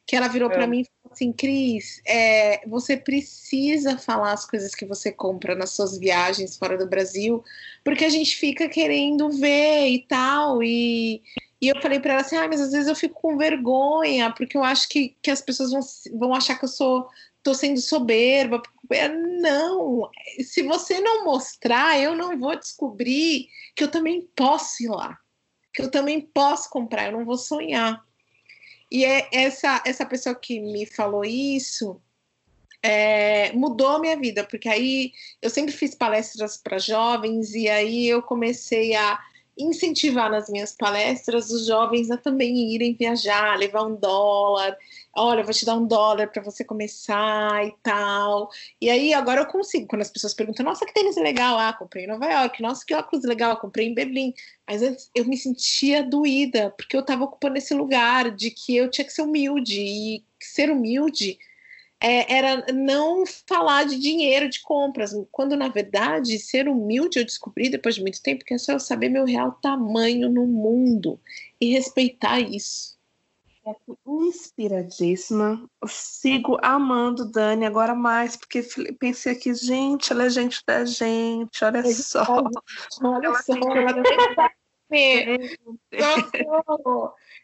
[0.06, 0.54] que ela virou é.
[0.54, 5.54] para mim e falou assim, Cris, é, você precisa falar as coisas que você compra
[5.54, 7.44] nas suas viagens fora do Brasil,
[7.84, 11.22] porque a gente fica querendo ver e tal, e,
[11.60, 14.56] e eu falei para ela assim, ah, mas às vezes eu fico com vergonha, porque
[14.56, 15.80] eu acho que, que as pessoas vão,
[16.18, 17.06] vão achar que eu sou
[17.42, 18.62] tô sendo soberba.
[19.40, 20.08] Não,
[20.40, 25.18] se você não mostrar, eu não vou descobrir que eu também posso ir lá,
[25.72, 28.04] que eu também posso comprar, eu não vou sonhar.
[28.90, 32.00] E é essa, essa pessoa que me falou isso
[32.82, 38.08] é, mudou a minha vida, porque aí eu sempre fiz palestras para jovens e aí
[38.08, 39.18] eu comecei a
[39.56, 44.76] incentivar nas minhas palestras os jovens a também irem viajar, levar um dólar.
[45.14, 48.48] Olha, vou te dar um dólar para você começar e tal.
[48.80, 52.04] E aí agora eu consigo, quando as pessoas perguntam, nossa, que tênis legal, ah, comprei
[52.04, 54.32] em Nova York, nossa, que óculos legal, comprei em Berlim.
[54.66, 58.90] Mas antes eu me sentia doída, porque eu estava ocupando esse lugar de que eu
[58.90, 61.38] tinha que ser humilde, e ser humilde
[62.00, 67.68] é, era não falar de dinheiro, de compras, quando na verdade ser humilde eu descobri
[67.70, 71.20] depois de muito tempo que é só eu saber meu real tamanho no mundo
[71.60, 72.98] e respeitar isso.
[74.06, 78.66] Inspiradíssima, eu sigo amando Dani agora mais, porque
[78.98, 82.42] pensei aqui, gente, ela é gente da gente, olha só.
[83.02, 83.54] Olha ela só,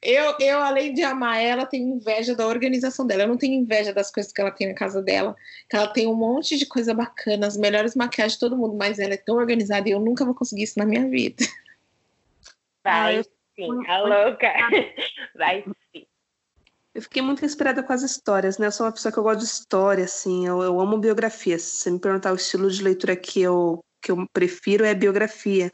[0.02, 3.22] eu, eu, além de amar ela, tenho inveja da organização dela.
[3.22, 5.34] Eu não tenho inveja das coisas que ela tem na casa dela.
[5.70, 8.98] Que ela tem um monte de coisa bacana, as melhores maquiagens de todo mundo, mas
[8.98, 11.44] ela é tão organizada e eu nunca vou conseguir isso na minha vida.
[12.84, 13.22] Vai
[13.54, 14.52] sim, a louca.
[15.34, 16.07] Vai sim.
[16.98, 18.66] Eu fiquei muito inspirada com as histórias, né?
[18.66, 20.44] Eu sou uma pessoa que eu gosto de história, assim.
[20.44, 21.56] Eu, eu amo biografia.
[21.56, 25.70] Se você me perguntar o estilo de leitura que eu, que eu prefiro, é biografia.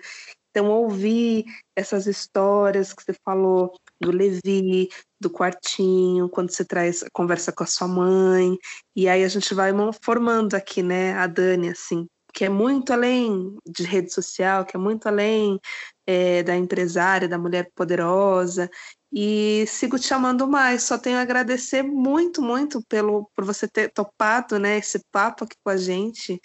[0.51, 7.51] Então, ouvir essas histórias que você falou do Levi, do quartinho, quando você traz conversa
[7.51, 8.59] com a sua mãe,
[8.95, 9.73] e aí a gente vai
[10.03, 14.79] formando aqui, né, a Dani, assim, que é muito além de rede social, que é
[14.79, 15.59] muito além
[16.07, 18.69] é, da empresária, da mulher poderosa,
[19.15, 20.83] e sigo te amando mais.
[20.83, 25.57] Só tenho a agradecer muito, muito pelo por você ter topado, né, esse papo aqui
[25.63, 26.41] com a gente.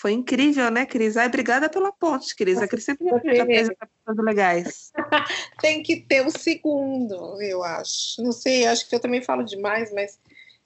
[0.00, 1.16] Foi incrível, né, Cris?
[1.16, 2.58] Ai, obrigada pela ponte, Cris.
[2.58, 4.92] A Cris sempre já apresenta coisas legais.
[5.60, 8.22] Tem que ter o um segundo, eu acho.
[8.22, 10.18] Não sei, acho que eu também falo demais, mas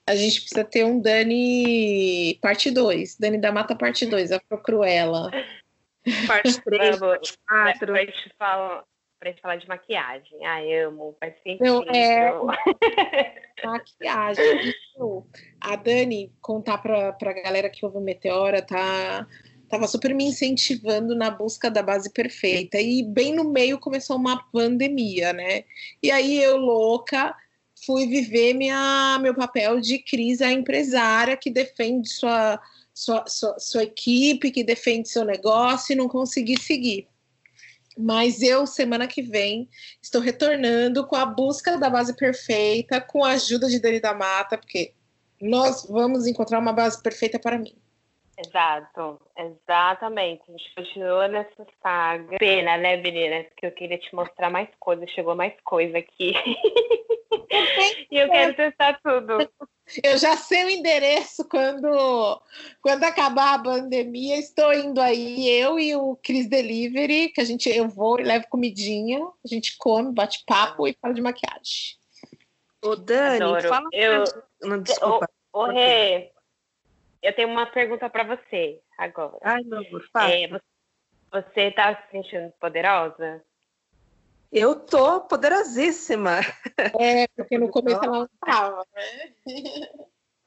[0.06, 3.16] a gente precisa ter um Dani parte 2.
[3.16, 5.30] Dani da Mata parte 2, a Pro Cruella.
[6.26, 7.86] Parte 3, parte 4.
[7.86, 8.84] Pra gente falar,
[9.22, 10.44] pra gente falar de maquiagem.
[10.44, 11.84] Ai, amo, vai ser incrível.
[11.94, 13.52] é...
[13.64, 14.74] maquiagem.
[15.60, 19.26] A Dani, contar pra, pra galera que ouve o Meteora, tá
[19.68, 22.78] tava super me incentivando na busca da base perfeita.
[22.78, 25.64] E bem no meio começou uma pandemia, né?
[26.02, 27.34] E aí eu louca
[27.86, 32.60] fui viver minha, meu papel de crise a empresária que defende sua,
[32.92, 37.08] sua, sua, sua equipe, que defende seu negócio e não consegui seguir.
[37.96, 39.68] Mas eu, semana que vem,
[40.00, 44.56] estou retornando com a busca da base perfeita, com a ajuda de Dani da Mata,
[44.56, 44.94] porque
[45.40, 47.74] nós vamos encontrar uma base perfeita para mim.
[48.38, 50.42] Exato, exatamente.
[50.48, 52.38] A gente continua nessa saga.
[52.38, 53.46] Pena, né, meninas?
[53.56, 55.10] Que eu queria te mostrar mais coisas.
[55.10, 56.32] Chegou mais coisa aqui.
[58.10, 59.48] e eu quero testar tudo.
[60.02, 62.40] Eu já sei o endereço quando,
[62.80, 64.38] quando acabar a pandemia.
[64.38, 68.46] Estou indo aí, eu e o Cris Delivery, que a gente eu vou e levo
[68.48, 71.96] comidinha, a gente come, bate papo e fala de maquiagem.
[72.82, 73.68] Ô, Dani, Adoro.
[73.68, 73.88] fala.
[73.92, 74.24] Eu...
[74.62, 75.28] Não, desculpa.
[75.52, 76.31] Ô, ô Rê,
[77.22, 79.38] eu tenho uma pergunta para você agora.
[79.42, 80.32] Ai, meu amor, fala.
[80.32, 80.48] É,
[81.30, 83.42] você está se sentindo poderosa?
[84.50, 86.40] Eu tô poderosíssima.
[87.00, 89.32] É, porque no começo ela não estava, né?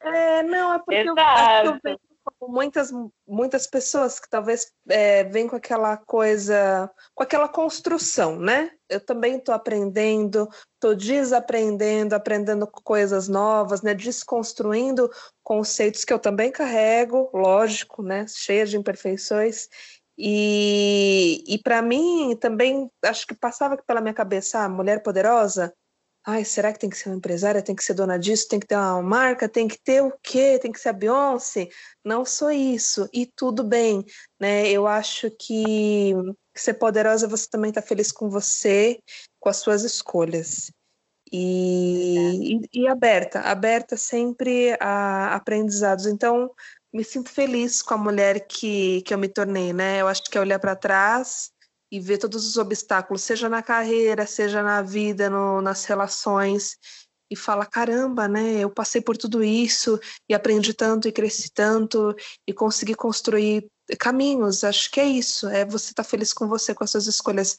[0.02, 2.92] É, não, é porque eu, eu vejo muitas,
[3.28, 8.72] muitas pessoas que talvez é, vêm com aquela coisa, com aquela construção, né?
[8.90, 13.94] Eu também estou aprendendo, estou desaprendendo, aprendendo coisas novas, né?
[13.94, 15.10] Desconstruindo
[15.44, 18.26] conceitos que eu também carrego, lógico, né?
[18.28, 19.68] Cheia de imperfeições.
[20.18, 25.74] E, e para mim também acho que passava pela minha cabeça, ah, mulher poderosa.
[26.28, 27.62] Ai, será que tem que ser uma empresária?
[27.62, 28.48] Tem que ser dona disso?
[28.48, 29.48] Tem que ter uma marca?
[29.48, 30.58] Tem que ter o quê?
[30.60, 31.70] Tem que ser a Beyoncé?
[32.04, 33.08] Não sou isso.
[33.14, 34.04] E tudo bem,
[34.40, 34.68] né?
[34.68, 36.14] Eu acho que
[36.56, 39.00] ser poderosa você também está feliz com você,
[39.40, 40.72] com as suas escolhas.
[41.32, 46.08] E, e, e, aberta, aberta sempre a aprendizados.
[46.08, 46.50] Então,
[46.92, 50.02] me sinto feliz com a mulher que, que eu me tornei, né?
[50.02, 51.52] Eu acho que é olhar para trás
[51.96, 56.78] e ver todos os obstáculos, seja na carreira, seja na vida, no, nas relações,
[57.32, 58.60] e falar: caramba, né?
[58.60, 59.98] Eu passei por tudo isso
[60.30, 62.14] e aprendi tanto e cresci tanto
[62.46, 63.66] e consegui construir
[63.98, 64.66] caminhos.
[64.66, 67.58] Acho que é isso, é você estar tá feliz com você, com as suas escolhas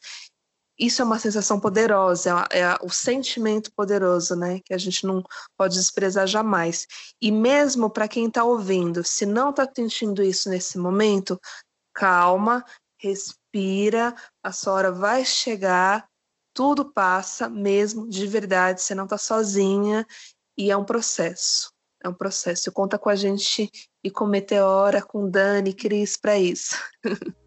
[0.79, 4.59] isso é uma sensação poderosa, é, é o sentimento poderoso, né?
[4.63, 5.23] Que a gente não
[5.57, 6.85] pode desprezar jamais.
[7.19, 11.41] E mesmo para quem está ouvindo, se não está sentindo isso nesse momento,
[11.95, 12.63] calma,
[12.97, 16.07] respira, a sua hora vai chegar,
[16.53, 20.05] tudo passa mesmo, de verdade, você não está sozinha
[20.57, 21.71] e é um processo.
[22.03, 22.71] É um processo.
[22.71, 23.69] Conta com a gente
[24.03, 26.75] e com Meteora, com Dani, Cris para isso.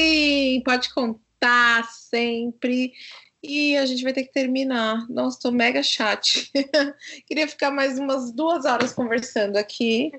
[0.00, 2.94] Sim, pode contar sempre.
[3.42, 5.06] E a gente vai ter que terminar.
[5.10, 6.50] Nossa, tô mega chat.
[7.26, 10.10] Queria ficar mais umas duas horas conversando aqui.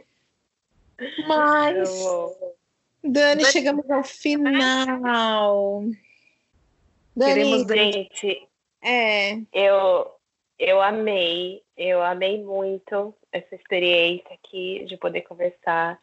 [1.27, 1.89] Mas.
[3.03, 5.83] Dani, chegamos ao final.
[7.15, 8.47] Dani, gente,
[8.83, 9.41] é.
[9.51, 10.11] eu,
[10.59, 15.99] eu amei, eu amei muito essa experiência aqui de poder conversar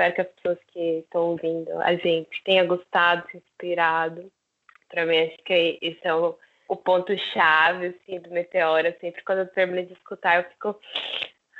[0.00, 4.32] Espero que as pessoas que estão ouvindo a gente tenham gostado, se inspirado.
[4.88, 8.96] Para mim, acho que esse é o, o ponto-chave assim, do Meteora.
[8.98, 10.80] Sempre quando eu termino de escutar, eu fico.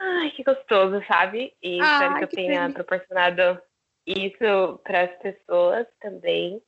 [0.00, 1.52] Ai, que gostoso, sabe?
[1.62, 2.74] E Ai, espero que eu tenha feliz.
[2.74, 3.62] proporcionado
[4.06, 6.62] isso para as pessoas também.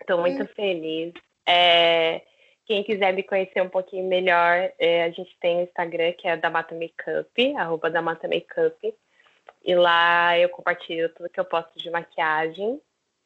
[0.00, 0.48] Estou muito hum.
[0.56, 1.12] feliz.
[1.46, 2.22] É,
[2.64, 6.38] quem quiser me conhecer um pouquinho melhor, é, a gente tem o Instagram, que é
[6.38, 8.94] da Mata Makeup, arroba da Mata Makeup.
[9.64, 12.80] E lá eu compartilho tudo que eu posto de maquiagem,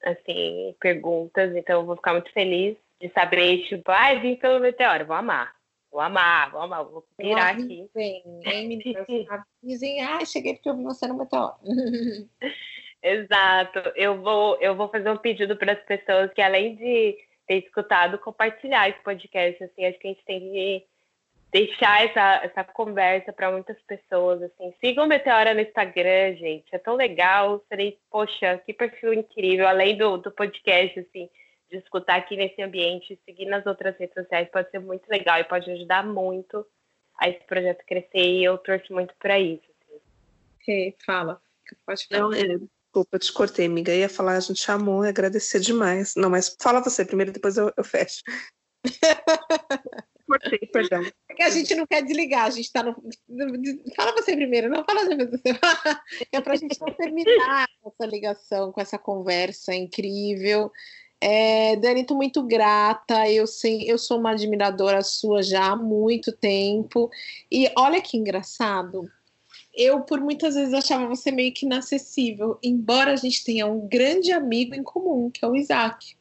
[0.05, 1.55] assim, perguntas.
[1.55, 5.17] Então eu vou ficar muito feliz de saber, tipo, ai, ah, vim pelo meteoro, vou
[5.17, 5.55] amar.
[5.91, 7.89] Vou amar, vou amar, vou virar aqui.
[7.95, 9.07] Bem, hein, meninas?
[9.63, 11.55] Dizem, ai, cheguei porque eu vi você no meteoro.
[13.01, 13.93] Exato.
[13.95, 17.17] Eu vou, eu vou fazer um pedido para as pessoas que, além de
[17.47, 19.63] ter escutado, compartilhar esse podcast.
[19.63, 20.87] Assim, acho que a gente tem que
[21.55, 24.43] deixar essa, essa conversa para muitas pessoas.
[24.43, 26.67] Assim, sigam o Meteora no Instagram, gente.
[26.73, 27.65] É tão legal.
[27.69, 29.69] Serei, poxa, que perfil incrível.
[29.69, 31.31] Além do, do podcast, assim,
[31.71, 35.45] de escutar aqui nesse ambiente, seguir nas outras redes sociais pode ser muito legal e
[35.45, 36.67] pode ajudar muito
[37.21, 38.09] a esse projeto crescer.
[38.19, 39.63] E eu torço muito para isso.
[40.61, 40.93] Assim.
[41.07, 41.41] Fala.
[41.87, 42.21] Pode falar.
[42.21, 43.95] Não, é, desculpa, te cortei, amiga.
[43.95, 46.17] Ia falar, a gente chamou e agradecer demais.
[46.17, 48.25] Não, mas fala você primeiro, depois eu, eu fecho.
[50.35, 51.05] Cortei, perdão.
[51.29, 52.95] É que a gente não quer desligar, a gente está no.
[53.95, 55.59] Fala você primeiro, não fala você.
[56.33, 60.73] É para a gente não terminar essa ligação com essa conversa incrível.
[61.21, 63.31] É, Dani, estou muito grata.
[63.31, 67.11] Eu, sei, eu sou uma admiradora sua já há muito tempo.
[67.51, 69.11] E olha que engraçado.
[69.73, 74.33] Eu, por muitas vezes, achava você meio que inacessível, embora a gente tenha um grande
[74.33, 76.17] amigo em comum, que é o Isaac.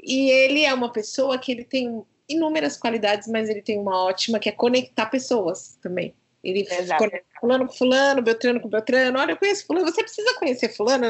[0.00, 4.38] E ele é uma pessoa que ele tem inúmeras qualidades, mas ele tem uma ótima
[4.38, 6.14] que é conectar pessoas também.
[6.42, 7.02] Ele Exato.
[7.02, 9.18] conecta fulano com fulano, Beltrano com Beltrano.
[9.18, 11.06] Olha, eu conheço fulano, você precisa conhecer fulano.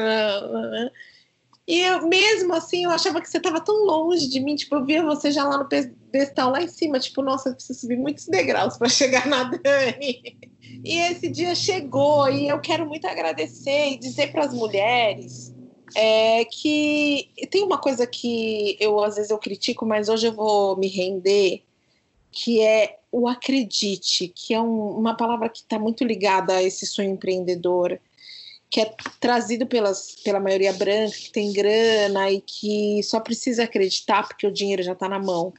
[1.67, 4.55] E eu, mesmo assim, eu achava que você estava tão longe de mim.
[4.55, 6.99] Tipo, eu via você já lá no pedestal, lá em cima.
[6.99, 10.37] Tipo, nossa, eu preciso subir muitos degraus para chegar na Dani.
[10.83, 15.53] E esse dia chegou e eu quero muito agradecer e dizer para as mulheres
[15.95, 20.75] é que tem uma coisa que eu às vezes eu critico, mas hoje eu vou
[20.77, 21.63] me render,
[22.31, 26.85] que é o acredite, que é um, uma palavra que está muito ligada a esse
[26.85, 27.99] sonho empreendedor
[28.69, 34.27] que é trazido pelas, pela maioria branca, que tem grana e que só precisa acreditar
[34.27, 35.53] porque o dinheiro já está na mão.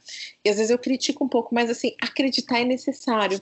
[0.45, 3.41] E às vezes eu critico um pouco, mas assim, acreditar é necessário.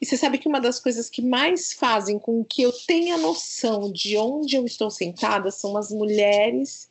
[0.00, 3.90] E você sabe que uma das coisas que mais fazem com que eu tenha noção
[3.90, 6.90] de onde eu estou sentada são as mulheres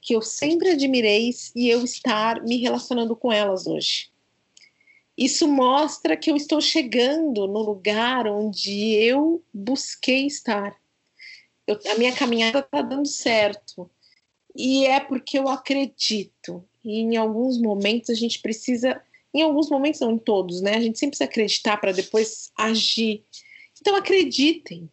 [0.00, 4.08] que eu sempre admirei e eu estar me relacionando com elas hoje.
[5.16, 10.76] Isso mostra que eu estou chegando no lugar onde eu busquei estar
[11.66, 13.90] eu, a minha caminhada está dando certo.
[14.54, 16.64] E é porque eu acredito.
[16.84, 19.00] E em alguns momentos a gente precisa,
[19.34, 20.76] em alguns momentos não em todos, né?
[20.76, 23.24] A gente sempre precisa acreditar para depois agir.
[23.80, 24.88] Então acreditem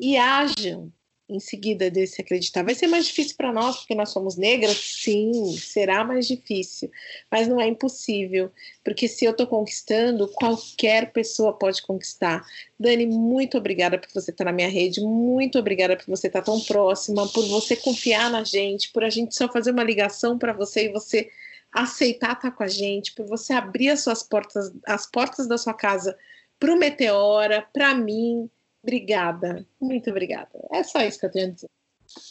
[0.00, 0.92] e ajam
[1.28, 2.62] em seguida desse acreditar.
[2.62, 4.76] Vai ser mais difícil para nós, porque nós somos negras?
[4.76, 6.90] Sim, será mais difícil,
[7.30, 8.50] mas não é impossível,
[8.84, 12.44] porque se eu estou conquistando, qualquer pessoa pode conquistar.
[12.78, 16.60] Dani, muito obrigada por você estar na minha rede, muito obrigada por você estar tão
[16.60, 20.86] próxima, por você confiar na gente, por a gente só fazer uma ligação para você
[20.86, 21.28] e você
[21.72, 25.74] aceitar estar com a gente, por você abrir as suas portas, as portas da sua
[25.74, 26.16] casa
[26.58, 28.48] para o Meteora, para mim,
[28.86, 30.48] Obrigada, muito obrigada.
[30.72, 31.70] É só isso que eu tenho a dizer.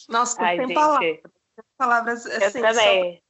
[0.07, 0.75] Nossa, Ai, tem gente.
[0.75, 1.19] palavras.
[1.77, 3.21] Palavras assim, eu também.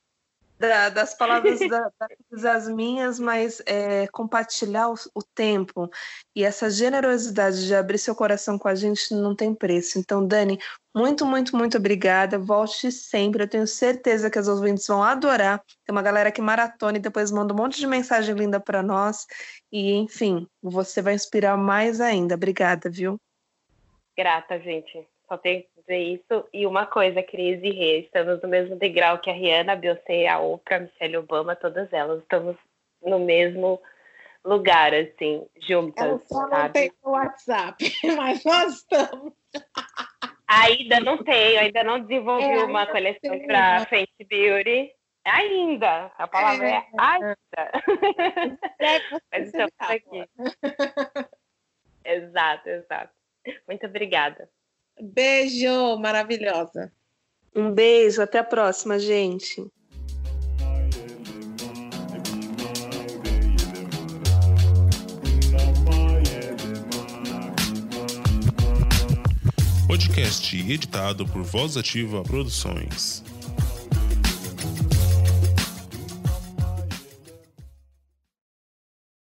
[0.58, 1.92] Da, das palavras da,
[2.32, 5.90] das minhas, mas é, compartilhar o, o, tempo
[6.34, 10.00] e essa generosidade de abrir seu coração com a gente não tem preço.
[10.00, 10.58] Então, Dani,
[10.96, 12.40] muito, muito, muito obrigada.
[12.40, 13.44] Volte sempre.
[13.44, 15.62] Eu tenho certeza que as ouvintes vão adorar.
[15.86, 19.28] Tem uma galera que maratona e depois manda um monte de mensagem linda para nós.
[19.70, 22.36] E, enfim, você vai inspirar mais ainda.
[22.36, 23.20] Obrigada, viu?
[24.18, 25.06] Grata, gente.
[25.28, 26.48] Só tenho que dizer isso.
[26.54, 30.28] E uma coisa, Cris e Rê, estamos no mesmo degrau que a Rihanna, a Beyoncé,
[30.28, 32.22] a Oprah, a Michelle Obama, todas elas.
[32.22, 32.56] Estamos
[33.02, 33.82] no mesmo
[34.44, 36.06] lugar, assim, juntas.
[36.06, 36.56] Eu só sabe?
[36.56, 37.78] não tenho WhatsApp,
[38.18, 39.34] mas nós estamos.
[40.48, 44.92] Ainda não tenho, ainda não desenvolvi é, uma coleção para Fenty Beauty.
[45.26, 47.36] Ainda, a palavra é, é ainda.
[48.80, 49.00] É,
[49.32, 50.30] mas estamos aqui.
[52.06, 53.14] exato, exato.
[53.68, 54.48] Muito obrigada.
[55.02, 56.92] Beijo, maravilhosa.
[57.56, 59.66] Um beijo, até a próxima, gente.
[69.88, 73.24] Podcast editado por Voz Ativa Produções.